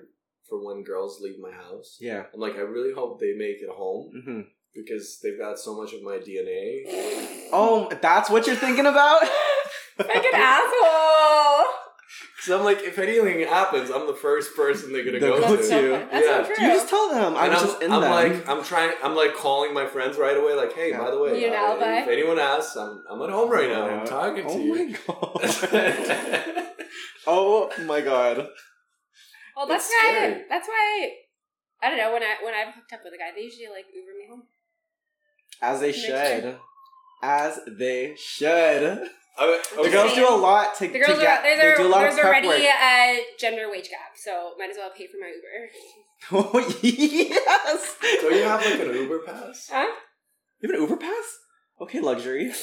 for 0.49 0.65
when 0.65 0.85
girls 0.85 1.21
leave 1.21 1.39
my 1.41 1.51
house. 1.53 1.97
Yeah. 2.01 2.25
I'm 2.33 2.41
like, 2.41 2.57
I 2.57 2.61
really 2.61 2.93
hope 2.93 3.21
they 3.21 3.35
make 3.37 3.63
it 3.63 3.71
home 3.71 4.11
hmm 4.25 4.41
because 4.75 5.21
they've 5.23 5.39
got 5.39 5.59
so 5.59 5.77
much 5.77 5.93
of 5.93 6.03
my 6.03 6.17
DNA. 6.17 6.85
Oh, 7.53 7.91
that's 8.01 8.31
what 8.31 8.47
you're 8.47 8.57
thinking 8.57 8.87
about? 8.87 9.21
Fucking 9.99 10.31
asshole. 10.33 11.62
So 12.45 12.59
I'm 12.59 12.65
like, 12.65 12.81
if 12.83 12.99
anything 12.99 13.47
happens, 13.47 13.89
I'm 13.91 14.07
the 14.09 14.15
first 14.15 14.57
person 14.57 14.93
they're 14.93 15.05
gonna 15.05 15.21
They'll 15.21 15.39
go 15.41 15.49
go 15.51 15.57
to. 15.57 15.63
to. 15.63 15.69
so 15.69 15.79
you. 15.81 15.91
That's 15.91 16.27
Yeah. 16.27 16.43
so 16.45 16.55
true. 16.55 16.65
You 16.67 16.73
just 16.73 16.89
tell 16.89 17.09
them. 17.09 17.37
I 17.37 17.45
and 17.47 17.55
was 17.55 17.63
I'm, 17.63 17.69
just 17.69 17.83
in 17.83 17.93
I'm 17.93 18.01
them. 18.01 18.11
like, 18.11 18.49
I'm 18.49 18.65
trying. 18.65 18.93
I'm 19.03 19.15
like 19.15 19.35
calling 19.37 19.73
my 19.73 19.87
friends 19.87 20.17
right 20.19 20.37
away. 20.37 20.55
Like, 20.55 20.73
hey, 20.75 20.91
Yeah. 20.91 20.99
by 20.99 21.11
the 21.13 21.19
way, 21.21 21.31
You 21.41 21.51
need 21.51 21.55
an 21.57 21.81
uh, 21.83 22.01
if 22.03 22.09
anyone 22.09 22.39
asks, 22.41 22.75
I'm 22.77 23.05
I'm 23.09 23.23
at 23.23 23.31
home 23.31 23.49
right 23.49 23.69
now. 23.69 23.87
I'm 23.87 23.99
Yeah. 24.01 24.05
talking 24.05 24.45
to 24.45 24.51
oh 24.51 24.59
you. 24.59 24.75
my 24.75 24.97
god. 25.07 26.67
oh 27.29 27.71
my 27.87 28.01
god. 28.01 28.49
well, 29.57 29.67
that's 29.69 29.87
It's 29.87 29.95
why. 30.03 30.11
scary. 30.17 30.43
That's 30.49 30.67
why. 30.69 31.11
I 31.83 31.89
don't 31.91 31.99
know 31.99 32.13
when 32.13 32.23
I 32.25 32.37
when 32.43 32.55
I've 32.55 32.75
hooked 32.75 32.93
up 32.93 33.01
with 33.05 33.15
a 33.15 33.19
guy, 33.19 33.31
they 33.37 33.43
usually 33.43 33.69
like 33.69 33.87
Uber 33.95 34.13
me 34.19 34.27
home. 34.29 34.43
As 35.61 35.81
they 35.81 35.93
should. 35.93 36.43
sure. 36.43 36.59
As 37.23 37.61
they 37.69 38.15
should. 38.17 39.09
I- 39.39 39.63
The 39.83 39.89
girls 39.91 40.15
do 40.15 40.29
a 40.29 40.37
lot 40.37 40.75
to, 40.77 40.89
The 40.89 40.99
girls 40.99 41.19
to 41.19 41.25
get. 41.25 41.39
are 41.41 41.43
there's, 41.43 41.77
they 41.79 41.83
do 41.83 41.89
a 41.89 41.91
lot 41.91 42.01
there's 42.03 42.15
of 42.15 42.21
prep 42.21 42.31
already 42.45 42.49
work. 42.49 42.59
a 42.61 43.25
gender 43.39 43.71
wage 43.71 43.89
gap, 43.91 44.13
so 44.17 44.53
might 44.59 44.71
as 44.71 44.77
well 44.77 44.91
pay 44.97 45.07
for 45.07 45.19
my 45.21 45.29
Uber. 45.29 45.71
Oh 46.31 46.59
yes. 46.83 47.97
Don't 48.21 48.35
you 48.37 48.43
have 48.45 48.65
like 48.65 48.79
an 48.81 48.95
Uber 48.95 49.19
pass? 49.21 49.69
Huh? 49.73 49.87
You 50.61 50.69
have 50.71 50.77
an 50.77 50.81
Uber 50.83 50.97
pass? 50.97 51.39
Okay, 51.81 51.99
luxury. 52.01 52.53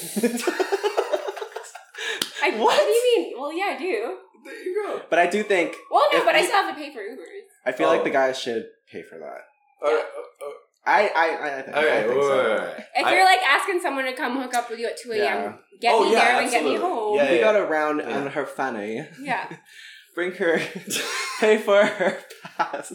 I, 2.42 2.52
What? 2.52 2.58
what 2.60 2.78
do 2.78 2.84
you 2.86 3.02
mean? 3.18 3.34
Well, 3.38 3.52
yeah, 3.52 3.74
I 3.74 3.78
do. 3.78 4.16
There 4.44 4.64
you 4.64 4.82
go. 4.86 5.02
but 5.10 5.18
I 5.18 5.26
do 5.26 5.42
think 5.42 5.76
Well, 5.90 6.02
no, 6.12 6.18
If 6.20 6.24
but 6.24 6.34
I 6.34 6.42
still 6.42 6.54
have 6.62 6.74
to 6.74 6.80
pay 6.80 6.90
for 6.92 7.00
Ubers. 7.00 7.44
I 7.66 7.72
feel 7.72 7.88
Oh. 7.88 7.90
like 7.92 8.04
the 8.04 8.10
guys 8.10 8.38
should 8.40 8.64
pay 8.90 9.02
for 9.02 9.18
that. 9.18 9.40
All 9.86 9.94
right, 9.94 10.04
uh, 10.04 10.46
uh, 10.46 10.50
I 10.86 11.08
I 11.08 11.28
I, 11.28 11.58
I 11.58 11.62
think, 11.62 11.76
Okay, 11.76 11.98
I 11.98 12.02
think 12.04 12.14
wait, 12.14 12.22
so. 12.22 12.36
wait, 12.36 12.48
wait, 12.48 12.60
wait. 12.78 12.79
If 13.00 13.06
I- 13.06 13.14
you're 13.14 13.24
like 13.24 13.40
asking 13.42 13.80
someone 13.80 14.04
to 14.04 14.12
come 14.12 14.40
hook 14.40 14.54
up 14.54 14.70
with 14.70 14.78
you 14.78 14.86
at 14.86 14.98
2 14.98 15.12
a.m., 15.12 15.20
Yeah. 15.20 15.52
get 15.80 15.94
Oh, 15.94 16.04
me 16.04 16.12
yeah, 16.12 16.24
there 16.24 16.40
and 16.42 16.50
get 16.50 16.64
me 16.64 16.76
home. 16.76 17.16
Yeah, 17.16 17.30
We 17.30 17.36
yeah. 17.36 17.40
got 17.42 17.56
around 17.56 17.98
Yeah. 18.00 18.16
on 18.18 18.26
her 18.28 18.46
fanny. 18.46 19.06
Yeah. 19.20 19.46
Bring 20.14 20.32
her, 20.32 20.60
pay 21.40 21.56
for 21.58 21.84
her 21.84 22.18
pass. 22.56 22.92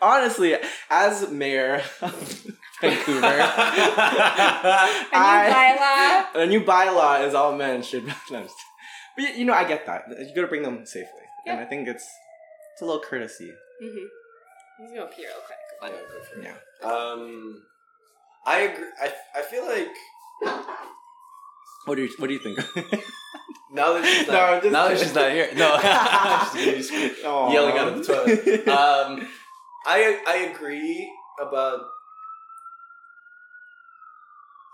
Honestly, 0.00 0.56
as 0.88 1.28
mayor 1.28 1.82
of 2.00 2.12
Vancouver, 2.80 3.26
A 3.26 3.26
new 5.06 5.10
bylaw. 5.12 6.34
a 6.34 6.46
new 6.46 6.60
bylaw 6.60 7.26
is 7.26 7.34
all 7.34 7.54
men 7.56 7.82
should. 7.82 8.06
No, 8.30 8.46
but 9.16 9.22
you- 9.24 9.34
you 9.38 9.44
know, 9.44 9.52
I 9.52 9.64
get 9.64 9.84
that. 9.86 10.04
You 10.08 10.34
got 10.34 10.42
to 10.42 10.46
bring 10.46 10.62
them 10.62 10.86
safely, 10.86 11.22
and 11.46 11.58
I 11.60 11.64
think 11.64 11.88
it's 11.88 12.06
it's 12.72 12.82
a 12.82 12.84
little 12.84 13.00
courtesy. 13.02 13.50
Mm-hmm. 13.82 14.06
He's 14.86 14.90
gonna 14.98 15.06
pee 15.10 15.22
real 15.24 15.34
quick. 15.46 15.58
Yeah, 15.82 15.88
go 15.90 16.20
for 16.22 16.40
it. 16.40 16.44
Yeah. 16.44 16.88
Um, 16.88 17.62
I 18.46 18.60
agree. 18.60 18.86
I, 19.00 19.12
I 19.36 19.42
feel 19.42 19.64
like 19.66 19.94
What 21.86 21.96
do 21.96 22.02
you 22.04 22.10
What 22.18 22.26
do 22.28 22.34
you 22.34 22.40
think? 22.40 22.58
now 23.72 23.92
that 23.94 24.04
she's 24.04 24.26
No, 24.26 24.32
not, 24.34 24.62
just 24.62 24.72
now 24.72 24.88
that 24.88 24.98
she's 24.98 25.14
not 25.14 25.30
here, 25.32 25.48
no, 25.54 25.78
She's 26.88 27.22
yelling 27.22 27.78
out 27.78 27.88
of 27.88 27.98
the 27.98 28.04
toilet. 28.04 28.68
Um, 28.68 29.28
I 29.86 30.20
I 30.26 30.36
agree 30.54 31.10
about 31.40 31.80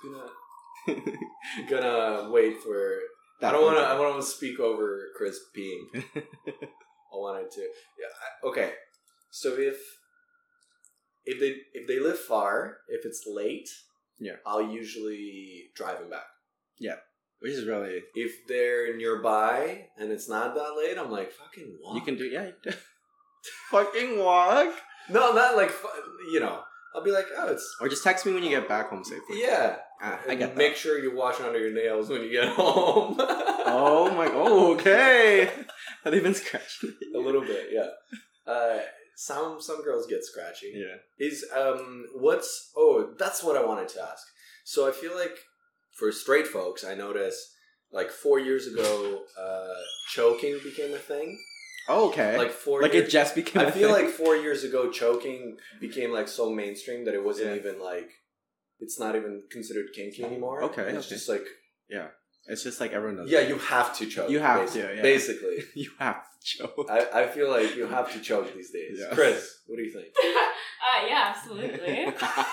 gonna 0.02 0.26
gonna 1.68 2.30
wait 2.30 2.58
for. 2.62 2.98
I 3.42 3.52
don't 3.52 3.64
want 3.64 3.78
to. 3.78 3.82
I 3.84 3.98
want 3.98 4.16
to 4.20 4.26
speak 4.26 4.60
over 4.60 5.08
Chris 5.16 5.38
peeing. 5.56 5.86
I 5.94 7.16
wanted 7.16 7.50
to. 7.52 7.60
Yeah. 7.60 8.06
I- 8.44 8.48
Okay. 8.48 8.72
So 9.30 9.54
if 9.58 9.76
if 11.30 11.36
they 11.42 11.52
if 11.78 11.84
they 11.88 11.98
live 12.00 12.18
far, 12.18 12.78
if 12.88 13.04
it's 13.08 13.22
late, 13.26 13.68
Yeah. 14.18 14.36
I'll 14.46 14.66
usually 14.80 15.70
drive 15.78 15.98
them 16.00 16.10
back. 16.10 16.28
Yeah, 16.78 16.98
which 17.40 17.52
is 17.52 17.66
really 17.66 17.96
If 18.14 18.32
they're 18.48 18.96
nearby 18.96 19.88
and 19.98 20.10
it's 20.14 20.28
not 20.28 20.54
that 20.54 20.72
late, 20.80 20.96
I'm 20.98 21.10
like 21.18 21.30
fucking 21.32 21.78
walk. 21.82 21.94
you 21.96 22.02
can 22.08 22.16
do. 22.16 22.24
Yeah, 22.24 22.44
can 22.62 22.72
do. 22.72 22.72
fucking 23.70 24.18
walk. 24.18 24.72
no, 25.08 25.32
not 25.32 25.56
like 25.56 25.72
you 26.32 26.40
know. 26.40 26.62
I'll 26.92 27.04
be 27.04 27.12
like, 27.12 27.26
oh, 27.38 27.46
it's 27.52 27.76
Or 27.80 27.88
just 27.88 28.02
text 28.02 28.26
me 28.26 28.32
when 28.34 28.42
you 28.42 28.50
get 28.50 28.66
back 28.68 28.90
home 28.90 29.04
safely. 29.04 29.40
yeah. 29.40 29.76
Ah, 30.02 30.18
I 30.28 30.34
get 30.34 30.48
that. 30.48 30.56
Make 30.56 30.74
sure 30.74 30.98
you 30.98 31.14
wash 31.14 31.38
under 31.40 31.58
your 31.60 31.70
nails 31.72 32.08
when 32.10 32.22
you 32.22 32.30
get 32.30 32.48
home. 32.48 33.16
Oh 33.72 34.10
my. 34.16 34.26
Oh, 34.32 34.72
okay. 34.74 35.44
Have 36.04 36.12
they 36.12 36.18
been 36.18 36.34
scratching? 36.34 36.94
a 37.14 37.18
little 37.18 37.42
bit, 37.42 37.68
yeah. 37.70 37.90
Uh, 38.52 38.80
some 39.20 39.60
some 39.60 39.82
girls 39.84 40.06
get 40.06 40.24
scratchy. 40.24 40.72
Yeah. 40.74 40.96
Is 41.18 41.44
um 41.54 42.06
what's 42.14 42.70
oh 42.74 43.12
that's 43.18 43.44
what 43.44 43.54
I 43.54 43.62
wanted 43.62 43.88
to 43.90 44.02
ask. 44.02 44.26
So 44.64 44.88
I 44.88 44.92
feel 44.92 45.14
like 45.14 45.36
for 45.92 46.10
straight 46.10 46.46
folks, 46.46 46.84
I 46.84 46.94
notice 46.94 47.54
like 47.92 48.10
four 48.10 48.38
years 48.38 48.66
ago, 48.66 49.20
uh, 49.38 49.74
choking 50.08 50.58
became 50.64 50.94
a 50.94 50.98
thing. 50.98 51.38
Oh, 51.86 52.08
okay. 52.08 52.38
Like 52.38 52.52
four, 52.52 52.80
like 52.80 52.94
years, 52.94 53.08
it 53.08 53.10
just 53.10 53.34
became. 53.34 53.66
I 53.66 53.70
feel 53.70 53.92
thing? 53.94 54.06
like 54.06 54.14
four 54.14 54.36
years 54.36 54.64
ago, 54.64 54.90
choking 54.90 55.58
became 55.80 56.12
like 56.12 56.28
so 56.28 56.48
mainstream 56.50 57.04
that 57.04 57.14
it 57.14 57.22
wasn't 57.22 57.48
Yeah. 57.50 57.56
even 57.56 57.78
like 57.78 58.10
it's 58.78 58.98
not 58.98 59.16
even 59.16 59.42
considered 59.50 59.88
kinky 59.94 60.24
anymore. 60.24 60.62
Okay, 60.62 60.82
it's 60.82 61.06
okay. 61.06 61.14
just 61.16 61.28
like 61.28 61.44
it's 62.50 62.62
just 62.62 62.80
like 62.80 62.92
everyone 62.92 63.16
does. 63.16 63.30
yeah, 63.30 63.40
it. 63.40 63.48
you 63.48 63.58
have 63.58 63.96
to 63.98 64.06
choke. 64.06 64.30
You 64.30 64.40
have 64.40 64.68
basi- 64.68 64.72
to, 64.74 64.94
yeah. 64.96 65.02
Basically, 65.02 65.58
you 65.74 65.90
have 65.98 66.16
to 66.22 66.56
choke. 66.58 66.86
I, 66.90 67.22
I 67.22 67.26
feel 67.28 67.50
like 67.50 67.76
you 67.76 67.86
have 67.86 68.12
to 68.12 68.20
choke 68.20 68.54
these 68.54 68.70
days. 68.70 68.98
Yeah. 69.00 69.14
Chris, 69.14 69.60
what 69.66 69.76
do 69.76 69.82
you 69.82 69.92
think? 69.92 70.06
uh, 70.24 71.06
yeah, 71.08 71.34
absolutely. 71.34 72.12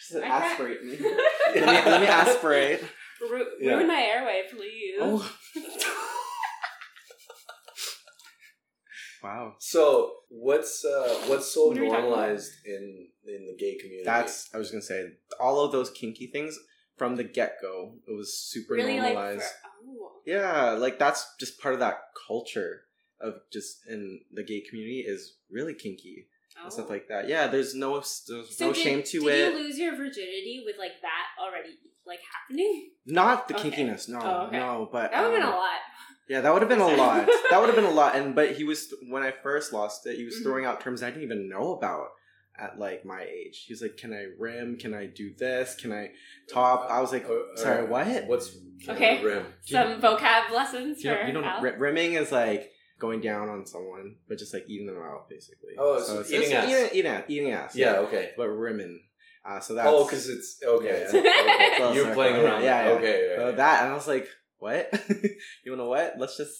She 0.00 0.14
said, 0.14 0.22
I 0.22 0.28
aspirate 0.28 0.82
me. 0.84 0.96
let 1.00 1.54
me. 1.56 1.90
Let 1.90 2.00
me 2.00 2.06
aspirate. 2.06 2.82
Ru- 3.20 3.46
Yeah. 3.60 3.74
Ruin 3.74 3.88
my 3.88 4.00
airway, 4.00 4.42
please. 4.50 4.96
Oh. 5.00 5.32
wow. 9.22 9.54
So 9.58 10.12
what's 10.28 10.84
uh, 10.84 11.14
what's 11.26 11.52
so 11.52 11.68
What 11.68 11.78
are 11.78 11.80
we 11.82 11.88
talking 11.88 12.02
normalized 12.04 12.52
in 12.64 13.08
in 13.26 13.46
the 13.46 13.56
gay 13.58 13.76
community? 13.76 14.04
That's. 14.04 14.48
I 14.54 14.58
was 14.58 14.70
gonna 14.70 14.82
say 14.82 15.04
all 15.40 15.60
of 15.64 15.72
those 15.72 15.90
kinky 15.90 16.28
things 16.28 16.58
from 16.98 17.16
the 17.16 17.24
get 17.24 17.56
go. 17.62 17.94
It 18.06 18.12
was 18.16 18.36
super 18.36 18.74
really 18.74 18.98
like. 18.98 19.12
normalized. 19.14 19.42
For, 19.42 19.68
oh. 19.88 20.10
Yeah, 20.26 20.70
like 20.72 20.98
that's 20.98 21.34
just 21.38 21.60
part 21.60 21.74
of 21.74 21.80
that 21.80 21.98
culture 22.26 22.82
of 23.20 23.34
just 23.52 23.86
in 23.88 24.20
the 24.32 24.42
gay 24.42 24.60
community 24.68 25.00
is 25.06 25.34
really 25.50 25.74
kinky 25.74 26.26
and 26.62 26.72
stuff 26.72 26.86
Oh. 26.88 26.92
like 26.92 27.08
that. 27.08 27.28
Yeah, 27.28 27.46
there's 27.46 27.74
no 27.74 27.94
there's 27.94 28.56
So 28.56 28.66
no 28.68 28.72
did, 28.72 28.82
shame 28.82 29.02
to 29.04 29.20
did 29.20 29.26
it. 29.28 29.50
Did 29.52 29.58
you 29.58 29.64
lose 29.64 29.78
your 29.78 29.96
virginity 29.96 30.62
with 30.64 30.76
like 30.78 31.00
that 31.02 31.26
already 31.42 31.78
like 32.06 32.20
happening? 32.32 32.90
Not 33.06 33.48
the 33.48 33.54
Okay. 33.56 33.70
kinkiness, 33.70 34.08
no, 34.08 34.20
Oh, 34.22 34.46
okay. 34.48 34.58
no. 34.58 34.88
But 34.92 35.12
That 35.12 35.22
would 35.30 35.40
have 35.40 35.42
um, 35.42 35.48
been 35.48 35.54
a 35.54 35.56
lot. 35.56 35.78
Yeah, 36.28 36.40
that 36.42 36.52
would 36.52 36.62
have 36.62 36.68
been 36.68 36.80
a 36.80 36.86
lot. 37.02 37.26
That 37.50 37.58
would 37.60 37.66
have 37.68 37.76
been 37.76 37.84
a 37.86 37.90
lot. 37.90 38.14
And 38.16 38.34
but 38.34 38.52
he 38.52 38.64
was 38.64 38.92
when 39.08 39.22
I 39.22 39.30
first 39.30 39.72
lost 39.72 40.06
it, 40.06 40.16
he 40.16 40.24
was 40.24 40.34
Mhm. 40.36 40.42
throwing 40.42 40.64
out 40.66 40.80
terms 40.80 41.02
I 41.02 41.08
didn't 41.10 41.22
even 41.24 41.48
know 41.48 41.72
about 41.72 42.08
at 42.58 42.78
like 42.78 43.04
my 43.04 43.22
age. 43.22 43.64
He's 43.66 43.80
like, 43.82 43.96
"Can 43.96 44.12
I 44.12 44.26
rim? 44.38 44.76
Can 44.76 44.94
I 44.94 45.06
do 45.06 45.32
this? 45.38 45.74
Can 45.76 45.92
I 45.92 46.10
top?" 46.52 46.86
I 46.90 47.00
was 47.00 47.12
like, 47.12 47.26
Uh, 47.28 47.56
"Sorry, 47.56 47.82
uh, 47.84 47.86
what?" 47.86 48.26
What's 48.26 48.56
Okay. 48.88 49.22
rim? 49.24 49.46
Some 49.64 50.00
vocab 50.00 50.50
lessons 50.50 51.02
You 51.04 51.10
for 51.10 51.16
know, 51.20 51.26
you 51.26 51.32
know 51.32 51.44
Al. 51.44 51.60
ri- 51.62 51.76
rimming 51.78 52.14
is 52.14 52.30
like 52.32 52.70
going 52.98 53.20
down 53.20 53.48
on 53.48 53.64
someone, 53.66 54.16
but 54.28 54.38
just 54.38 54.52
like 54.54 54.64
eating 54.68 54.86
them 54.86 54.98
out, 55.00 55.28
basically. 55.28 55.74
Oh, 55.78 56.00
so 56.00 56.20
it's 56.20 56.30
eating 56.30 56.42
it's 56.44 56.52
ass. 56.52 56.68
eating, 56.68 56.88
eating, 56.98 57.10
ass, 57.10 57.24
eating 57.28 57.50
ass. 57.52 57.76
Yeah, 57.76 57.98
okay. 58.00 58.32
but 58.36 58.48
rimming. 58.48 59.00
Uh, 59.44 59.60
so 59.60 59.74
that's 59.74 59.88
Oh, 59.88 60.04
because 60.04 60.28
it's 60.28 60.60
okay. 60.66 61.06
Yeah, 61.12 61.18
okay. 61.20 61.76
Close 61.76 61.94
You're 61.94 62.04
circle. 62.06 62.14
playing 62.22 62.36
around. 62.44 62.62
Yeah, 62.64 62.84
yeah. 62.88 62.90
Okay. 62.94 63.34
So 63.36 63.52
that, 63.52 63.82
and 63.84 63.92
I 63.92 63.94
was 63.94 64.08
like, 64.08 64.28
"What? 64.58 64.90
you 65.64 65.70
wanna 65.72 65.86
what? 65.86 66.14
Let's 66.18 66.36
just." 66.36 66.58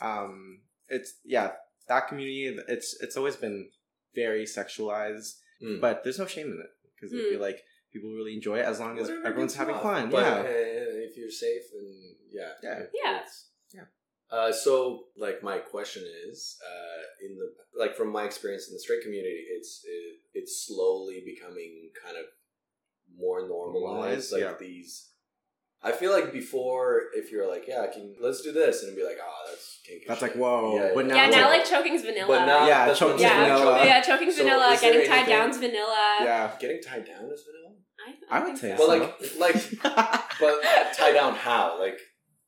Um, 0.00 0.60
it's 0.88 1.14
yeah, 1.24 1.50
that 1.88 2.08
community. 2.08 2.56
It's 2.68 2.96
it's 3.00 3.16
always 3.16 3.36
been 3.36 3.68
very 4.14 4.44
sexualized, 4.44 5.36
Mm. 5.62 5.80
but 5.80 6.02
there's 6.04 6.18
no 6.18 6.26
shame 6.26 6.46
in 6.52 6.58
it 6.60 6.70
because 6.94 7.12
I 7.12 7.16
Hmm. 7.16 7.30
feel 7.30 7.40
like 7.40 7.62
people 7.92 8.10
really 8.12 8.34
enjoy 8.34 8.58
it 8.58 8.64
as 8.64 8.78
long 8.80 8.98
as 8.98 9.08
Whatever 9.08 9.26
everyone's 9.26 9.54
having 9.54 9.74
off. 9.74 9.82
fun. 9.82 10.10
But, 10.10 10.18
yeah, 10.22 10.40
uh, 10.40 11.06
if 11.08 11.16
you're 11.16 11.30
safe 11.30 11.64
and 11.72 12.16
yeah, 12.30 12.52
Yeah. 12.62 12.86
Yeah. 12.94 13.26
Yeah. 13.74 13.86
Uh, 14.30 14.52
so, 14.52 15.08
like, 15.16 15.42
my 15.42 15.58
question 15.58 16.04
is, 16.28 16.56
uh, 16.64 17.02
in 17.26 17.36
the 17.36 17.54
like 17.78 17.96
from 17.96 18.08
my 18.08 18.24
experience 18.24 18.68
in 18.68 18.74
the 18.74 18.80
straight 18.80 19.02
community, 19.02 19.44
it's 19.50 19.82
it, 19.84 20.20
it's 20.34 20.64
slowly 20.66 21.22
becoming 21.24 21.90
kind 22.02 22.16
of 22.16 22.26
more 23.14 23.46
normalized. 23.48 24.30
Normalized, 24.30 24.32
Like 24.32 24.42
yeah. 24.42 24.56
these, 24.58 25.09
I 25.82 25.92
feel 25.92 26.12
like 26.12 26.30
before, 26.32 27.02
if 27.14 27.32
you're 27.32 27.48
like, 27.48 27.64
yeah, 27.66 27.86
can 27.86 28.14
let's 28.20 28.42
do 28.42 28.52
this, 28.52 28.82
and 28.82 28.88
it'd 28.92 28.98
be 29.00 29.04
like, 29.06 29.16
oh, 29.22 29.48
that's 29.48 29.80
kinky. 29.86 30.04
that's 30.06 30.20
shit." 30.20 30.36
like 30.36 30.36
whoa. 30.38 30.74
Yeah, 30.76 30.90
But 30.94 31.06
yeah. 31.06 31.14
now, 31.14 31.16
yeah, 31.24 31.30
now 31.30 31.48
like, 31.48 31.60
like 31.60 31.68
choking's 31.70 32.02
vanilla. 32.02 32.26
But 32.28 32.44
now, 32.46 32.66
Yeah, 32.66 32.86
that's 32.86 32.98
choking's 32.98 33.22
yeah, 33.22 33.42
vanilla. 33.44 33.64
choking- 33.74 33.86
yeah, 33.88 34.00
choking's 34.02 34.36
So 34.36 34.42
vanilla. 34.44 34.72
is 34.72 34.80
there 34.80 34.92
Getting 34.92 35.08
tied 35.08 35.16
anything- 35.18 35.36
down's 35.38 35.56
vanilla. 35.56 36.16
yeah, 36.20 36.50
Getting 36.60 36.82
tied 36.82 37.04
down 37.06 37.24
is 37.32 37.44
vanilla. 37.48 37.74
I, 38.30 38.36
I 38.36 38.40
would 38.40 38.58
think 38.58 38.58
say 38.58 38.76
so. 38.76 38.86
But 38.86 38.88
like, 38.88 39.38
like, 39.38 39.82
but 40.40 40.62
tie 40.96 41.12
down 41.12 41.34
how? 41.34 41.78
Like, 41.80 41.98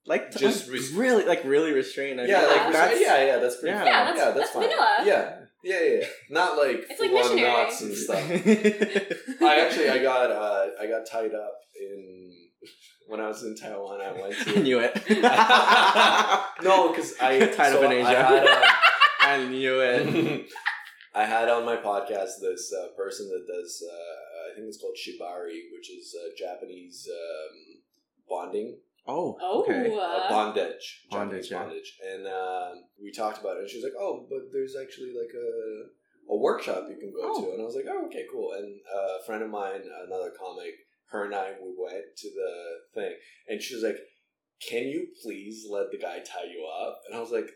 like 0.06 0.30
t- 0.30 0.38
Just 0.40 0.68
I'm 0.68 0.98
really 0.98 1.24
like 1.24 1.42
really 1.44 1.72
restrained. 1.72 2.20
I 2.20 2.26
Yeah, 2.26 2.40
feel 2.40 2.48
like 2.50 2.72
that's- 2.72 3.00
yeah, 3.00 3.24
yeah, 3.24 3.36
that's 3.38 3.56
pretty. 3.60 3.74
Yeah. 3.76 3.78
fine. 3.78 3.86
Yeah, 3.86 4.04
that's- 4.04 4.18
yeah, 4.18 4.24
that's, 4.24 4.38
that's 4.38 4.50
fine. 4.52 4.62
vanilla. 4.64 4.96
Yeah, 5.04 5.38
yeah, 5.64 5.80
yeah, 5.80 6.00
yeah. 6.00 6.06
Not 6.30 6.56
like 6.58 6.86
It's 6.90 7.00
like 7.00 7.10
full-on 7.10 7.34
missionary. 7.34 7.52
knots 7.64 7.80
and 7.82 7.96
stuff. 7.96 8.18
I 9.42 9.60
actually, 9.60 9.88
I 9.90 10.02
got, 10.02 10.30
uh, 10.30 10.66
I 10.80 10.86
got 10.86 11.06
tied 11.10 11.34
up 11.34 11.54
in 11.80 12.30
when 13.08 13.20
I 13.20 13.28
was 13.28 13.42
in 13.42 13.54
Taiwan. 13.56 14.00
I 14.00 14.12
went 14.12 14.34
I 14.40 14.52
to 14.52 14.60
knew 14.66 14.78
it. 14.80 14.94
no, 16.62 16.90
because 16.90 17.14
I 17.20 17.38
Tied 17.46 17.72
up 17.74 17.82
in 17.82 17.92
Asia. 17.92 18.08
I 18.08 18.12
had, 18.12 18.46
uh, 18.46 18.66
I 19.20 19.44
knew 19.48 19.80
it. 19.80 20.46
I 21.14 21.24
had 21.24 21.48
on 21.48 21.64
my 21.64 21.76
podcast 21.76 22.40
this 22.40 22.72
uh, 22.72 22.88
person 22.96 23.28
that 23.28 23.46
does, 23.46 23.82
uh, 23.86 24.50
I 24.50 24.54
think 24.54 24.66
it's 24.68 24.78
called 24.80 24.96
shibari, 24.96 25.60
which 25.72 25.90
is 25.90 26.14
uh, 26.18 26.28
Japanese 26.38 27.08
um, 27.12 27.82
bonding, 28.28 28.78
Oh, 29.06 29.36
Oh, 29.42 29.62
okay. 29.62 29.92
uh, 29.92 29.98
uh, 29.98 30.28
bondage, 30.30 31.02
Bondage, 31.10 31.48
Japanese 31.48 31.50
yeah. 31.50 31.58
bondage, 31.64 31.98
and 32.06 32.26
um, 32.28 32.84
we 33.02 33.10
talked 33.10 33.40
about 33.40 33.56
it. 33.56 33.60
And 33.62 33.68
she 33.70 33.76
was 33.78 33.84
like, 33.84 33.98
"Oh, 33.98 34.26
but 34.30 34.52
there's 34.52 34.76
actually 34.80 35.10
like 35.12 35.34
a 35.34 36.32
a 36.32 36.36
workshop 36.36 36.86
you 36.88 36.96
can 36.96 37.10
go 37.10 37.18
Oh. 37.34 37.44
to," 37.44 37.50
and 37.52 37.60
I 37.60 37.64
was 37.64 37.74
like, 37.74 37.86
"Oh, 37.90 38.06
okay, 38.06 38.24
cool." 38.32 38.52
And 38.52 38.78
uh, 38.86 39.18
a 39.20 39.22
friend 39.26 39.42
of 39.42 39.50
mine, 39.50 39.82
another 40.06 40.30
comic, 40.38 40.74
her 41.12 41.24
and 41.26 41.34
I, 41.34 41.52
we 41.62 41.74
went 41.78 42.04
to 42.18 42.28
the 42.28 43.00
thing, 43.00 43.14
and 43.48 43.60
she 43.62 43.74
was 43.74 43.84
like, 43.84 43.98
"Can 44.68 44.84
you 44.88 45.08
please 45.22 45.66
let 45.70 45.90
the 45.92 45.98
guy 45.98 46.18
tie 46.20 46.44
you 46.50 46.66
up?" 46.82 47.00
And 47.06 47.16
I 47.16 47.20
was 47.20 47.30
like, 47.30 47.48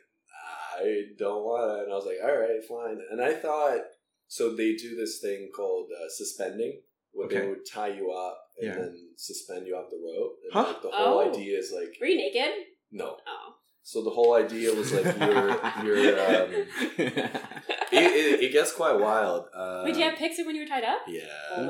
"I 0.78 1.02
don't 1.18 1.42
want," 1.42 1.78
to. 1.78 1.84
and 1.84 1.92
I 1.92 1.96
was 1.96 2.06
like, 2.06 2.18
"All 2.22 2.36
right, 2.38 2.62
fine." 2.68 3.00
And 3.10 3.20
I 3.20 3.34
thought 3.34 3.80
so. 4.28 4.54
They 4.54 4.74
do 4.74 4.94
this 4.96 5.20
thing 5.20 5.50
called 5.54 5.88
uh, 5.92 6.08
suspending. 6.08 6.80
Where 7.12 7.26
Okay. 7.28 7.40
they 7.40 7.48
would 7.48 7.64
tie 7.72 7.88
you 7.96 8.12
up 8.12 8.38
and 8.60 8.68
Yeah. 8.68 8.74
then 8.76 9.08
suspend 9.16 9.66
you 9.66 9.74
off 9.74 9.88
the 9.90 9.96
rope. 9.96 10.36
And 10.44 10.52
Huh? 10.52 10.72
like, 10.74 10.82
the 10.82 10.90
whole 10.90 11.18
Oh. 11.20 11.30
idea 11.30 11.58
is 11.58 11.72
like 11.72 11.96
were 12.00 12.06
you 12.08 12.16
naked? 12.18 12.52
no. 12.92 13.16
Oh. 13.26 13.54
So 13.82 14.02
the 14.02 14.10
whole 14.10 14.34
idea 14.34 14.74
was 14.74 14.92
like 14.92 15.06
you're 15.18 15.48
you're 15.84 16.20
um, 16.28 16.50
it, 17.92 18.02
it, 18.02 18.40
it 18.44 18.52
gets 18.52 18.72
quite 18.72 18.98
wild. 18.98 19.46
Uh, 19.54 19.82
Wait, 19.84 19.94
do 19.94 20.00
you 20.00 20.04
have 20.06 20.18
pics 20.18 20.38
of 20.38 20.46
when 20.46 20.54
you 20.56 20.62
were 20.62 20.68
tied 20.68 20.84
up? 20.84 21.00
Yeah. 21.06 21.22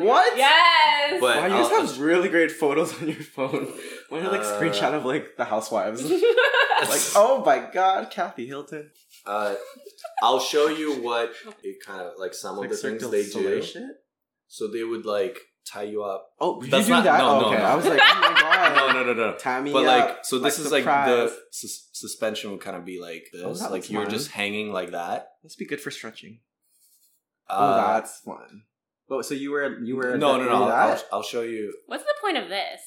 What? 0.02 0.36
Yes. 0.36 1.20
But- 1.20 1.36
wow, 1.36 1.46
you 1.46 1.54
I'll- 1.54 1.68
just 1.68 1.94
have 1.96 2.00
really 2.00 2.28
great 2.28 2.50
photos 2.52 3.00
on 3.00 3.08
your 3.08 3.16
phone. 3.16 3.72
Why 4.08 4.20
not 4.20 4.32
like 4.32 4.40
Uh, 4.42 4.60
screenshot 4.60 4.92
of 4.94 5.04
like 5.04 5.36
the 5.36 5.44
housewives? 5.44 6.02
like, 6.10 7.00
oh 7.16 7.42
my 7.44 7.68
god, 7.72 8.10
Kathy 8.10 8.46
Hilton. 8.46 8.90
Uh, 9.24 9.54
I'll 10.22 10.40
show 10.40 10.68
you 10.68 11.02
what 11.02 11.32
it 11.62 11.76
kind 11.84 12.00
of 12.02 12.12
like 12.18 12.34
some 12.34 12.54
of 12.56 12.60
Like 12.60 12.70
the 12.70 12.76
things 12.76 13.08
they 13.10 13.24
do. 13.28 13.62
Shit? 13.62 13.82
So 14.48 14.68
they 14.68 14.84
would 14.84 15.04
like 15.04 15.38
tie 15.66 15.82
you 15.82 16.02
up. 16.02 16.28
Oh, 16.40 16.62
you 16.62 16.70
That's 16.70 16.86
do 16.86 16.92
not- 16.92 17.04
that? 17.04 17.18
no, 17.18 17.28
Oh, 17.28 17.40
no, 17.40 17.46
okay, 17.48 17.58
no. 17.58 17.64
I 17.64 17.74
was 17.74 17.86
like, 17.86 18.00
oh 18.02 18.20
my 18.20 18.40
god. 18.40 18.94
No, 18.94 19.02
no, 19.02 19.12
no, 19.12 19.30
no. 19.32 19.36
Tammy, 19.36 19.72
But 19.72 19.84
uh, 19.84 19.86
like, 19.86 20.24
so 20.24 20.38
this 20.38 20.58
is 20.58 20.70
like 20.72 20.84
the 20.84 21.28
surprise. 21.28 21.38
sus- 21.50 21.88
suspension 21.92 22.50
would 22.52 22.60
kind 22.60 22.76
of 22.76 22.84
be 22.84 23.00
like 23.00 23.26
Oh, 23.34 23.48
this, 23.50 23.60
that 23.60 23.70
like 23.70 23.90
you're 23.90 24.02
fun. 24.02 24.10
just 24.10 24.30
hanging 24.30 24.72
like 24.72 24.92
that. 24.92 25.30
Must 25.42 25.58
be 25.58 25.66
good 25.66 25.80
for 25.80 25.90
stretching. 25.90 26.40
Uh, 27.48 27.54
oh, 27.58 27.92
that's 27.94 28.20
fun. 28.20 28.62
Oh, 29.08 29.22
so 29.22 29.34
you 29.34 29.52
were 29.52 29.78
you 29.84 29.96
were 29.96 30.16
no, 30.18 30.36
no, 30.36 30.44
no. 30.44 30.48
were 30.48 30.54
I'll, 30.72 30.90
I'll. 30.92 31.02
I'll 31.12 31.22
show 31.22 31.42
you. 31.42 31.72
What's 31.86 32.02
the 32.04 32.14
point 32.20 32.36
of 32.38 32.48
this? 32.48 32.80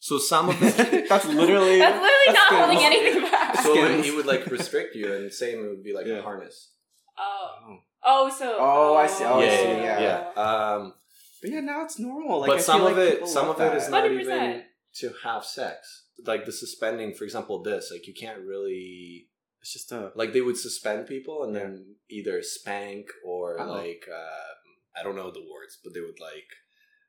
So 0.00 0.18
some 0.18 0.48
of 0.50 0.60
the 0.60 0.66
that's 1.08 1.24
literally 1.26 1.78
That's 1.80 1.94
literally 2.00 2.12
that's 2.26 2.34
not 2.38 2.50
good. 2.50 2.58
holding 2.60 2.84
anything 2.84 3.22
back. 3.22 3.56
so 3.62 3.74
Skins. 3.74 4.06
it 4.06 4.14
would 4.14 4.26
like 4.26 4.46
restrict 4.46 4.94
you, 4.94 5.12
and 5.12 5.32
same 5.32 5.64
it 5.64 5.68
would 5.68 5.82
be 5.82 5.92
like 5.92 6.06
Yeah. 6.06 6.18
a 6.18 6.22
harness. 6.22 6.70
Oh. 7.18 7.48
Oh. 7.66 7.76
Oh, 8.04 8.30
so. 8.30 8.56
Oh, 8.60 8.96
I 8.96 9.08
see. 9.08 9.24
Oh, 9.24 9.40
I 9.40 9.48
see, 9.48 9.62
yeah, 9.64 10.00
yeah. 10.00 10.30
yeah. 10.36 10.40
Um, 10.40 10.94
But 11.40 11.50
yeah, 11.50 11.60
now 11.60 11.84
it's 11.84 11.98
normal. 11.98 12.40
Like, 12.40 12.48
but 12.48 12.58
I 12.58 12.60
some 12.60 12.80
feel 12.80 12.88
of 12.88 12.96
like 12.96 13.06
it, 13.22 13.28
some 13.28 13.46
love 13.48 13.60
of 13.60 13.72
it 13.74 13.76
is 13.76 13.88
not 13.88 14.04
100%. 14.04 14.20
even 14.20 14.62
to 14.96 15.12
have 15.24 15.44
sex. 15.44 16.04
Like 16.26 16.44
the 16.46 16.52
suspending, 16.52 17.14
for 17.14 17.24
example, 17.24 17.62
this 17.62 17.90
like 17.92 18.06
you 18.06 18.14
can't 18.14 18.40
really 18.40 19.28
It's 19.60 19.72
just 19.72 19.92
a 19.92 20.10
like 20.16 20.32
they 20.32 20.40
would 20.40 20.56
suspend 20.56 21.06
people 21.06 21.44
and 21.44 21.54
Yeah. 21.54 21.60
then 21.62 21.96
either 22.10 22.42
spank 22.42 23.06
or 23.24 23.60
Oh. 23.60 23.66
like 23.72 24.04
uh, 24.12 24.98
I 24.98 25.02
don't 25.04 25.16
know 25.16 25.30
the 25.30 25.40
words, 25.54 25.78
but 25.82 25.94
they 25.94 26.00
would 26.00 26.18
like 26.20 26.48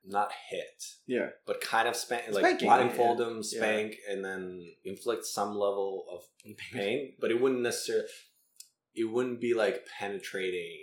not 0.04 0.30
hit, 0.48 0.82
yeah. 1.06 1.28
but 1.46 1.60
kind 1.60 1.86
of 1.86 1.94
spank, 1.94 2.22
like 2.30 2.42
Spanking, 2.44 2.68
blindfold 2.68 3.18
yeah. 3.18 3.24
them, 3.24 3.36
Yeah. 3.36 3.58
spank, 3.58 3.96
and 4.08 4.24
then 4.24 4.74
inflict 4.84 5.26
some 5.26 5.50
level 5.50 6.06
of 6.10 6.56
pain. 6.72 7.16
But 7.20 7.30
it 7.30 7.40
wouldn't 7.40 7.62
necessarily. 7.62 8.06
It 8.94 9.04
wouldn't 9.04 9.40
be 9.40 9.54
like 9.54 9.86
penetrating 9.98 10.78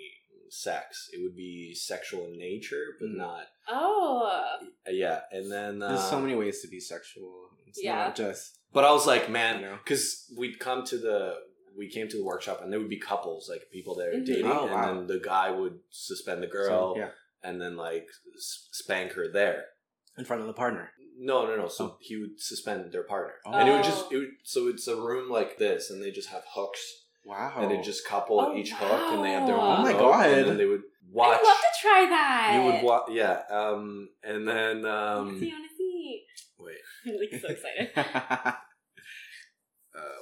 sex. 0.49 1.09
It 1.13 1.21
would 1.23 1.35
be 1.35 1.73
sexual 1.75 2.25
in 2.25 2.37
nature, 2.37 2.95
but 2.99 3.09
Mm. 3.09 3.17
not. 3.17 3.47
Oh. 3.67 4.57
Uh, 4.87 4.91
yeah, 4.91 5.21
and 5.31 5.51
then 5.51 5.81
uh, 5.81 5.89
There's 5.89 6.09
so 6.09 6.19
many 6.19 6.35
ways 6.35 6.61
to 6.61 6.67
be 6.67 6.79
sexual. 6.79 7.49
It's 7.65 7.83
Yeah. 7.83 7.95
not 8.05 8.15
just 8.15 8.53
But 8.73 8.83
I 8.83 8.91
was 8.91 9.07
like, 9.07 9.29
man, 9.29 9.77
because 9.83 10.31
we'd 10.37 10.59
come 10.59 10.83
to 10.85 10.97
the 10.97 11.35
we 11.75 11.87
came 11.89 12.07
to 12.09 12.17
the 12.17 12.23
workshop 12.23 12.61
and 12.63 12.71
there 12.73 12.79
would 12.79 12.89
be 12.89 12.97
couples 12.97 13.47
like 13.47 13.69
people 13.71 13.93
that 13.95 14.07
are 14.07 14.13
Mhm. 14.13 14.25
dating, 14.25 14.45
Oh, 14.51 14.63
and 14.65 14.71
wow. 14.71 14.85
then 14.95 15.07
the 15.07 15.19
guy 15.19 15.51
would 15.51 15.79
suspend 15.91 16.41
the 16.41 16.47
girl 16.47 16.95
so, 16.95 16.97
yeah 16.99 17.11
and 17.43 17.61
then 17.61 17.77
like 17.77 18.07
spank 18.37 19.11
her 19.13 19.27
there. 19.31 19.69
in 20.17 20.25
front 20.25 20.41
of 20.41 20.47
the 20.47 20.53
partner. 20.53 20.91
No, 21.19 21.45
no, 21.45 21.55
no. 21.55 21.67
So 21.67 21.85
Oh. 21.85 21.97
he 22.01 22.17
would 22.17 22.39
suspend 22.41 22.91
their 22.91 23.03
partner, 23.03 23.35
Oh. 23.45 23.51
and 23.53 23.69
it 23.69 23.71
would 23.73 23.83
just 23.83 24.11
it 24.11 24.17
would, 24.17 24.31
so 24.43 24.67
it's 24.67 24.87
a 24.87 24.95
room 24.95 25.29
like 25.29 25.57
this, 25.57 25.89
and 25.91 26.01
they 26.01 26.09
just 26.11 26.29
have 26.29 26.43
hooks, 26.55 27.05
Wow. 27.27 27.53
and 27.59 27.69
they 27.69 27.81
just 27.81 28.05
couple 28.07 28.39
Oh, 28.39 28.55
each 28.55 28.71
hook, 28.71 29.11
and 29.13 29.23
they 29.23 29.31
have 29.31 29.45
their 29.45 29.57
wow. 29.57 29.73
own. 29.75 29.79
Oh 29.79 29.83
my 29.83 29.91
hook, 29.91 29.99
God. 29.99 30.29
And 30.29 30.47
then 30.49 30.57
they 30.57 30.65
would 30.65 30.83
watch. 31.11 31.37
I'd 31.39 31.43
love 31.43 31.57
to 31.57 31.71
try 31.81 32.05
that. 32.09 32.51
You 32.55 32.61
would 32.71 32.81
watch, 32.83 33.09
yeah. 33.11 33.41
Um, 33.49 34.09
and 34.23 34.47
then 34.47 34.85
um, 34.85 35.37
see, 35.39 35.49
I 35.51 35.53
wanna 35.55 35.67
see. 35.77 36.23
wait, 36.57 36.77
I'm 37.05 37.17
like 37.19 37.41
so 37.41 37.47
excited. 37.49 37.89
uh, 37.97 38.53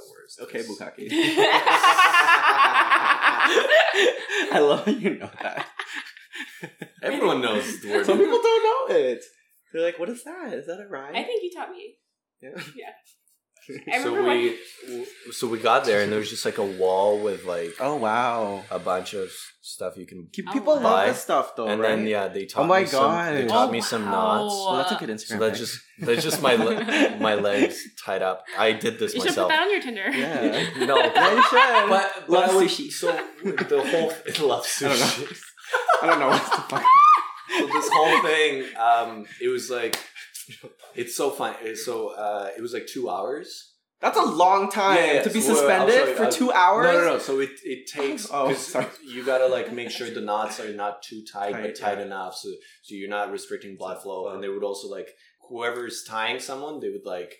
where's 0.10 0.38
okay. 0.44 0.64
Bukkake. 0.64 1.10
I 4.52 4.60
love 4.60 4.86
how 4.86 4.92
you 4.92 5.18
know 5.20 5.30
that. 5.42 5.68
Everyone 7.04 7.42
knows 7.42 7.82
the 7.82 7.90
word. 7.92 8.06
Some 8.06 8.18
people 8.18 8.40
don't 8.42 8.90
know 8.90 8.96
it. 8.96 9.24
They're 9.72 9.84
like, 9.84 10.00
"What 10.00 10.10
is 10.10 10.24
that? 10.24 10.54
Is 10.54 10.66
that 10.68 10.80
a 10.82 10.88
rhyme?" 10.88 11.16
I 11.16 11.24
think 11.24 11.44
you 11.44 11.52
taught 11.56 11.70
me. 11.72 11.98
Yeah. 12.42 12.50
I 12.56 12.62
so 14.04 14.14
remember 14.16 14.30
we 14.30 14.58
so 15.32 15.48
we 15.48 15.58
got 15.60 15.86
there 15.86 16.02
and 16.02 16.12
there 16.12 16.20
was 16.20 16.30
just 16.30 16.46
like 16.46 16.58
a 16.60 16.66
wall 16.66 17.20
with 17.20 17.46
like 17.46 17.74
Oh 17.80 17.96
wow. 17.96 18.64
a 18.70 18.78
bunch 18.80 19.14
of 19.14 19.32
stuff 19.62 19.98
you 19.98 20.06
can 20.06 20.28
Keep- 20.32 20.46
Oh, 20.50 20.54
People 20.54 20.76
wow. 20.76 20.84
love 20.84 21.08
this 21.08 21.22
stuff 21.24 21.56
though, 21.56 21.68
and 21.68 21.82
right? 21.82 21.96
then 21.96 22.08
yeah 22.08 22.28
they 22.28 22.46
taught 22.46 22.64
Oh 22.66 22.68
my 22.68 22.82
me 22.82 22.86
some 22.86 23.36
they 23.36 23.46
taught 23.48 23.70
Oh, 23.70 23.72
me 23.72 23.82
some 23.82 24.06
wow. 24.06 24.12
knots 24.12 24.54
Well, 24.54 24.76
that's 24.78 24.92
a 24.92 24.96
good 24.96 25.10
Instagram. 25.10 25.28
so 25.28 25.38
that's 25.40 25.60
just 25.60 25.80
that's 26.00 26.24
just 26.24 26.42
my 26.42 26.56
le- 26.56 27.18
my 27.20 27.36
legs 27.36 27.82
tied 28.06 28.22
up 28.22 28.44
I 28.58 28.72
did 28.74 29.00
this 29.00 29.14
You 29.16 29.22
should 29.22 29.30
myself 29.30 29.50
put 29.50 29.56
that 29.56 29.64
on 29.64 29.72
your 29.72 29.82
Tinder. 29.82 30.10
Yeah. 30.12 30.86
no 30.86 30.98
Yeah, 30.98 31.34
you 31.36 31.44
should. 31.44 31.90
but, 31.90 32.14
but 32.28 32.30
Love 32.30 32.50
I 32.52 32.56
would- 32.56 32.68
sushi. 32.68 32.92
so 32.92 33.08
the 33.44 33.82
whole 33.92 34.48
love 34.48 34.68
I 34.82 34.88
don't 34.88 35.00
know. 35.00 35.06
sushi 35.06 35.42
I 36.02 36.06
don't 36.08 36.20
know 36.20 36.28
what 36.28 36.44
the 36.44 36.62
fuck. 36.70 36.86
so 37.58 37.66
this 37.68 37.90
whole 37.92 38.22
thing 38.22 38.66
um 38.78 39.26
it 39.42 39.48
was 39.48 39.70
like 39.70 39.98
it's 40.96 41.16
so 41.16 41.30
fun 41.30 41.56
so 41.76 42.10
uh 42.10 42.50
it 42.58 42.62
was 42.62 42.74
like 42.74 42.88
two 42.88 43.10
hours 43.10 43.74
That's 44.02 44.18
a 44.18 44.30
long 44.44 44.70
time 44.70 44.98
Yeah, 44.98 45.14
yeah, 45.14 45.22
to 45.28 45.30
be 45.38 45.42
so, 45.42 45.52
uh, 45.52 45.54
I'll 45.54 45.58
suspended 45.58 45.96
show 45.96 46.08
you. 46.12 46.16
for 46.20 46.26
I'll- 46.26 46.32
two 46.42 46.52
hours. 46.64 46.86
No, 46.86 46.94
no, 47.00 47.06
no. 47.14 47.18
So 47.28 47.34
it 47.46 47.54
it 47.74 47.82
takes. 47.98 48.24
Oh, 48.36 48.48
'cause 48.48 48.68
sorry. 48.74 48.88
You 49.14 49.22
gotta 49.32 49.48
like 49.58 49.68
make 49.82 49.90
sure 49.98 50.08
the 50.10 50.26
knots 50.30 50.56
are 50.64 50.74
not 50.84 50.94
too 51.10 51.22
tight, 51.38 51.54
but 51.64 51.72
Tight, 51.74 51.76
tight 51.84 51.98
yeah. 52.00 52.06
enough, 52.10 52.34
so 52.42 52.50
so 52.86 52.92
you're 53.00 53.16
not 53.18 53.32
restricting 53.38 53.74
blood 53.82 53.98
flow. 54.04 54.20
Flow. 54.24 54.34
And 54.34 54.40
they 54.44 54.50
would 54.54 54.68
also 54.72 54.88
like 54.98 55.10
whoever's 55.48 55.98
tying 56.16 56.40
someone, 56.50 56.76
they 56.82 56.90
would 56.96 57.06
like 57.18 57.32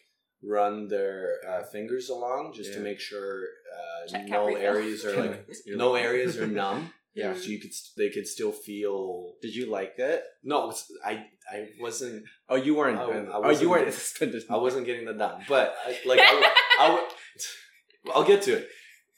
run 0.58 0.88
their 0.96 1.18
uh, 1.52 1.64
fingers 1.76 2.06
along 2.10 2.54
just 2.60 2.72
to 2.74 2.80
make 2.80 3.00
sure 3.10 3.32
uh, 3.78 4.18
no 4.28 4.42
everything. 4.48 4.64
areas 4.72 5.00
are 5.06 5.16
like 5.24 5.36
no 5.84 5.90
areas 5.96 6.38
are 6.40 6.48
numb. 6.48 6.82
Yeah. 7.22 7.34
So 7.34 7.46
you 7.54 7.60
could 7.64 7.74
st- 7.74 7.96
they 8.00 8.10
could 8.16 8.28
still 8.36 8.52
feel. 8.68 9.34
Did 9.42 9.54
you 9.56 9.66
like 9.80 9.94
it? 9.98 10.22
No, 10.44 10.58
it's, 10.72 10.82
I 11.12 11.14
I 11.52 11.68
wasn't 11.80 12.26
Oh, 12.50 12.56
you 12.56 12.76
weren't. 12.76 12.98
I- 13.00 13.04
I 13.04 13.28
oh, 13.34 13.50
you 13.50 13.70
weren't 13.70 13.94
suspended. 13.94 14.44
I 14.50 14.58
wasn't 14.58 14.86
getting 14.86 15.06
the 15.06 15.14
numb, 15.14 15.42
but 15.48 15.76
I, 15.86 15.98
like 16.06 16.20
I, 16.20 16.34
would- 16.34 16.46
I 16.80 16.94
would. 16.94 18.14
I'll 18.14 18.24
get 18.24 18.44
to 18.44 18.58
it, 18.58 18.68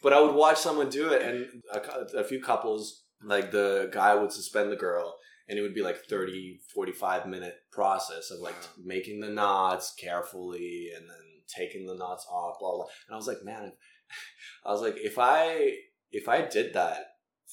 but 0.01 0.13
I 0.13 0.21
would 0.21 0.33
watch 0.35 0.57
someone 0.57 0.89
do 0.89 1.11
it, 1.11 1.21
and 1.21 1.61
a, 1.73 2.19
a 2.19 2.23
few 2.23 2.41
couples, 2.41 3.03
like 3.23 3.51
the 3.51 3.89
guy 3.91 4.15
would 4.15 4.31
suspend 4.31 4.71
the 4.71 4.77
girl, 4.77 5.17
and 5.49 5.59
it 5.59 5.61
would 5.61 5.73
be 5.73 5.81
like 5.81 5.97
30, 6.09 6.59
45 6.73 7.27
minute 7.27 7.55
process 7.71 8.31
of 8.31 8.39
like 8.39 8.55
uh-huh. 8.55 8.81
making 8.85 9.19
the 9.19 9.29
knots 9.29 9.93
carefully, 9.99 10.89
and 10.95 11.09
then 11.09 11.17
taking 11.53 11.85
the 11.85 11.95
knots 11.95 12.25
off, 12.31 12.59
blah 12.59 12.75
blah. 12.75 12.85
And 13.07 13.13
I 13.13 13.17
was 13.17 13.27
like, 13.27 13.43
man, 13.43 13.73
I 14.65 14.71
was 14.71 14.81
like, 14.81 14.95
if 14.97 15.17
I 15.19 15.73
if 16.11 16.29
I 16.29 16.41
did 16.41 16.73
that 16.73 17.05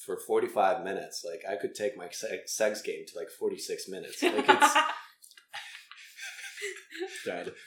for 0.04 0.18
forty 0.26 0.48
five 0.48 0.82
minutes, 0.84 1.24
like 1.24 1.42
I 1.50 1.56
could 1.60 1.74
take 1.74 1.96
my 1.96 2.08
sex, 2.10 2.56
sex 2.56 2.82
game 2.82 3.04
to 3.08 3.18
like 3.18 3.30
forty 3.30 3.58
six 3.58 3.88
minutes. 3.88 4.22
Like 4.22 4.44
it's. 4.48 4.74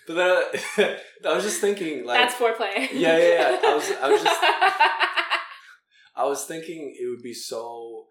But 0.07 0.13
then 0.15 0.29
I, 0.77 0.97
I 1.29 1.33
was 1.35 1.43
just 1.43 1.59
thinking, 1.59 2.05
like, 2.05 2.19
That's 2.19 2.35
foreplay. 2.35 2.87
Yeah, 2.93 3.17
yeah, 3.17 3.33
yeah. 3.51 3.59
I 3.63 3.73
was- 3.75 3.91
I 4.01 4.09
was 4.11 4.23
just- 4.23 4.41
I 6.15 6.23
was 6.25 6.45
thinking 6.45 6.95
it 6.99 7.07
would 7.07 7.21
be 7.21 7.33
so 7.33 8.07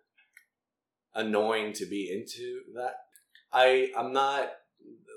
annoying 1.15 1.73
to 1.75 1.87
be 1.87 2.11
into 2.13 2.61
that. 2.75 2.95
I 3.53 3.89
I'm 3.97 4.13
not 4.13 4.51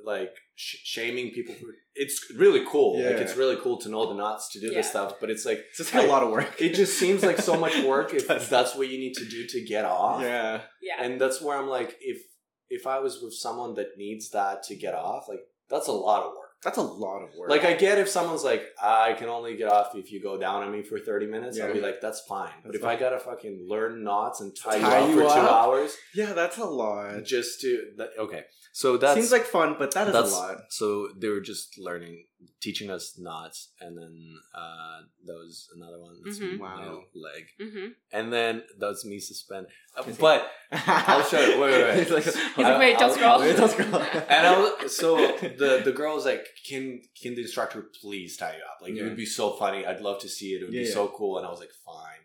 like 0.06 0.34
sh- 0.56 0.78
shaming 0.84 1.32
people 1.32 1.54
for 1.56 1.68
it's 1.96 2.32
really 2.36 2.64
cool. 2.66 2.96
Like 2.98 3.18
it's 3.18 3.36
really 3.36 3.58
cool 3.58 3.78
to 3.80 3.90
know 3.90 4.08
the 4.08 4.14
knots 4.16 4.50
to 4.54 4.60
do 4.60 4.68
Yeah. 4.68 4.76
this 4.78 4.90
stuff, 4.90 5.16
but 5.20 5.30
it's 5.30 5.46
like 5.46 5.60
It's 5.70 5.78
just 5.80 5.94
like 5.94 6.06
a 6.06 6.08
lot 6.08 6.24
of 6.24 6.30
work. 6.32 6.56
it 6.62 6.74
just 6.74 6.98
seems 6.98 7.24
like 7.24 7.40
so 7.40 7.58
much 7.60 7.78
work 7.84 8.14
if 8.14 8.50
that's 8.50 8.76
what 8.76 8.88
you 8.90 8.98
need 8.98 9.14
to 9.16 9.26
do 9.26 9.46
to 9.48 9.62
get 9.66 9.86
off. 9.86 10.22
yeah. 10.22 10.62
Yeah. 10.82 11.04
And 11.04 11.20
that's 11.20 11.42
where 11.42 11.58
I'm 11.58 11.68
like, 11.68 11.98
if 12.02 12.22
if 12.70 12.88
I 12.88 13.00
was 13.00 13.22
with 13.22 13.34
someone 13.34 13.74
that 13.76 13.98
needs 13.98 14.30
that 14.30 14.64
to 14.64 14.76
get 14.76 14.94
off, 14.94 15.28
like 15.28 15.42
that's 15.70 15.88
a 15.88 15.92
lot 15.92 16.24
of 16.24 16.32
work. 16.32 16.49
That's 16.64 16.78
a 16.78 16.82
lot 16.82 17.22
of 17.24 17.30
work. 17.38 17.50
Like 17.50 17.64
I 17.64 17.74
get 17.74 17.98
if 18.00 18.10
someone's 18.10 18.44
like, 18.44 18.64
I 18.82 19.14
can 19.14 19.30
only 19.30 19.56
get 19.56 19.70
off 19.72 19.96
if 19.96 20.12
you 20.12 20.22
go 20.22 20.38
down 20.38 20.64
on 20.64 20.72
me 20.72 20.82
for 20.84 21.00
thirty 21.00 21.26
minutes. 21.26 21.60
I'll 21.60 21.74
be 21.74 21.80
like, 21.82 22.02
that's 22.02 22.22
fine. 22.22 22.50
but 22.64 22.74
That's 22.74 22.84
if 22.84 22.86
I 22.86 22.96
gotta 22.98 23.18
fucking 23.20 23.66
learn 23.70 24.04
knots 24.04 24.42
and 24.42 24.54
tie, 24.56 24.80
Tie 24.80 25.00
you 25.00 25.04
up 25.06 25.10
you 25.10 25.16
for 25.16 25.22
two 25.22 25.28
up? 25.40 25.52
hours 25.52 25.96
yeah, 26.14 26.34
that's 26.34 26.58
a 26.58 26.66
lot. 26.66 27.24
just 27.24 27.62
to 27.62 27.92
that, 27.98 28.10
okay, 28.20 28.44
so 28.74 28.98
that 28.98 29.16
Seems 29.16 29.32
like 29.32 29.46
fun, 29.46 29.76
but 29.80 29.94
that's 29.94 30.10
a 30.14 30.22
lot. 30.22 30.58
so 30.70 31.10
they 31.18 31.30
were 31.30 31.40
just 31.42 31.78
learning, 31.80 32.26
teaching 32.62 32.90
us 32.90 33.18
knots, 33.18 33.70
and 33.82 33.98
then 33.98 34.36
uh, 34.56 35.00
that 35.26 35.34
was 35.34 35.70
another 35.76 36.00
one. 36.00 36.16
That's 36.24 36.40
Mhm. 36.40 36.58
my 36.60 36.76
Wow. 36.88 37.04
leg, 37.14 37.44
Mm-hmm. 37.60 37.88
and 38.12 38.32
then 38.34 38.64
that 38.80 38.88
was 38.88 39.06
me 39.06 39.20
suspend. 39.20 39.68
Uh, 39.96 40.04
but 40.20 40.50
I'll 40.72 41.24
show 41.24 41.40
you. 41.42 41.60
Wait, 41.60 41.72
wait, 41.72 41.84
wait. 41.84 42.00
He's 42.00 42.12
like, 42.12 42.24
He's 42.24 42.38
I- 42.58 42.62
like, 42.62 42.80
wait, 42.80 42.98
don't 43.00 43.10
I'll- 43.10 43.16
scroll. 43.16 43.40
Wait, 43.42 43.58
don't 43.58 43.72
scroll. 43.72 44.02
and 44.36 44.48
I 44.48 44.60
was 44.82 44.96
so 44.96 45.16
the 45.18 45.82
the 45.84 45.92
girl 45.92 46.16
was 46.16 46.26
like, 46.26 46.46
"Can 46.68 47.02
can 47.22 47.36
the 47.36 47.42
instructor 47.42 47.82
please 48.02 48.38
tie 48.38 48.56
you 48.58 48.64
up? 48.64 48.78
Like 48.82 48.94
it 48.96 49.04
would 49.04 49.18
be 49.18 49.26
so 49.26 49.54
funny. 49.58 49.86
I'd 49.86 50.02
love 50.02 50.20
to 50.22 50.30
see 50.30 50.54
it. 50.54 50.62
It 50.62 50.66
would 50.66 50.74
Yeah, 50.74 50.82
be 50.84 50.88
yeah. 50.88 50.94
so 50.94 51.08
cool." 51.10 51.38
And 51.38 51.46
I 51.48 51.50
was 51.52 51.60
like, 51.60 51.74
"Fine." 51.86 52.24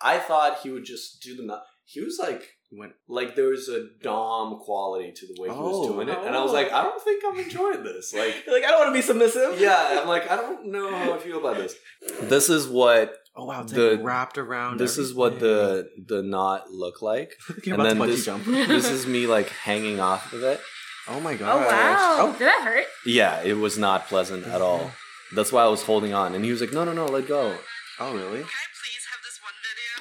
I 0.00 0.18
thought 0.18 0.60
he 0.62 0.70
would 0.70 0.84
just 0.84 1.20
do 1.22 1.36
the 1.36 1.42
knot. 1.42 1.64
He 1.84 2.00
was 2.00 2.18
like, 2.18 2.42
Went- 2.72 2.92
like 3.08 3.34
there 3.34 3.48
was 3.48 3.68
a 3.68 3.86
dom 4.02 4.60
quality 4.60 5.12
to 5.12 5.26
the 5.26 5.40
way 5.42 5.48
he 5.48 5.54
was 5.54 5.88
Oh. 5.88 5.92
doing 5.92 6.08
it, 6.08 6.18
and 6.18 6.36
I 6.36 6.40
was 6.42 6.52
Oh. 6.52 6.54
like, 6.54 6.70
I 6.72 6.82
don't 6.84 7.02
think 7.02 7.22
I'm 7.26 7.38
enjoying 7.38 7.82
this. 7.82 8.12
Like, 8.16 8.44
You're 8.46 8.54
like, 8.54 8.64
I 8.64 8.70
don't 8.70 8.78
want 8.80 8.90
to 8.90 8.94
be 8.98 9.02
submissive. 9.02 9.60
yeah, 9.60 9.98
I'm 10.00 10.06
like, 10.08 10.30
I 10.30 10.36
don't 10.36 10.66
know 10.66 10.88
how 10.90 11.12
I 11.14 11.18
feel 11.18 11.38
about 11.38 11.56
this. 11.56 11.74
This 12.22 12.48
is 12.48 12.68
what 12.68 13.16
Oh 13.36 13.44
wow, 13.44 13.62
it's 13.62 13.72
The- 13.72 13.98
wrapped 14.02 14.38
around. 14.38 14.78
this 14.78 14.98
is 14.98 15.14
what 15.14 15.40
the 15.40 15.88
the 16.06 16.22
knot 16.22 16.70
look 16.70 17.00
like. 17.02 17.32
You're 17.64 17.74
and 17.74 17.82
about 17.82 17.84
then 17.84 17.96
to 17.96 18.02
bungee 18.02 18.06
this- 18.16 18.24
jump. 18.24 18.44
This 18.68 18.88
is 18.90 19.06
me 19.06 19.26
like 19.26 19.48
hanging 19.50 19.98
off 20.00 20.32
of 20.32 20.42
it. 20.42 20.60
Oh 21.08 21.18
my 21.20 21.34
God. 21.34 21.56
Oh 21.56 21.60
god. 21.68 21.72
wow! 21.72 22.16
Oh. 22.20 22.32
Did 22.38 22.46
that 22.46 22.62
hurt? 22.62 22.86
Yeah, 23.04 23.40
it 23.42 23.54
was 23.54 23.78
not 23.78 24.06
pleasant 24.06 24.46
at 24.46 24.60
all. 24.60 24.92
That's 25.34 25.50
why 25.52 25.62
I 25.62 25.68
was 25.68 25.82
holding 25.84 26.12
on, 26.12 26.34
and 26.34 26.44
he 26.44 26.50
was 26.52 26.60
like, 26.60 26.72
"No, 26.72 26.84
no, 26.84 26.92
no, 26.92 27.06
let 27.06 27.26
go." 27.26 27.56
Oh 27.98 28.12
really? 28.14 28.40
Can 28.40 28.48
I 28.64 28.68
please 28.82 28.99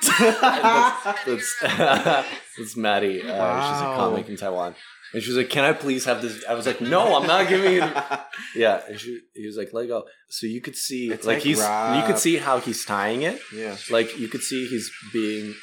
have 0.07 1.19
this 1.25 1.55
one 1.61 1.71
video? 1.71 1.95
That's 1.95 2.27
that's 2.57 2.77
Maddie. 2.77 3.21
Uh, 3.21 3.25
She's 3.25 3.81
a 3.81 3.95
comic 3.95 4.29
in 4.29 4.37
Taiwan, 4.37 4.75
and 5.13 5.21
she 5.23 5.29
was 5.29 5.37
like, 5.37 5.49
"Can 5.49 5.63
I 5.65 5.73
please 5.73 6.05
have 6.05 6.21
this?" 6.21 6.43
I 6.47 6.53
was 6.53 6.65
like, 6.65 6.81
"No, 6.81 7.15
I'm 7.17 7.27
not 7.27 7.47
giving 7.49 7.73
you." 7.73 7.83
Yeah, 8.55 8.81
and 8.87 8.99
she, 8.99 9.19
he 9.35 9.45
was 9.45 9.57
like, 9.57 9.71
"Let 9.73 9.87
go." 9.87 10.05
So 10.29 10.47
you 10.47 10.61
could 10.61 10.75
see, 10.75 11.11
It's 11.11 11.25
like, 11.25 11.37
like 11.37 11.43
he's, 11.43 11.57
you 11.59 12.03
could 12.07 12.17
see 12.17 12.37
how 12.37 12.59
he's 12.59 12.83
tying 12.85 13.21
it. 13.23 13.39
yeah. 13.53 13.75
Like 13.89 14.17
you 14.17 14.27
could 14.27 14.41
see 14.41 14.67
he's 14.67 14.89
being. 15.13 15.53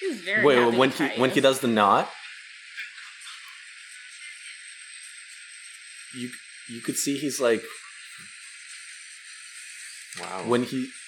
He's 0.00 0.20
very 0.22 0.44
Wait, 0.44 0.58
happy 0.58 0.76
when 0.78 0.90
he 0.90 0.96
try 0.96 1.12
when 1.16 1.30
he 1.30 1.40
does 1.40 1.60
the 1.60 1.68
knot, 1.68 2.08
you 6.16 6.30
you 6.68 6.80
could 6.80 6.96
see 6.96 7.18
he's 7.18 7.40
like 7.40 7.62
Wow. 10.20 10.42
when 10.46 10.62
he 10.64 10.78
that's 10.82 10.99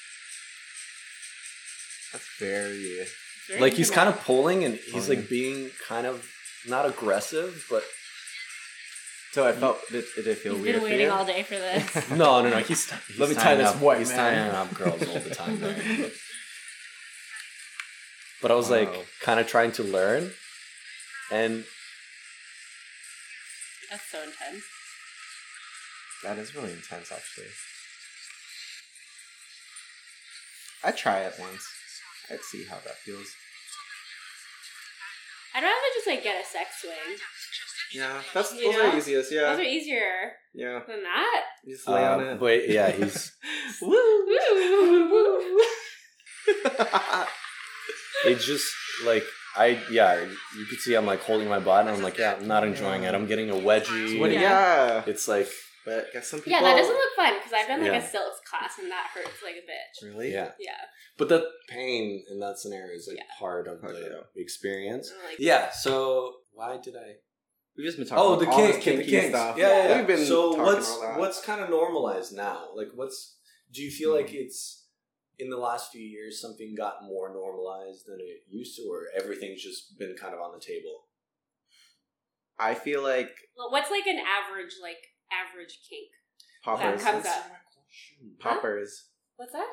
very. 2.47 3.07
Very 3.49 3.61
like 3.61 3.73
he's 3.75 3.91
kind 3.91 4.09
of 4.09 4.17
pulling 4.25 4.65
and 4.65 4.75
he's 4.93 5.09
oh, 5.09 5.15
like 5.15 5.29
being 5.29 5.71
kind 5.89 6.07
of 6.07 6.25
not 6.67 6.87
aggressive, 6.87 7.65
but 7.71 7.83
So 9.33 9.47
I 9.47 9.53
felt. 9.53 9.79
Did, 9.91 10.05
did 10.17 10.27
it 10.27 10.39
feel 10.39 10.55
He's 10.55 10.63
weird 10.63 10.75
been 10.77 10.81
for 10.83 10.91
waiting 10.91 11.07
you? 11.07 11.13
all 11.13 11.25
day 11.25 11.43
for 11.43 11.55
this. 11.57 12.11
no, 12.23 12.43
no, 12.43 12.51
no. 12.51 12.59
He's, 12.59 12.91
he's 13.09 13.19
Let 13.19 13.29
me 13.31 13.35
tie 13.35 13.43
tying 13.45 13.59
this 13.59 13.69
up, 13.69 13.81
white 13.81 13.99
He's 13.99 14.09
man. 14.11 14.19
tying 14.19 14.51
up 14.61 14.75
girls 14.75 15.03
all 15.09 15.19
the 15.29 15.35
time. 15.35 15.59
there. 15.61 15.77
But 18.43 18.51
I 18.51 18.55
was 18.55 18.69
Wow. 18.71 18.77
like 18.79 19.07
kind 19.21 19.39
of 19.41 19.47
trying 19.49 19.73
to 19.73 19.83
learn, 19.85 20.33
and 21.31 21.65
That's 23.91 24.07
so 24.11 24.19
intense. 24.23 24.65
That 26.25 26.39
is 26.39 26.55
really 26.55 26.73
intense, 26.73 27.11
actually. 27.13 27.49
I'd 30.85 30.97
try 30.97 31.21
it 31.21 31.35
once. 31.39 31.65
I'd 32.31 32.41
see 32.51 32.65
how 32.69 32.77
that 32.85 32.95
feels. 33.05 33.29
I'd 35.55 35.63
rather 35.63 35.91
just 35.95 36.07
like 36.07 36.23
get 36.23 36.43
a 36.43 36.47
sex 36.47 36.81
swing. 36.81 37.19
Yeah, 37.95 38.23
that's 38.33 38.55
You 38.55 38.73
those 38.73 38.81
are 38.81 38.97
easiest. 38.97 39.33
Yeah, 39.33 39.51
Those 39.51 39.59
are 39.59 39.63
easier 39.63 40.33
yeah. 40.55 40.81
than 40.89 41.03
that. 41.03 41.43
You 41.65 41.75
just 41.75 41.87
lay 41.87 42.03
on 42.07 42.21
uh, 42.21 42.25
it. 42.33 42.41
but 42.41 42.69
yeah, 42.69 42.91
he's 42.91 43.33
Woo! 43.83 43.89
Woo, 43.91 45.11
woo, 45.11 45.11
woo. 45.11 45.61
it's 48.27 48.47
just 48.47 48.65
like 49.05 49.25
I 49.57 49.79
yeah. 49.91 50.21
You 50.57 50.65
could 50.71 50.79
see 50.79 50.95
I'm 50.95 51.05
like 51.07 51.21
holding 51.21 51.49
my 51.49 51.59
butt, 51.59 51.87
and 51.87 51.91
I'm 51.97 52.03
like 52.03 52.17
yeah, 52.19 52.37
I'm 52.41 52.49
not 52.49 52.65
enjoying 52.65 53.03
it. 53.05 53.15
I'm 53.15 53.27
getting 53.27 53.51
a 53.51 53.55
wedgie. 53.55 54.19
What- 54.19 54.31
Yeah. 54.33 54.41
yeah. 54.41 55.03
It's 55.07 55.29
like 55.29 55.49
but 55.85 56.07
I 56.09 56.13
guess 56.13 56.29
some 56.29 56.41
people. 56.41 56.53
Yeah, 56.53 56.63
that 56.63 56.77
doesn't 56.77 56.95
look 56.95 57.15
fun 57.17 57.35
because 57.39 57.53
I've 57.53 57.67
done 57.67 57.81
like 57.83 57.93
Yeah. 57.93 57.99
a 57.99 58.07
silks 58.07 58.41
class 58.49 58.79
and 58.79 58.91
that 58.91 59.07
hurts 59.15 59.43
like 59.43 59.57
a 59.57 59.67
bitch. 59.67 60.09
really. 60.09 60.33
yeah. 60.33 60.53
Yeah. 60.59 60.79
But 61.19 61.29
the 61.29 61.49
pain 61.69 62.25
in 62.31 62.41
that 62.41 62.59
scenario 62.59 62.95
is 62.95 63.09
like 63.09 63.19
Yeah. 63.19 63.25
part 63.39 63.67
of 63.69 63.81
Part, 63.81 63.95
the 63.95 64.01
yeah. 64.01 64.43
experience. 64.43 65.13
Like, 65.25 65.39
Yeah. 65.39 65.71
So 65.71 66.37
why 66.53 66.79
did 66.79 66.97
I? 66.97 67.17
We've 67.77 67.87
just 67.87 67.99
been 67.99 68.07
talking. 68.07 68.23
Oh, 68.23 68.35
about 68.35 68.41
the 68.41 68.51
all 68.51 68.67
this 68.67 68.77
kink, 68.77 68.99
the 68.99 69.03
kinky 69.05 69.11
kinks. 69.11 69.29
stuff. 69.31 69.57
Yeah, 69.57 69.69
yeah, 69.69 69.89
yeah. 69.89 69.99
We've 69.99 70.07
been 70.07 70.27
so 70.27 70.55
what's 70.57 70.99
what's 71.17 71.41
kind 71.41 71.61
of 71.63 71.71
normalized 71.71 72.35
now? 72.35 72.69
Like, 72.75 72.89
what's 72.95 73.39
do 73.73 73.83
you 73.83 73.91
feel 73.91 74.15
like 74.15 74.31
hmm. 74.31 74.37
it's 74.37 74.87
in 75.39 75.49
the 75.49 75.57
last 75.57 75.91
few 75.91 76.03
years 76.03 76.41
something 76.41 76.75
got 76.77 77.03
more 77.03 77.33
normalized 77.33 78.05
than 78.07 78.21
it 78.21 78.43
used 78.49 78.77
to, 78.77 78.83
or 78.83 79.07
everything's 79.17 79.63
just 79.63 79.99
been 79.99 80.15
kind 80.21 80.35
of 80.35 80.41
on 80.41 80.53
the 80.53 80.61
table? 80.61 81.07
I 82.59 82.75
feel 82.75 83.03
like 83.03 83.31
well, 83.57 83.71
what's 83.71 83.91
like 83.91 84.07
an 84.07 84.19
average 84.19 84.75
like 84.83 84.99
average 85.33 85.81
kink? 85.89 86.09
poppers. 86.65 87.03
comes 87.03 87.27
up. 87.27 87.45
Poppers. 88.39 89.05
What's 89.37 89.53
that? 89.53 89.67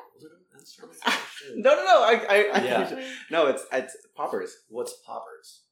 Answer 0.58 0.82
my 0.82 0.88
question. 1.10 1.62
No, 1.62 1.74
no, 1.76 1.84
no. 1.84 2.02
I, 2.02 2.26
I, 2.28 2.36
I 2.60 2.64
Yeah. 2.64 3.02
no. 3.30 3.46
It's 3.46 3.64
it's 3.72 3.96
poppers. 4.16 4.56
What's 4.68 4.94
poppers? 5.06 5.62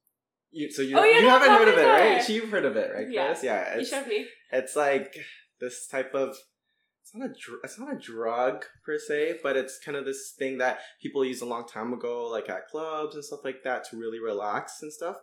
You, 0.50 0.70
so 0.70 0.82
you, 0.82 0.96
Oh, 0.98 1.04
you 1.04 1.16
you 1.16 1.22
know 1.22 1.30
haven't 1.30 1.50
heard 1.50 1.68
of 1.68 1.74
it, 1.78 1.84
poppers 1.84 2.00
right? 2.00 2.18
are. 2.18 2.22
So 2.22 2.32
you've 2.32 2.48
heard 2.50 2.64
of 2.64 2.76
it, 2.76 2.90
right, 2.94 3.06
Yeah. 3.10 3.26
Chris? 3.26 3.42
Yeah. 3.42 3.74
You 3.74 3.80
It's, 3.80 3.90
showed 3.90 4.06
me. 4.06 4.26
it's 4.52 4.76
like 4.76 5.14
this 5.60 5.86
type 5.88 6.14
of. 6.14 6.36
It's 7.02 7.14
not 7.14 7.30
a 7.30 7.32
dr- 7.32 7.60
it's 7.64 7.78
not 7.78 7.92
a 7.94 7.98
drug 7.98 8.64
per 8.84 8.98
se, 8.98 9.40
but 9.42 9.56
it's 9.56 9.78
kind 9.78 9.96
of 9.96 10.04
this 10.04 10.34
thing 10.38 10.58
that 10.58 10.78
people 11.02 11.24
used 11.24 11.42
a 11.42 11.46
long 11.46 11.66
time 11.66 11.92
ago, 11.92 12.28
like 12.28 12.48
at 12.50 12.68
clubs 12.68 13.14
and 13.14 13.24
stuff 13.24 13.40
like 13.44 13.62
that, 13.64 13.84
to 13.90 13.96
really 13.96 14.20
relax 14.20 14.82
and 14.82 14.92
stuff. 14.92 15.16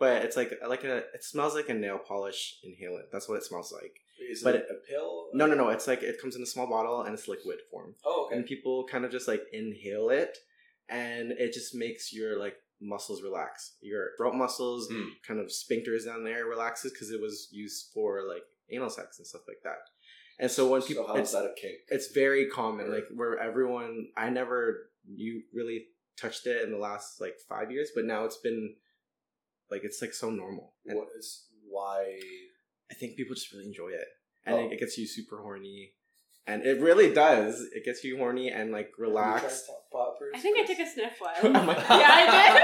But 0.00 0.24
it's 0.24 0.36
like 0.36 0.52
like 0.66 0.82
a 0.84 0.96
it 1.14 1.22
smells 1.22 1.54
like 1.54 1.68
a 1.68 1.74
nail 1.74 1.98
polish 1.98 2.58
inhalant. 2.66 3.10
That's 3.12 3.28
what 3.28 3.36
it 3.36 3.44
smells 3.44 3.72
like. 3.72 3.94
Is 4.30 4.42
But 4.42 4.54
it 4.56 4.66
a 4.70 4.74
pill? 4.90 5.28
No, 5.32 5.46
no, 5.46 5.54
no. 5.54 5.68
It's 5.68 5.86
like 5.86 6.02
it 6.02 6.20
comes 6.20 6.34
in 6.36 6.42
a 6.42 6.46
small 6.46 6.66
bottle 6.66 7.02
and 7.02 7.14
it's 7.14 7.28
liquid 7.28 7.58
form. 7.70 7.94
Oh, 8.04 8.26
okay. 8.26 8.36
and 8.36 8.44
people 8.46 8.84
kind 8.90 9.04
of 9.04 9.12
just 9.12 9.28
like 9.28 9.42
inhale 9.52 10.10
it 10.10 10.36
and 10.88 11.30
it 11.32 11.52
just 11.52 11.74
makes 11.74 12.12
your 12.12 12.38
like 12.38 12.54
muscles 12.82 13.22
relax 13.22 13.76
your 13.82 14.08
throat 14.16 14.34
muscles 14.34 14.88
Hmm. 14.90 15.08
kind 15.26 15.38
of 15.38 15.48
sphincters 15.48 16.06
down 16.06 16.24
there 16.24 16.46
relaxes 16.46 16.92
because 16.92 17.10
it 17.10 17.20
was 17.20 17.48
used 17.52 17.90
for 17.92 18.22
like 18.26 18.42
anal 18.70 18.88
sex 18.88 19.18
and 19.18 19.26
stuff 19.26 19.42
like 19.46 19.58
that 19.64 19.76
and 20.38 20.50
so 20.50 20.66
when 20.66 20.80
people 20.80 21.04
so 21.06 21.14
it's, 21.16 21.32
that 21.32 21.44
a 21.44 21.52
kink? 21.60 21.74
it's 21.88 22.08
very 22.12 22.48
common 22.48 22.90
like 22.90 23.04
where 23.14 23.38
everyone 23.38 24.06
i 24.16 24.30
never 24.30 24.88
you 25.14 25.42
really 25.52 25.84
touched 26.16 26.46
it 26.46 26.64
in 26.64 26.72
the 26.72 26.78
last 26.78 27.20
like 27.20 27.34
five 27.48 27.70
years 27.70 27.90
but 27.94 28.06
now 28.06 28.24
it's 28.24 28.38
been 28.38 28.74
like 29.70 29.82
it's 29.84 30.00
like 30.02 30.12
so 30.12 30.30
normal 30.30 30.74
and 30.86 30.96
What 30.98 31.08
is 31.18 31.46
why? 31.68 32.18
i 32.90 32.94
think 32.94 33.16
people 33.16 33.34
just 33.34 33.52
really 33.52 33.66
enjoy 33.66 33.90
it 33.90 34.08
and 34.46 34.54
Oh. 34.56 34.66
it, 34.66 34.72
it 34.72 34.80
gets 34.80 34.96
you 34.98 35.06
super 35.06 35.38
horny 35.42 35.92
and 36.46 36.64
it 36.64 36.80
really 36.80 37.12
does 37.12 37.60
it 37.74 37.84
gets 37.84 38.02
you 38.02 38.16
horny 38.16 38.50
and 38.50 38.72
like 38.72 38.90
relaxed 38.98 39.66
Poppers? 39.92 40.32
I 40.36 40.38
think 40.38 40.58
I 40.58 40.64
took 40.64 40.78
a 40.78 40.86
sniff 40.88 41.18
once. 41.20 41.38
Oh 41.42 41.48
my- 41.50 41.74
yeah, 41.74 42.10
I 42.20 42.24
did. 42.30 42.56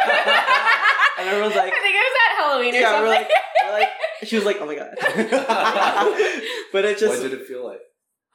And 1.18 1.28
everyone's 1.30 1.56
like- 1.56 1.72
I 1.72 1.80
think 1.80 1.94
it 1.96 2.04
was 2.08 2.16
at 2.24 2.32
Halloween 2.44 2.74
or 2.74 2.78
Yeah, 2.78 3.00
we're 3.00 3.06
something. 3.14 3.28
like, 3.28 3.30
we're 3.64 3.72
like, 3.80 3.88
she 4.28 4.36
was 4.36 4.44
like, 4.44 4.56
"Oh 4.60 4.66
my 4.66 4.74
god!" 4.76 4.94
but 6.72 6.84
it 6.84 6.98
just 6.98 7.20
what 7.22 7.22
did 7.30 7.32
it 7.40 7.46
feel 7.46 7.64
like? 7.66 7.80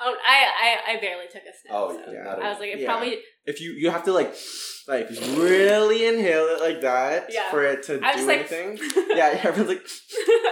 oh, 0.03 0.15
I, 0.25 0.45
I, 0.65 0.93
I 0.93 0.99
barely 0.99 1.25
took 1.31 1.43
a 1.43 1.53
sniff. 1.53 1.69
Oh, 1.71 1.93
so. 1.93 2.11
yeah. 2.11 2.23
not 2.23 2.39
a- 2.39 2.43
I 2.45 2.49
was 2.49 2.59
like, 2.59 2.69
it 2.73 2.79
Yeah. 2.79 2.87
probably. 2.91 3.19
If 3.45 3.59
you 3.61 3.71
you 3.71 3.89
have 3.89 4.03
to 4.05 4.13
like 4.13 4.33
like 4.87 5.09
really 5.09 6.05
inhale 6.07 6.45
it 6.47 6.59
like 6.59 6.81
that 6.81 7.27
Yeah. 7.31 7.49
for 7.51 7.63
it 7.63 7.83
to 7.83 7.99
I 8.03 8.13
do 8.13 8.17
was 8.19 8.27
like, 8.27 8.51
anything. 8.51 8.79
yeah, 9.15 9.39
everyone's 9.43 9.69
like 9.69 9.87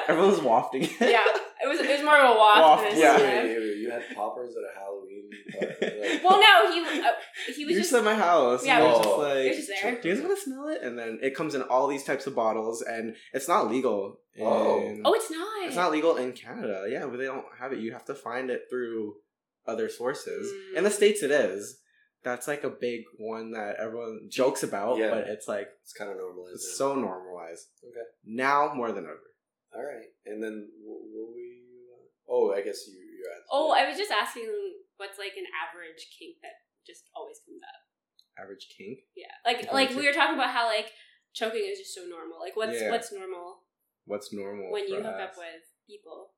everyone's 0.08 0.42
wafting 0.52 0.84
it. 0.84 0.92
yeah, 1.00 1.24
it 1.64 1.68
was 1.68 1.80
it 1.80 1.90
was 1.90 2.04
more 2.04 2.18
of 2.18 2.36
a 2.36 2.38
waft. 2.38 2.62
Waft, 2.62 2.90
than 2.92 3.00
yeah. 3.00 3.18
sniff. 3.18 3.44
Wait, 3.44 3.58
wait, 3.60 3.78
you 3.78 3.90
had 3.92 4.04
poppers 4.16 4.52
at 4.56 4.64
a 4.64 4.80
Halloween? 4.80 5.30
Like- 5.60 6.24
Well, 6.24 6.40
no, 6.40 6.72
he 6.72 6.80
uh, 7.02 7.12
he 7.56 7.66
was 7.66 7.72
You're 7.74 7.80
just 7.82 7.92
just 7.92 7.94
at 7.94 8.04
my 8.04 8.14
house. 8.16 8.66
Yeah, 8.66 8.78
and 8.78 8.86
we're 8.86 8.92
just- 8.92 9.04
just 9.04 9.18
like, 9.20 9.44
you're 9.46 9.54
just 9.54 9.72
there. 9.82 10.02
do 10.02 10.10
you 10.10 10.16
guys 10.16 10.24
want 10.24 10.38
to 10.38 10.44
smell 10.44 10.68
it? 10.70 10.82
And 10.84 10.98
then 11.00 11.20
it 11.22 11.36
comes 11.36 11.56
in 11.56 11.62
all 11.64 11.88
these 11.88 12.04
types 12.04 12.28
of 12.28 12.36
bottles, 12.36 12.82
and 12.82 13.16
it's 13.34 13.48
not 13.48 13.70
legal. 13.70 14.20
Oh. 14.40 14.80
in- 14.82 15.02
oh, 15.06 15.14
it's 15.14 15.30
not. 15.32 15.68
it's 15.68 15.76
not 15.76 15.92
legal 15.92 16.16
in 16.18 16.32
Canada. 16.34 16.86
Yeah, 16.90 17.06
but 17.08 17.18
they 17.18 17.26
don't 17.26 17.46
have 17.60 17.74
it. 17.74 17.80
You 17.80 17.94
have 17.94 18.06
to 18.06 18.16
find 18.16 18.50
it 18.50 18.64
through 18.70 19.16
other 19.68 19.90
sources. 19.90 20.52
Mm. 20.74 20.78
In 20.80 20.84
the 20.84 20.92
states, 20.92 21.24
it 21.24 21.32
is. 21.32 21.79
That's 22.24 22.48
like 22.48 22.64
a 22.64 22.70
big 22.70 23.04
one 23.18 23.52
that 23.52 23.78
everyone 23.80 24.28
jokes 24.30 24.64
about, 24.64 24.98
Yeah. 24.98 25.10
but 25.12 25.28
it's 25.28 25.48
like 25.48 25.70
It's 25.84 25.94
kind 25.94 26.12
of 26.12 26.18
normalized. 26.18 26.56
it's 26.56 26.78
so 26.78 26.96
normalized 26.96 27.68
okay. 27.84 28.06
now 28.26 28.74
more 28.74 28.92
than 28.92 29.06
ever. 29.06 29.24
All 29.76 29.84
right, 29.86 30.10
and 30.26 30.42
then 30.44 30.68
what, 30.84 31.00
what 31.14 31.30
were 31.32 31.38
you? 31.40 31.64
Uh, 31.94 32.34
oh, 32.34 32.52
I 32.52 32.62
guess 32.62 32.88
you 32.88 32.94
you 33.00 33.24
had. 33.30 33.42
Oh, 33.52 33.72
I 33.72 33.88
was 33.88 33.98
just 33.98 34.12
asking 34.12 34.50
what's 34.98 35.18
like 35.20 35.38
an 35.38 35.46
average 35.64 36.10
kink 36.18 36.38
that 36.42 36.58
just 36.86 37.06
always 37.16 37.38
comes 37.46 37.62
up. 37.64 38.44
Average 38.44 38.68
kink. 38.76 39.00
Yeah, 39.16 39.32
like 39.46 39.58
Average 39.70 39.74
like 39.74 39.88
kink. 39.90 40.00
we 40.02 40.08
were 40.08 40.14
talking 40.14 40.36
about 40.36 40.50
how 40.52 40.66
like 40.66 40.92
choking 41.34 41.62
is 41.70 41.78
just 41.80 41.94
so 41.94 42.02
normal. 42.10 42.40
Like 42.42 42.58
what's 42.58 42.82
Yeah. 42.82 42.90
what's 42.92 43.12
normal 43.14 43.64
What's 44.06 44.34
normal 44.34 44.72
when 44.74 44.88
you 44.90 44.96
hook 44.98 45.06
us? 45.22 45.22
up 45.22 45.38
with 45.38 45.62
people 45.86 46.34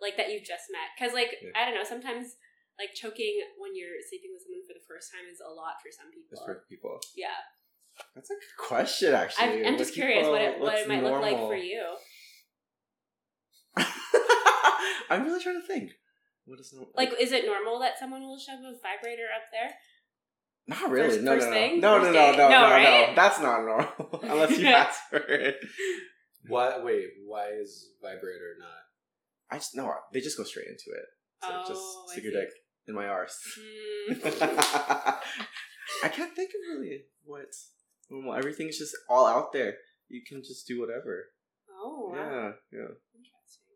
like 0.00 0.16
that 0.18 0.28
you've 0.30 0.44
just 0.44 0.68
met? 0.70 0.92
Because 0.94 1.14
like 1.14 1.32
Yeah. 1.40 1.56
I 1.56 1.64
don't 1.64 1.74
know, 1.74 1.84
sometimes 1.88 2.36
like 2.78 2.90
choking 2.94 3.38
when 3.58 3.72
you're 3.76 3.98
sleeping 4.08 4.30
with 4.34 4.42
someone 4.42 4.64
for 4.66 4.74
the 4.74 4.82
first 4.88 5.10
time 5.14 5.26
is 5.30 5.38
a 5.40 5.50
lot 5.52 5.78
for 5.82 5.90
some 5.94 6.10
people. 6.10 6.30
Just 6.34 6.44
for 6.46 6.64
people. 6.68 6.98
Yeah, 7.14 7.38
That's 8.14 8.30
a 8.30 8.34
good 8.34 8.56
question, 8.58 9.14
actually. 9.14 9.62
I'm, 9.62 9.66
I'm 9.66 9.72
What 9.74 9.78
just 9.78 9.94
curious 9.94 10.26
what 10.26 10.42
it 10.42 10.58
what 10.58 10.74
it 10.74 10.88
might 10.88 11.02
look 11.02 11.22
like 11.22 11.38
for 11.38 11.54
you. 11.56 11.84
I'm 15.10 15.24
really 15.24 15.42
trying 15.42 15.60
to 15.60 15.66
think. 15.66 15.92
What 16.46 16.60
is 16.60 16.72
normal? 16.72 16.92
Like, 16.94 17.12
is 17.20 17.32
it 17.32 17.46
normal 17.46 17.78
that 17.80 17.98
someone 17.98 18.22
will 18.22 18.38
shove 18.38 18.58
a 18.60 18.72
vibrator 18.82 19.28
up 19.34 19.44
there? 19.52 19.70
not 20.66 20.90
really. 20.90 21.08
first- 21.10 21.22
no, 21.22 21.34
first 21.34 21.46
no, 21.46 21.52
no, 21.52 21.56
thing? 21.56 21.80
no, 21.80 21.98
no, 21.98 22.04
First 22.04 22.14
no, 22.14 22.20
date? 22.32 22.36
no, 22.38 22.48
No, 22.48 22.60
no, 22.60 22.70
right? 22.70 23.08
no. 23.10 23.14
That's 23.14 23.40
not 23.40 23.64
normal 23.64 24.20
unless 24.22 24.58
you 24.58 24.66
ask 24.82 25.00
for 25.10 25.16
it. 25.18 25.56
Why? 26.48 26.78
Wait, 26.82 27.04
why 27.26 27.48
is 27.48 27.90
vibrator 28.02 28.56
not? 28.58 28.68
I 29.50 29.56
just 29.58 29.74
no. 29.76 29.92
They 30.12 30.20
just 30.20 30.36
go 30.38 30.44
straight 30.44 30.66
into 30.66 30.90
it. 30.98 31.04
So 31.42 31.48
Oh, 31.52 31.64
just 31.68 32.18
I 32.18 32.22
your 32.22 32.32
see. 32.32 32.38
dick 32.38 32.48
in 32.86 32.94
my 32.94 33.06
arse. 33.06 33.38
Hmm. 33.58 34.12
I 36.02 36.08
can't 36.08 36.34
think 36.34 36.50
of 36.50 36.76
really 36.76 37.04
what's 37.24 37.70
normal. 38.10 38.34
Everything's 38.34 38.78
just 38.78 38.96
all 39.08 39.26
out 39.26 39.52
there. 39.52 39.74
You 40.08 40.22
can 40.26 40.42
just 40.42 40.66
do 40.66 40.80
whatever. 40.80 41.26
Oh, 41.70 42.10
wow. 42.12 42.16
Yeah, 42.16 42.50
yeah. 42.72 42.94
Interesting. 43.14 43.74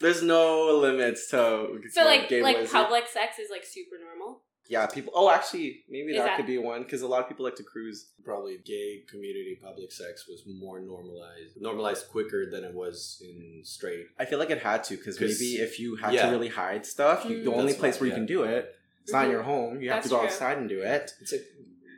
There's 0.00 0.22
no 0.22 0.78
limits 0.78 1.28
to 1.30 1.80
So 1.92 2.04
like 2.04 2.30
like 2.30 2.70
public 2.70 3.06
sex 3.06 3.38
is 3.38 3.50
like 3.50 3.64
super 3.64 3.96
normal. 4.02 4.42
Yeah, 4.68 4.86
people. 4.86 5.12
Oh, 5.14 5.28
actually, 5.28 5.84
maybe 5.88 6.12
Is 6.12 6.18
that, 6.18 6.24
that- 6.26 6.36
could 6.36 6.46
be 6.46 6.56
one 6.58 6.82
because 6.82 7.02
a 7.02 7.06
lot 7.08 7.20
of 7.22 7.28
people 7.28 7.44
like 7.44 7.56
to 7.56 7.62
cruise. 7.64 8.10
Probably 8.24 8.58
gay 8.64 9.02
community 9.10 9.58
public 9.60 9.90
sex 9.92 10.26
was 10.28 10.44
more 10.46 10.80
normalized, 10.80 11.60
normalized 11.60 12.08
quicker 12.08 12.48
than 12.50 12.62
it 12.64 12.72
was 12.72 13.20
in 13.24 13.60
straight. 13.64 14.06
I 14.18 14.24
feel 14.24 14.38
like 14.38 14.50
it 14.50 14.58
had 14.62 14.84
to 14.84 14.96
because 14.96 15.18
'Cause- 15.18 15.38
maybe 15.40 15.56
if 15.56 15.78
you 15.80 15.96
had 15.96 16.14
yeah. 16.14 16.26
to 16.26 16.30
really 16.32 16.48
hide 16.48 16.86
stuff, 16.86 17.24
you, 17.24 17.42
the 17.42 17.50
Mm. 17.50 17.54
only 17.56 17.66
That's 17.72 17.78
place 17.80 17.94
right, 17.94 18.00
where 18.02 18.06
you 18.06 18.12
yeah. 18.12 18.18
can 18.18 18.26
do 18.26 18.42
it, 18.44 18.74
it's 19.02 19.12
not 19.12 19.24
in 19.24 19.30
your 19.32 19.42
home. 19.42 19.82
You 19.82 19.90
have 19.90 19.96
That's 19.98 20.06
to 20.06 20.10
go 20.10 20.18
true. 20.20 20.26
outside 20.28 20.58
and 20.58 20.68
do 20.68 20.80
it. 20.80 21.12
It's 21.20 21.32
like 21.32 21.44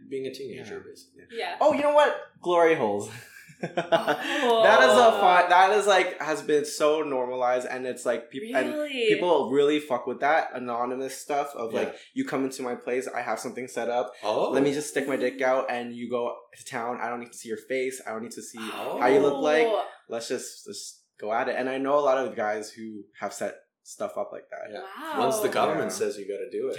being 0.08 0.26
a 0.26 0.34
teenager, 0.34 0.76
Yeah. 0.84 0.90
basically. 0.90 1.22
Yeah. 1.30 1.56
Oh, 1.60 1.74
you 1.74 1.82
know 1.82 1.92
what? 1.94 2.16
Glory 2.40 2.74
holes. 2.76 3.10
that 3.60 4.80
is 4.82 4.96
a 4.98 5.10
fun. 5.20 5.48
That 5.48 5.70
is 5.78 5.86
like 5.86 6.20
has 6.20 6.42
been 6.42 6.64
so 6.64 7.02
normalized, 7.02 7.66
and 7.68 7.86
it's 7.86 8.04
like 8.06 8.30
people 8.30 8.56
and 8.58 8.72
Really? 8.74 9.06
people 9.08 9.50
really 9.50 9.80
fuck 9.80 10.06
with 10.06 10.20
that 10.20 10.50
anonymous 10.54 11.16
stuff 11.16 11.52
of 11.54 11.72
Yeah. 11.72 11.80
like 11.80 11.96
you 12.14 12.24
come 12.24 12.44
into 12.44 12.62
my 12.62 12.74
place, 12.74 13.08
I 13.08 13.20
have 13.22 13.38
something 13.38 13.68
set 13.68 13.88
up. 13.88 14.12
Oh, 14.22 14.50
Let 14.50 14.62
me 14.62 14.70
oh. 14.70 14.74
just 14.74 14.90
stick 14.90 15.06
my 15.08 15.16
dick 15.16 15.40
out, 15.42 15.70
and 15.70 15.94
you 15.94 16.10
go 16.10 16.34
to 16.56 16.64
town. 16.64 16.98
I 17.02 17.08
don't 17.08 17.20
need 17.20 17.32
to 17.32 17.38
see 17.38 17.48
your 17.48 17.58
face. 17.58 18.00
I 18.06 18.10
don't 18.10 18.22
need 18.22 18.32
to 18.32 18.42
see 18.42 18.58
Oh. 18.60 18.98
how 19.00 19.06
you 19.06 19.20
look 19.20 19.40
like. 19.42 19.66
Oh, 19.66 19.84
Let's 20.08 20.28
just 20.28 20.66
just 20.66 21.02
go 21.20 21.32
at 21.32 21.48
it. 21.48 21.56
And 21.56 21.68
I 21.68 21.78
know 21.78 21.98
a 21.98 22.04
lot 22.04 22.18
of 22.18 22.36
guys 22.36 22.70
who 22.70 23.04
have 23.20 23.32
set 23.32 23.54
stuff 23.86 24.16
up 24.18 24.30
like 24.32 24.44
that. 24.50 24.70
Yeah. 24.72 24.80
Wow. 24.80 25.20
Once 25.20 25.40
the 25.40 25.48
government 25.48 25.90
Yeah. 25.92 25.96
says 25.96 26.18
you 26.18 26.26
got 26.28 26.38
to 26.44 26.50
do 26.50 26.68
it. 26.68 26.78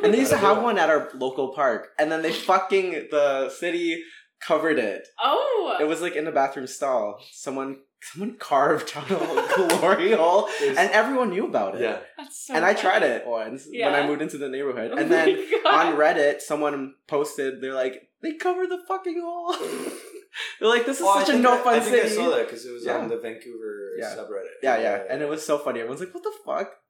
And 0.04 0.12
they 0.14 0.18
used 0.18 0.30
to 0.32 0.36
have 0.38 0.58
it. 0.58 0.62
one 0.62 0.78
at 0.78 0.88
our 0.90 1.10
local 1.14 1.52
park, 1.54 1.88
and 1.98 2.10
then 2.12 2.22
they 2.22 2.32
fucking 2.32 3.08
the 3.10 3.50
city 3.50 4.02
covered 4.40 4.78
it. 4.78 5.06
oh. 5.22 5.76
It 5.80 5.84
was 5.86 6.00
like 6.00 6.16
in 6.16 6.24
the 6.24 6.32
bathroom 6.32 6.66
stall. 6.66 7.20
Someone 7.32 7.78
someone 8.00 8.36
carved 8.38 8.92
out 8.96 9.10
a 9.10 9.16
glory 9.78 10.12
hole, 10.12 10.48
and 10.62 10.78
everyone 10.92 11.30
knew 11.30 11.46
about 11.46 11.74
it. 11.74 11.80
yeah, 11.82 11.98
That's 12.16 12.46
so 12.46 12.54
and 12.54 12.64
I 12.64 12.72
tried 12.74 13.02
it 13.02 13.26
once 13.26 13.66
when 13.72 13.94
I 13.94 14.06
moved 14.06 14.22
into 14.22 14.38
the 14.38 14.48
neighborhood, 14.48 14.92
Oh 14.94 14.98
and 14.98 15.10
then 15.10 15.30
on 15.66 15.96
Reddit, 15.96 16.40
someone 16.40 16.94
posted, 17.08 17.60
they're 17.60 17.74
like, 17.74 18.08
they 18.22 18.34
covered 18.34 18.70
the 18.70 18.78
fucking 18.86 19.20
hole. 19.24 19.52
they're 20.60 20.68
like, 20.68 20.86
this 20.86 20.98
is 21.00 21.06
Oh, 21.06 21.18
such 21.24 21.34
a 21.34 21.38
no 21.38 21.54
I- 21.60 21.62
fun 21.64 21.74
I 21.74 21.80
think 21.80 21.96
city. 22.04 22.12
I 22.20 22.24
saw 22.24 22.30
that 22.36 22.46
because 22.46 22.64
it 22.66 22.72
was 22.72 22.84
Yeah. 22.86 22.98
on 22.98 23.08
the 23.08 23.18
Vancouver 23.18 23.90
Yeah. 23.98 24.14
subreddit. 24.16 24.54
Yeah, 24.62 24.78
yeah, 24.78 25.02
and 25.10 25.20
it 25.20 25.28
was 25.28 25.44
so 25.44 25.58
funny. 25.58 25.80
Everyone's 25.80 26.00
like, 26.00 26.14
what 26.14 26.22
the 26.22 26.32
fuck? 26.46 26.70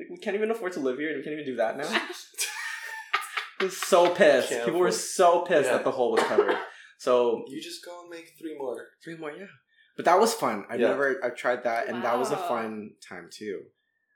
Like, 0.00 0.08
we 0.10 0.16
can't 0.18 0.34
even 0.34 0.50
afford 0.50 0.72
to 0.72 0.80
live 0.80 0.98
here, 0.98 1.10
and 1.10 1.18
we 1.18 1.22
can't 1.22 1.34
even 1.34 1.46
do 1.46 1.54
that 1.56 1.76
now. 1.76 1.84
I 3.60 3.64
was 3.64 3.76
so 3.76 4.10
pissed. 4.10 4.48
Can't 4.50 4.64
People 4.64 4.80
were 4.80 4.88
afford- 4.88 5.00
so 5.00 5.40
pissed 5.42 5.66
Yeah. 5.70 5.76
that 5.76 5.84
the 5.84 5.90
hole 5.92 6.12
was 6.12 6.22
covered. 6.22 6.56
So 6.98 7.44
You 7.48 7.60
just 7.62 7.84
go 7.84 8.00
and 8.02 8.10
make 8.10 8.32
three 8.38 8.56
more. 8.58 8.76
three 9.02 9.16
more, 9.16 9.30
yeah. 9.32 9.46
But 9.96 10.04
that 10.06 10.18
was 10.18 10.34
fun. 10.34 10.64
I've 10.68 10.80
Yeah. 10.80 10.88
never 10.88 11.20
I've 11.24 11.36
tried 11.36 11.64
that, 11.64 11.88
and 11.88 12.02
that 12.02 12.18
was 12.18 12.30
a 12.30 12.34
Wow. 12.34 12.48
fun 12.48 12.90
time 13.08 13.28
too. 13.32 13.62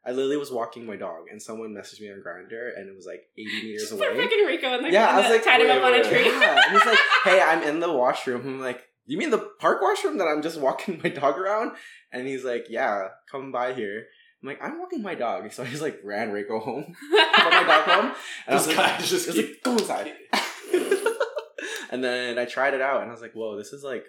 I 0.05 0.12
literally 0.12 0.37
was 0.38 0.51
walking 0.51 0.87
my 0.87 0.96
dog, 0.96 1.24
and 1.31 1.40
someone 1.42 1.74
messaged 1.74 2.01
me 2.01 2.11
on 2.11 2.22
Grindr, 2.27 2.77
and 2.77 2.88
it 2.88 2.94
was 2.96 3.05
like 3.07 3.22
eighty 3.37 3.62
meters 3.62 3.90
They're 3.90 4.11
away. 4.11 4.27
freaking 4.27 4.46
Rico 4.46 4.74
in 4.74 4.83
the 4.85 4.90
Yeah, 4.90 5.09
I 5.11 5.20
was 5.20 5.29
like, 5.31 5.44
tied 5.44 5.61
him 5.61 5.68
wait, 5.68 5.79
up 5.79 5.85
on 5.85 5.92
a 5.92 5.96
wait, 5.98 6.05
tree. 6.07 6.24
Yeah, 6.24 6.62
and 6.66 6.72
he's 6.77 6.87
like, 6.87 6.98
"Hey, 7.24 7.40
I'm 7.40 7.62
in 7.62 7.81
the 7.81 7.92
washroom." 7.92 8.40
I'm 8.46 8.61
like, 8.61 8.83
"You 9.07 9.18
mean 9.18 9.31
the 9.31 9.38
park 9.61 9.83
washroom 9.83 10.16
that 10.18 10.27
I'm 10.29 10.40
just 10.40 10.59
walking 10.59 11.01
my 11.05 11.11
dog 11.11 11.38
around?" 11.38 11.72
And 12.11 12.27
he's 12.27 12.44
like, 12.44 12.66
"Yeah, 12.70 13.09
come 13.31 13.53
by 13.53 13.74
here." 13.74 14.07
I'm 14.42 14.48
like, 14.48 14.59
"I'm 14.62 14.79
walking 14.79 15.03
my 15.03 15.14
dog," 15.14 15.51
so 15.53 15.62
I 15.62 15.66
just 15.66 15.83
like 15.83 15.98
ran 16.05 16.31
Rico 16.31 16.59
home, 16.61 16.94
brought 17.11 17.53
my 17.53 17.64
dog 17.66 17.85
home, 17.85 18.05
and 18.46 18.48
I 18.48 18.55
was 18.55 18.66
This 18.66 18.77
like, 18.77 18.87
guy 18.87 18.98
just 19.05 19.29
I 19.29 19.31
was 19.33 19.37
keep- 19.37 19.48
like, 19.48 19.62
"Go 19.64 19.72
inside." 19.72 20.12
and 21.90 22.05
then 22.05 22.38
I 22.38 22.44
tried 22.44 22.74
it 22.74 22.81
out, 22.81 23.01
and 23.03 23.11
I 23.11 23.12
was 23.12 23.22
like, 23.22 23.33
"Whoa, 23.35 23.57
this 23.57 23.72
is 23.72 23.83
like 23.83 24.05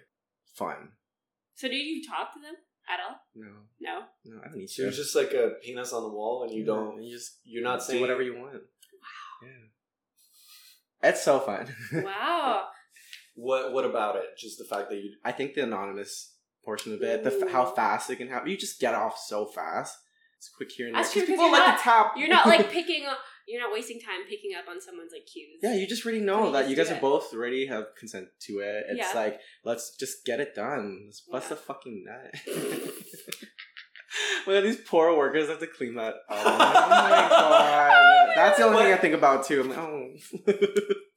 fun." 0.56 0.90
so 1.56 1.68
did 1.68 1.76
you 1.76 2.02
talk 2.08 2.34
to 2.34 2.40
them 2.40 2.56
at 2.88 3.00
all? 3.06 3.18
No, 3.36 3.48
No. 3.82 4.00
no, 4.26 4.42
I 4.42 4.48
don't 4.48 4.58
need 4.58 4.70
So 4.70 4.78
to. 4.78 4.82
you're 4.84 4.92
just 4.92 5.16
like 5.16 5.34
a 5.34 5.52
penis 5.64 5.92
on 5.94 6.04
the 6.04 6.10
wall, 6.10 6.44
and 6.44 6.54
you 6.54 6.66
don't. 6.66 7.02
You 7.04 7.16
just 7.16 7.40
You're 7.44 7.64
not 7.64 7.80
do 7.80 7.86
saying 7.86 8.02
whatever 8.02 8.22
you 8.22 8.36
want. 8.36 8.54
Wow. 8.54 8.60
Yeah. 9.44 11.10
It's 11.10 11.22
so 11.24 11.40
fun. 11.40 11.68
Wow. 11.94 12.66
What 13.36 13.74
What 13.74 13.86
about 13.86 14.16
it? 14.18 14.38
Just 14.38 14.58
the 14.58 14.66
fact 14.66 14.90
that 14.90 14.98
you. 14.98 15.16
I 15.24 15.32
think 15.32 15.54
the 15.54 15.64
anonymous 15.64 16.36
portion 16.64 16.94
of 16.94 17.02
it, 17.02 17.24
the 17.24 17.32
f- 17.42 17.50
how 17.52 17.66
fast 17.66 18.10
it 18.10 18.18
can 18.18 18.28
happen, 18.28 18.50
you 18.50 18.58
just 18.58 18.80
get 18.80 18.94
off 18.94 19.18
so 19.18 19.46
fast. 19.46 19.98
It's 20.40 20.50
quick 20.56 20.72
here 20.72 20.88
and 20.88 20.96
there. 20.96 21.02
That's 21.04 21.12
true, 21.14 21.22
'Cause 21.24 21.28
'cause 21.28 21.34
people 21.36 21.46
you're 21.52 21.60
like 21.60 21.68
not- 21.68 21.78
to 21.78 21.84
tap. 21.84 22.14
You're 22.18 22.30
not 22.30 22.46
like 22.48 22.72
picking 22.80 23.06
up. 23.06 23.18
You're 23.46 23.62
not 23.62 23.74
wasting 23.74 24.00
time 24.00 24.24
picking 24.30 24.52
up 24.58 24.66
on 24.70 24.80
someone's 24.80 25.12
like 25.12 25.26
cues. 25.26 25.60
yeah, 25.62 25.74
you 25.76 25.86
just 25.88 26.06
really 26.06 26.22
know 26.22 26.46
you 26.48 26.52
that 26.54 26.70
you 26.70 26.76
do 26.76 26.82
guys 26.84 26.92
are 26.92 26.96
it. 26.96 27.02
both 27.02 27.34
already 27.34 27.66
have 27.66 27.86
consent 27.98 28.28
to 28.44 28.54
it. 28.60 28.86
It's 28.90 29.14
Yeah. 29.14 29.20
like 29.20 29.40
let's 29.66 29.96
just 29.98 30.24
get 30.24 30.40
it 30.40 30.56
done. 30.56 31.04
Let's 31.08 31.22
bust 31.22 31.46
Yeah. 31.46 31.50
the 31.50 31.62
fucking 31.62 32.06
nut. 32.06 32.36
Look 34.48 34.56
at 34.58 34.64
these 34.64 34.78
poor 34.78 35.16
workers 35.16 35.50
have 35.50 35.60
to 35.60 35.68
clean 35.68 35.96
that 35.96 36.14
up. 36.14 36.26
Oh 36.30 36.44
my 36.44 36.58
god, 37.30 37.92
oh 37.92 38.32
that's 38.36 38.58
the 38.58 38.64
only 38.64 38.84
thing 38.84 38.94
I 38.94 38.98
think 38.98 39.14
about 39.16 39.46
too. 39.46 39.62
I'm 39.62 39.70
like, 39.70 39.78
oh. 39.78 40.10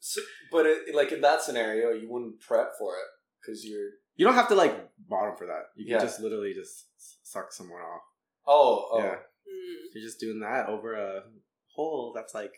So, 0.00 0.20
but 0.50 0.66
it, 0.66 0.94
like 0.94 1.12
in 1.12 1.20
that 1.20 1.42
scenario, 1.42 1.90
you 1.90 2.10
wouldn't 2.10 2.40
prep 2.40 2.72
for 2.78 2.94
it 2.96 3.06
because 3.40 3.64
you're. 3.64 3.90
you 4.16 4.26
don't 4.26 4.34
have 4.34 4.48
to 4.48 4.54
like 4.54 4.74
bottom 5.08 5.36
for 5.36 5.46
that. 5.46 5.64
You 5.76 5.86
can 5.86 5.94
Yeah. 5.94 6.00
just 6.00 6.20
literally 6.20 6.52
just 6.54 6.86
suck 7.22 7.52
someone 7.52 7.80
off. 7.80 8.02
Oh, 8.46 8.88
oh. 8.92 8.98
Yeah. 8.98 9.14
Mm. 9.14 9.94
You're 9.94 10.04
just 10.04 10.20
doing 10.20 10.40
that 10.40 10.68
over 10.68 10.94
a 10.94 11.22
hole 11.74 12.12
that's 12.14 12.34
like 12.34 12.52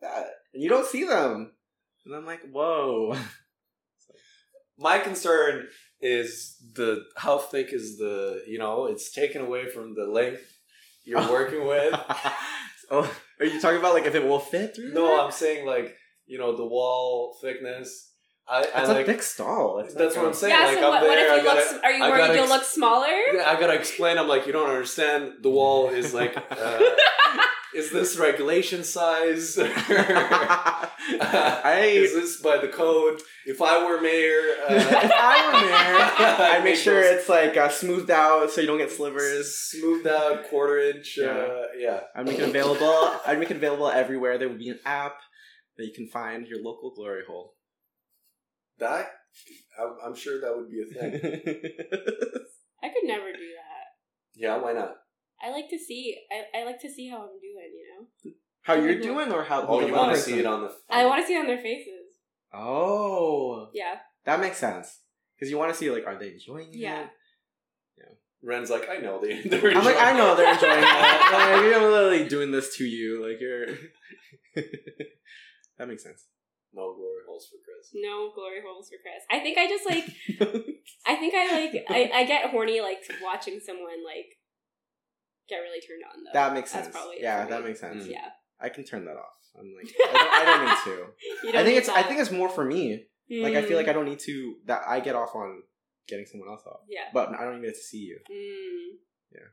that, 0.00 0.26
and 0.52 0.62
you 0.62 0.68
don't 0.68 0.86
see 0.86 1.04
them. 1.04 1.52
And 2.06 2.14
I'm 2.14 2.26
like, 2.26 2.42
whoa. 2.50 3.16
My 4.78 4.98
concern 4.98 5.68
is 6.00 6.56
the 6.74 7.04
how 7.16 7.38
thick 7.38 7.72
is 7.72 7.96
the 7.96 8.42
you 8.46 8.58
know 8.58 8.86
it's 8.86 9.12
taken 9.12 9.40
away 9.40 9.68
from 9.68 9.94
the 9.94 10.04
length 10.04 10.58
you're 11.04 11.20
working 11.30 11.66
with. 11.66 11.94
oh, 12.90 13.10
are 13.40 13.46
you 13.46 13.60
talking 13.60 13.78
about 13.78 13.94
like 13.94 14.06
if 14.06 14.14
it 14.14 14.26
will 14.26 14.40
fit 14.40 14.74
through? 14.74 14.92
No, 14.92 15.06
there? 15.06 15.20
I'm 15.20 15.30
saying 15.30 15.66
like 15.66 15.96
you 16.26 16.38
know 16.38 16.56
the 16.56 16.66
wall 16.66 17.36
thickness. 17.40 18.12
I, 18.46 18.58
I 18.58 18.80
It's 18.80 18.88
like 18.88 19.04
a 19.04 19.12
big 19.12 19.22
stall. 19.22 19.78
It's 19.78 19.94
that's 19.94 20.16
what 20.16 20.26
I'm 20.26 20.34
saying. 20.34 20.52
yeah. 20.54 20.66
like, 20.66 20.78
so 20.78 20.84
I'm 20.92 21.00
what, 21.00 21.08
what 21.08 21.18
if 21.18 21.28
you 21.30 21.34
look? 21.36 21.44
gotta- 21.44 21.60
s- 21.60 21.78
Are 21.82 21.92
you 21.92 22.04
I 22.04 22.08
worried 22.10 22.18
gotta 22.18 22.34
you'll 22.34 22.42
ex- 22.44 22.52
look 22.52 22.64
smaller? 22.64 23.08
Yeah, 23.32 23.44
I 23.50 23.58
gotta 23.58 23.72
explain. 23.74 24.18
I'm 24.18 24.28
like, 24.28 24.46
you 24.46 24.52
don't 24.52 24.68
understand. 24.68 25.32
The 25.42 25.50
wall 25.50 25.88
is 25.88 26.12
like, 26.12 26.36
uh, 26.50 26.80
is 27.74 27.90
this 27.90 28.18
regulation 28.18 28.84
size? 28.84 29.58
I 31.06 31.84
is 31.92 32.12
this 32.14 32.40
by 32.40 32.58
the 32.58 32.68
code? 32.68 33.20
If 33.46 33.60
I 33.62 33.84
were 33.86 34.00
mayor, 34.00 34.40
uh, 34.68 34.74
if 34.74 34.90
I 35.12 35.46
were 35.46 35.60
mayor, 35.60 36.44
I'd 36.50 36.64
make 36.64 36.74
make 36.74 36.76
sure 36.82 37.00
it's 37.02 37.28
like 37.28 37.56
uh, 37.56 37.68
smoothed 37.68 38.10
out 38.10 38.50
so 38.50 38.60
you 38.60 38.66
don't 38.66 38.78
get 38.78 38.90
slivers. 38.90 39.54
smoothed 39.56 40.06
out 40.06 40.48
quarter 40.48 40.78
inch. 40.78 41.16
Yeah. 41.20 41.26
Uh, 41.28 41.62
yeah. 41.78 42.00
I'd 42.14 42.26
make 42.26 42.38
it 42.38 42.48
available. 42.48 43.10
I'd 43.26 43.38
make 43.38 43.50
it 43.50 43.56
available 43.56 43.88
everywhere. 43.88 44.38
There 44.38 44.48
would 44.48 44.58
be 44.58 44.68
an 44.70 44.80
app 44.84 45.16
that 45.76 45.84
you 45.86 45.92
can 45.94 46.08
find 46.08 46.46
your 46.46 46.62
local 46.62 46.92
glory 46.94 47.22
hole. 47.26 47.53
That 48.78 49.06
I'm, 49.80 49.96
I'm 50.04 50.14
sure 50.14 50.40
that 50.40 50.56
would 50.56 50.70
be 50.70 50.82
a 50.82 50.86
thing. 50.86 51.14
I 52.82 52.88
could 52.88 53.04
never 53.04 53.32
do 53.32 53.48
that. 53.56 53.84
Yeah, 54.34 54.58
why 54.58 54.72
not? 54.72 54.96
I 55.42 55.50
like 55.50 55.68
to 55.70 55.78
see. 55.78 56.16
I, 56.30 56.60
I 56.60 56.64
like 56.64 56.80
to 56.80 56.90
see 56.90 57.08
how 57.08 57.18
I'm 57.22 57.40
doing. 57.40 57.70
You 57.72 57.86
know. 57.94 58.32
how 58.62 58.74
you're 58.74 58.94
mm-hmm. 58.94 59.02
doing, 59.02 59.32
or 59.32 59.44
how? 59.44 59.66
Oh, 59.66 59.80
the 59.80 59.86
you 59.86 59.92
other 59.94 60.02
want 60.02 60.10
to 60.12 60.16
person? 60.16 60.32
see 60.34 60.38
it 60.40 60.46
on 60.46 60.62
the? 60.62 60.72
I 60.90 61.06
want 61.06 61.22
to 61.22 61.26
see 61.26 61.34
it 61.36 61.40
on 61.40 61.46
their 61.46 61.62
faces. 61.62 62.04
Oh, 62.52 63.68
Yeah. 63.74 63.96
that 64.24 64.40
makes 64.40 64.58
sense. 64.58 65.00
Because 65.34 65.50
you 65.50 65.58
want 65.58 65.72
to 65.72 65.76
see 65.76 65.90
like, 65.90 66.06
are 66.06 66.16
they 66.16 66.32
enjoying 66.32 66.68
it? 66.68 66.76
Yeah. 66.76 67.02
it? 67.02 67.08
Ren's 68.42 68.70
like, 68.70 68.88
I 68.88 68.98
know 68.98 69.20
they. 69.20 69.40
They're 69.48 69.76
I'm 69.76 69.84
like, 69.84 69.96
I 69.96 70.10
enjoying 70.10 70.16
know 70.18 70.36
they're 70.36 70.54
enjoying 70.54 70.78
it. 70.78 70.84
Like, 71.32 71.62
you're 71.62 71.90
literally 71.90 72.28
doing 72.28 72.52
this 72.52 72.76
to 72.76 72.84
you. 72.84 73.26
Like 73.26 73.40
you're. 73.40 73.66
that 75.78 75.88
makes 75.88 76.04
sense. 76.04 76.26
No 76.74 76.94
glory 76.94 77.22
holes 77.26 77.48
for 77.48 77.56
Chris. 77.64 77.90
No 77.94 78.30
glory 78.34 78.60
holes 78.66 78.88
for 78.90 78.96
Chris. 79.00 79.22
I 79.30 79.38
think 79.40 79.56
I 79.58 79.66
just 79.68 79.86
like. 79.86 80.04
I 81.06 81.16
think 81.16 81.34
I 81.34 81.60
like. 81.60 81.84
I, 81.88 82.10
I 82.20 82.24
get 82.24 82.50
horny 82.50 82.80
like 82.80 82.98
watching 83.22 83.60
someone 83.64 84.04
like 84.04 84.26
get 85.48 85.56
really 85.58 85.80
turned 85.80 86.02
on 86.10 86.24
though. 86.24 86.30
that 86.32 86.52
makes 86.54 86.70
sense. 86.70 86.86
That's 86.86 86.96
probably 86.96 87.16
yeah, 87.20 87.46
that 87.46 87.64
makes 87.64 87.80
sense. 87.80 88.04
Mm. 88.04 88.10
Yeah. 88.10 88.28
I 88.60 88.68
can 88.68 88.84
turn 88.84 89.04
that 89.04 89.16
off. 89.16 89.36
I'm 89.58 89.72
like, 89.76 89.92
I 90.08 90.12
don't, 90.12 90.32
I 90.32 90.44
don't 90.44 90.64
need 90.68 90.84
to. 90.84 91.06
You 91.44 91.48
I 91.50 91.52
don't 91.52 91.64
think 91.64 91.74
need 91.74 91.76
it's. 91.78 91.88
I 91.88 92.02
think 92.02 92.20
it's 92.20 92.30
more 92.30 92.48
for 92.48 92.64
me. 92.64 93.04
Like 93.30 93.54
I 93.54 93.62
feel 93.62 93.72
Mm. 93.72 93.76
like 93.82 93.88
I 93.88 93.92
don't 93.92 94.04
need 94.06 94.18
to. 94.20 94.54
That 94.66 94.82
I 94.86 95.00
get 95.00 95.14
off 95.14 95.34
on 95.34 95.62
getting 96.08 96.26
someone 96.26 96.48
else 96.50 96.62
off, 96.66 96.80
Yeah. 96.88 97.08
but 97.14 97.30
I 97.30 97.44
don't 97.44 97.54
even 97.58 97.62
get 97.64 97.74
to 97.74 97.80
see 97.80 97.98
you. 97.98 98.18
Mm. 98.30 98.98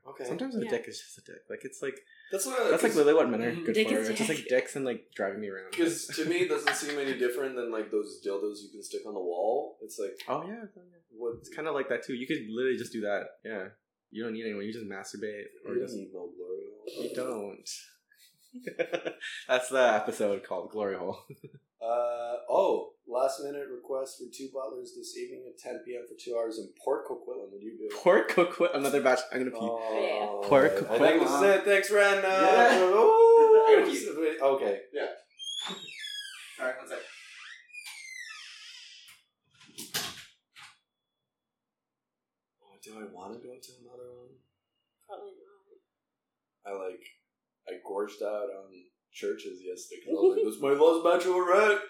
Okay. 0.10 0.26
Sometimes 0.26 0.56
a 0.56 0.64
Yeah. 0.64 0.70
dick 0.72 0.86
is 0.88 1.00
just 1.02 1.18
a 1.18 1.22
dick. 1.32 1.42
Like 1.50 1.64
it's 1.64 1.82
like 1.82 1.98
that's 2.32 2.46
what. 2.46 2.70
that's 2.70 2.84
like 2.84 2.94
literally 2.96 3.14
what 3.14 3.30
men 3.30 3.42
are 3.42 3.52
Mhm. 3.54 3.66
good 3.66 3.76
Dick 3.76 3.90
for. 3.90 3.98
is 3.98 4.10
It's 4.10 4.18
just 4.20 4.30
dick. 4.30 4.38
like 4.40 4.48
dicks 4.48 4.76
and 4.76 4.86
like 4.86 5.12
driving 5.16 5.40
me 5.42 5.50
around. 5.50 5.72
Because 5.78 6.08
to 6.08 6.26
me, 6.26 6.38
it 6.46 6.50
doesn't 6.50 6.76
seem 6.76 6.98
any 7.00 7.18
different 7.18 7.56
than 7.56 7.72
like 7.72 7.92
those 7.92 8.22
dildos 8.26 8.62
you 8.64 8.70
can 8.72 8.84
stick 8.84 9.02
on 9.06 9.14
the 9.14 9.20
wall. 9.20 9.78
It's 9.82 9.98
like 10.00 10.18
oh 10.28 10.44
yeah, 10.48 10.64
oh, 10.66 10.70
yeah. 10.76 11.00
what? 11.18 11.36
it's 11.40 11.50
kind 11.50 11.68
of 11.68 11.74
like 11.76 11.90
that 11.90 12.04
too. 12.04 12.14
You 12.14 12.28
could 12.28 12.46
literally 12.50 12.78
just 12.78 12.94
do 12.94 13.02
that. 13.02 13.24
Yeah, 13.44 13.70
you 14.12 14.24
don't 14.24 14.34
need 14.34 14.46
anyone. 14.46 14.66
You 14.66 14.74
just 14.74 14.86
masturbate 14.86 15.46
or 15.66 15.74
You 15.74 15.80
don't 15.80 15.88
just 15.88 15.96
need 15.96 16.12
no 16.14 16.30
glory 16.36 16.66
hole. 16.76 17.04
you 17.04 17.16
don't. 17.16 17.70
That's 19.48 19.70
the 19.70 19.94
episode 19.96 20.44
called 20.44 20.72
Glory 20.72 20.98
Hole. 20.98 21.18
Uh 21.84 22.38
oh! 22.48 22.92
Last 23.12 23.43
minute 23.43 23.68
request 23.70 24.20
for 24.20 24.24
two 24.34 24.47
butlers 24.53 24.93
this 24.95 25.18
evening 25.18 25.43
at 25.45 25.57
10 25.59 25.82
p.m. 25.86 26.03
for 26.07 26.16
two 26.18 26.38
hours 26.38 26.59
in 26.59 26.70
Port 26.82 27.05
Coquitlam. 27.05 27.51
Would 27.51 27.62
you 27.62 27.78
do? 27.78 27.93
Pork 27.93 28.30
coquit. 28.30 28.72
Another 28.74 29.01
batch. 29.01 29.20
I'm 29.34 29.39
gonna 29.39 29.51
pee. 29.51 29.57
Oh, 29.59 30.41
Pork 30.45 30.88
I 30.89 30.97
think 30.97 31.22
this 31.22 31.30
is 31.30 31.41
it. 31.41 31.66
Thanks, 31.66 31.91
Ren. 31.91 32.24
Yeah. 32.24 32.80
okay. 34.41 34.80
Yeah. 34.93 35.07
All 36.62 36.68
right, 36.68 36.78
one 36.78 36.88
sec. 36.88 36.99
Oh, 42.64 42.78
do 42.82 42.91
I 42.97 43.14
want 43.14 43.34
to 43.34 43.39
go 43.39 43.53
to 43.62 43.72
another 43.84 44.09
one? 44.16 44.39
Probably 45.05 45.34
not. 45.36 46.72
I 46.72 46.78
like 46.82 47.03
I 47.68 47.74
gorged 47.86 48.24
out 48.24 48.47
on 48.55 48.72
churches 49.12 49.59
yesterday 49.62 49.99
because 49.99 50.18
I 50.18 50.22
was 50.22 50.38
like, 50.38 50.45
"This 50.45 50.55
is 50.55 50.62
my 50.62 50.70
last 50.70 51.03
bachelorette. 51.03 51.82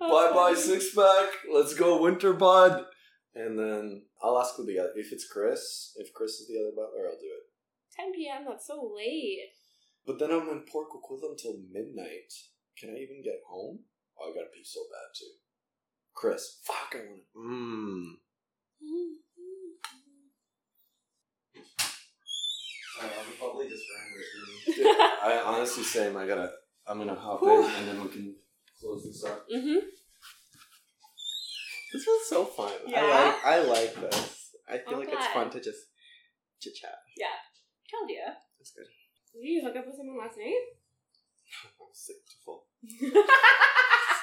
Bye 0.00 0.30
bye 0.32 0.54
six 0.54 0.94
pack. 0.94 1.28
Let's 1.52 1.74
go 1.74 2.02
winter 2.02 2.32
bud." 2.32 2.84
And 3.34 3.58
then 3.58 4.06
I'll 4.22 4.38
ask 4.38 4.54
who 4.56 4.64
the 4.64 4.78
other. 4.78 4.92
If 4.96 5.12
it's 5.12 5.26
Chris, 5.26 5.92
if 5.96 6.12
Chris 6.14 6.40
is 6.40 6.48
the 6.48 6.58
other 6.58 6.72
butler, 6.74 7.06
I'll 7.06 7.20
do 7.20 7.26
it. 7.26 7.44
10 7.94 8.12
p.m. 8.14 8.44
That's 8.48 8.66
so 8.66 8.92
late. 8.96 9.52
But 10.06 10.18
then 10.18 10.30
I'm 10.30 10.48
in 10.48 10.64
Port 10.70 10.88
Coquitlam 10.88 11.36
till 11.36 11.58
midnight. 11.70 12.32
Can 12.78 12.90
I 12.90 12.94
even 12.94 13.22
get 13.22 13.40
home? 13.48 13.80
Oh, 14.18 14.30
I 14.30 14.34
gotta 14.34 14.48
pee 14.54 14.64
so 14.64 14.80
bad 14.90 15.10
too. 15.14 15.32
Chris, 16.14 16.60
fuck, 16.64 16.94
I 16.94 16.98
want. 16.98 17.24
Mmm. 17.36 18.16
I'm 23.02 23.36
probably 23.38 23.68
just 23.68 23.82
I 25.22 25.42
honestly 25.44 25.82
same. 25.82 26.16
I 26.16 26.26
gotta. 26.26 26.50
I'm 26.86 26.98
gonna 26.98 27.14
hop 27.14 27.42
in 27.42 27.48
and 27.48 27.88
then 27.88 28.02
we 28.02 28.08
can 28.08 28.34
close 28.86 29.04
this 29.04 29.24
up. 29.24 29.46
mm-hmm. 29.50 29.82
This 31.92 32.06
was 32.06 32.28
so 32.28 32.44
fun. 32.44 32.72
Yeah? 32.86 33.00
I 33.02 33.08
like. 33.08 33.44
I 33.44 33.58
like 33.62 33.94
this. 34.10 34.50
I 34.68 34.78
feel 34.78 34.94
I'm 34.94 35.00
like 35.00 35.08
it's 35.12 35.26
fun 35.28 35.50
to 35.50 35.60
just 35.60 35.80
chit 36.60 36.74
chat. 36.74 36.98
Yeah. 37.16 37.26
Told 37.90 38.10
you. 38.10 38.22
That's 38.58 38.72
good. 38.72 38.86
Did 39.32 39.48
you 39.48 39.62
hook 39.62 39.76
up 39.76 39.86
with 39.86 39.96
someone 39.96 40.18
last 40.18 40.36
night? 40.36 40.54
I'm 41.80 41.92
sick 41.92 42.16
too 42.26 42.40
full. 42.44 42.66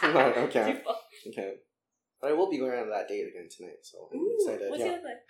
Right, 0.03 0.36
okay. 0.51 0.84
Okay. 1.32 1.53
But 2.20 2.32
I 2.32 2.34
will 2.34 2.51
be 2.51 2.57
going 2.57 2.78
on 2.78 2.89
that 2.89 3.07
date 3.07 3.24
again 3.24 3.47
tonight, 3.47 3.80
so 3.84 4.09
I'm 4.11 4.20
Ooh, 4.20 4.36
excited. 4.36 4.70
What's 4.70 4.84
yeah. 4.84 4.91
he 4.91 4.95
look 4.99 5.07
like? 5.07 5.24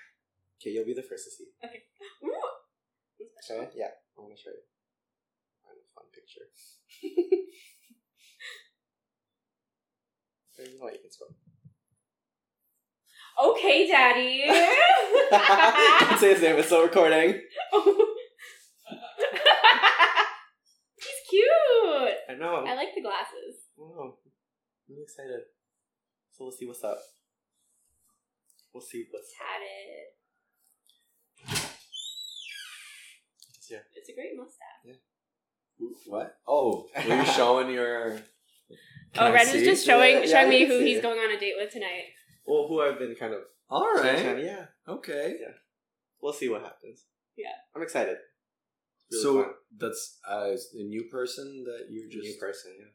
Okay, 0.58 0.72
you'll 0.74 0.90
be 0.90 0.98
the 0.98 1.06
first 1.06 1.26
to 1.26 1.32
see. 1.32 1.54
Okay. 1.64 1.86
Ooh. 2.26 2.34
Okay. 3.22 3.70
Yeah. 3.78 3.94
I 4.18 4.22
want 4.22 4.34
to 4.34 4.42
show 4.42 4.50
you. 4.50 4.66
Find 5.62 5.78
a 5.78 5.86
fun 5.94 6.10
picture. 6.10 6.50
Or 10.60 10.66
you 10.66 10.78
know 10.78 10.84
what? 10.86 10.94
You 10.94 11.00
can 11.00 11.12
scroll. 11.12 11.36
Okay, 13.42 13.88
Daddy. 13.88 14.44
Don't 16.00 16.20
say 16.20 16.34
his 16.34 16.42
name. 16.42 16.58
It's 16.58 16.68
still 16.68 16.84
recording. 16.84 17.30
He's 20.96 21.22
cute. 21.30 22.14
I 22.30 22.36
know. 22.40 22.64
I 22.68 22.76
like 22.76 22.94
the 22.96 23.02
glasses. 23.02 23.56
Wow. 23.76 24.16
I'm 24.90 24.98
excited. 25.02 25.42
So 26.32 26.46
we'll 26.46 26.52
see 26.52 26.68
what's 26.68 26.84
up. 26.84 27.00
We'll 28.74 28.82
see 28.82 29.08
what's 29.10 29.32
Tatted. 29.38 30.14
Yeah. 33.70 33.80
It's 33.96 34.10
a 34.10 34.14
great 34.14 34.36
mustache. 34.38 34.84
Yeah. 34.86 34.94
What? 36.06 36.38
Oh, 36.48 36.88
were 36.96 37.16
you 37.16 37.26
showing 37.26 37.72
your? 37.72 38.20
Can 39.14 39.24
oh, 39.24 39.28
I 39.28 39.34
Ren 39.34 39.46
see? 39.46 39.64
just 39.66 39.86
showing 39.86 40.16
Yeah, 40.16 40.20
yeah, 40.26 40.32
showing 40.42 40.52
you 40.54 40.60
me 40.60 40.66
who 40.68 40.80
he's 40.84 40.98
it. 40.98 41.02
going 41.04 41.20
on 41.20 41.32
a 41.36 41.40
date 41.40 41.54
with 41.58 41.72
tonight. 41.72 42.06
Well, 42.46 42.68
who 42.68 42.82
I've 42.82 43.00
been 43.00 43.16
kind 43.16 43.34
of. 43.34 43.42
All 43.70 43.94
right. 43.94 44.16
chit-chatting- 44.18 44.46
Yeah. 44.46 44.66
Okay. 44.88 45.36
We'll 46.22 46.34
see 46.34 46.50
what 46.50 46.62
happens. 46.62 47.06
Yeah. 47.38 47.48
I'm 47.76 47.82
excited. 47.84 48.18
Really 49.12 49.24
so 49.24 49.44
fun. 49.44 49.54
that's 49.78 50.18
uh, 50.30 50.56
a 50.80 50.84
new 50.84 51.04
person 51.12 51.64
that 51.66 51.88
you're 51.90 52.10
just. 52.10 52.24
new 52.24 52.36
person. 52.40 52.72
Yeah. 52.80 52.86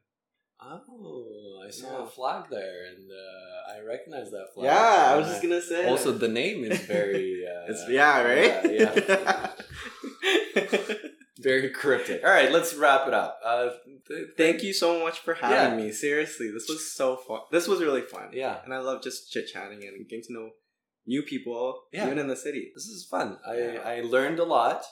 Oh, 0.61 1.62
I 1.64 1.70
saw 1.70 1.99
Yeah. 1.99 2.05
a 2.05 2.07
flag 2.09 2.51
there, 2.51 2.87
and 2.87 3.09
uh, 3.11 3.72
I 3.74 3.81
recognize 3.87 4.31
that 4.33 4.47
flag. 4.55 4.64
Yeah, 4.64 5.12
I 5.12 5.16
was 5.16 5.26
And 5.26 5.35
just 5.35 5.43
gonna 5.43 5.61
say. 5.62 5.89
Also, 5.89 6.11
the 6.12 6.29
name 6.29 6.64
is 6.64 6.81
very. 6.81 7.37
Uh, 7.49 7.70
It's 7.70 7.89
yeah, 7.89 8.22
right. 8.22 8.72
Yeah, 8.72 8.93
yeah. 9.09 10.99
very 11.39 11.70
cryptic. 11.70 12.22
All 12.24 12.30
right, 12.30 12.51
let's 12.51 12.74
wrap 12.74 13.07
it 13.09 13.14
up. 13.14 13.39
Uh, 13.45 13.70
th- 14.09 14.28
Thank 14.36 14.62
you 14.62 14.72
so 14.72 15.01
much 15.05 15.20
for 15.20 15.34
having 15.34 15.78
Yeah. 15.78 15.84
me. 15.86 15.93
Seriously, 15.93 16.51
this 16.51 16.68
was 16.68 16.93
so 16.93 17.16
fun. 17.16 17.41
This 17.53 17.66
was 17.68 17.80
really 17.80 18.03
fun. 18.03 18.30
Yeah, 18.32 18.61
And 18.64 18.74
I 18.74 18.78
love 18.78 19.03
just 19.03 19.30
chit 19.32 19.47
chatting 19.53 19.82
and 19.84 20.09
getting 20.09 20.24
to 20.24 20.32
know 20.32 20.51
new 21.07 21.22
people, 21.22 21.84
Yeah. 21.93 22.07
even 22.07 22.18
in 22.18 22.28
the 22.28 22.36
city. 22.36 22.70
this 22.74 22.84
is 22.86 23.07
fun. 23.11 23.39
I 23.47 23.57
Yeah. 23.59 23.80
I 23.84 24.01
learned 24.03 24.39
a 24.41 24.45
lot. 24.45 24.84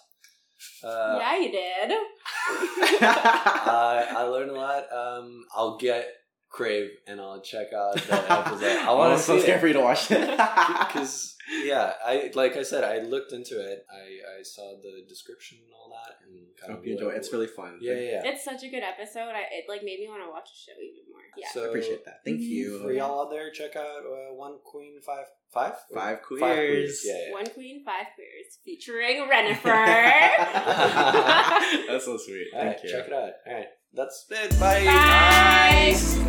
Uh, 0.83 1.17
yeah, 1.21 1.37
you 1.39 1.51
did. 1.53 1.91
I 3.03 4.07
I 4.17 4.23
learned 4.23 4.51
a 4.51 4.55
lot. 4.55 4.91
Um, 4.93 5.45
I'll 5.55 5.77
get 5.77 6.09
Crave 6.57 6.89
and 7.07 7.21
I'll 7.21 7.43
check 7.43 7.75
out 7.75 7.97
that 8.09 8.31
episode. 8.31 8.65
I 8.65 8.91
want 8.93 9.13
I'm 9.13 9.19
to 9.19 9.23
so 9.23 9.37
see 9.37 9.43
scared 9.43 9.61
for 9.61 9.67
you 9.67 9.75
to 9.75 9.81
watch 9.81 10.11
it. 10.11 10.21
because 10.31 11.37
yeah, 11.63 11.93
I 12.05 12.31
like 12.35 12.57
I 12.57 12.63
said, 12.63 12.83
I 12.83 13.01
looked 13.07 13.33
into 13.33 13.61
it. 13.61 13.85
I 13.93 14.39
I 14.39 14.43
saw 14.43 14.73
the 14.83 15.03
description 15.07 15.59
and 15.63 15.71
all 15.75 15.91
that, 15.93 16.17
and 16.27 16.35
I 16.35 16.39
kind 16.59 16.73
of 16.73 16.79
hope 16.79 16.87
you 16.87 16.95
enjoy 16.95 17.11
it. 17.11 17.17
It's 17.17 17.31
really 17.31 17.47
fun. 17.47 17.77
yeah 17.83 17.93
yeah. 17.93 18.01
yeah. 18.01 18.23
It's 18.31 18.43
such 18.43 18.63
a 18.65 18.71
good 18.71 18.83
episode. 18.83 19.35
I, 19.37 19.43
it 19.53 19.67
like 19.69 19.85
made 19.85 20.01
me 20.01 20.09
want 20.09 20.23
to 20.25 20.31
watch 20.31 20.49
the 20.49 20.57
show 20.73 20.79
even 20.81 21.05
more. 21.13 21.21
Yeah. 21.37 21.49
So 21.53 21.65
I 21.65 21.67
appreciate 21.69 22.07
that. 22.07 22.25
Thank 22.25 22.41
you. 22.41 22.79
for 22.81 22.91
y'all 22.91 23.21
out 23.27 23.31
there, 23.31 23.51
check 23.51 23.77
out 23.77 24.07
uh, 24.07 24.33
One 24.35 24.57
Queen 24.65 25.03
Five 25.05 25.27
Five 25.53 25.75
Five 25.93 26.01
Five 26.01 26.23
queers. 26.23 27.03
Yeah, 27.05 27.19
yeah. 27.29 27.35
One 27.35 27.51
Queen, 27.51 27.85
Five 27.85 28.07
Queers, 28.15 28.61
featuring 28.65 29.29
Renifer. 29.29 29.63
That's 31.87 32.07
so 32.07 32.17
sweet. 32.17 32.47
All 32.55 32.63
Thank 32.63 32.77
right, 32.77 32.83
you. 32.83 32.91
check 32.91 33.07
it 33.09 33.13
out. 33.13 33.33
All 33.47 33.53
right, 33.55 33.67
that's 33.93 34.25
it. 34.31 34.59
Bye. 34.59 34.85
Bye. 34.85 36.26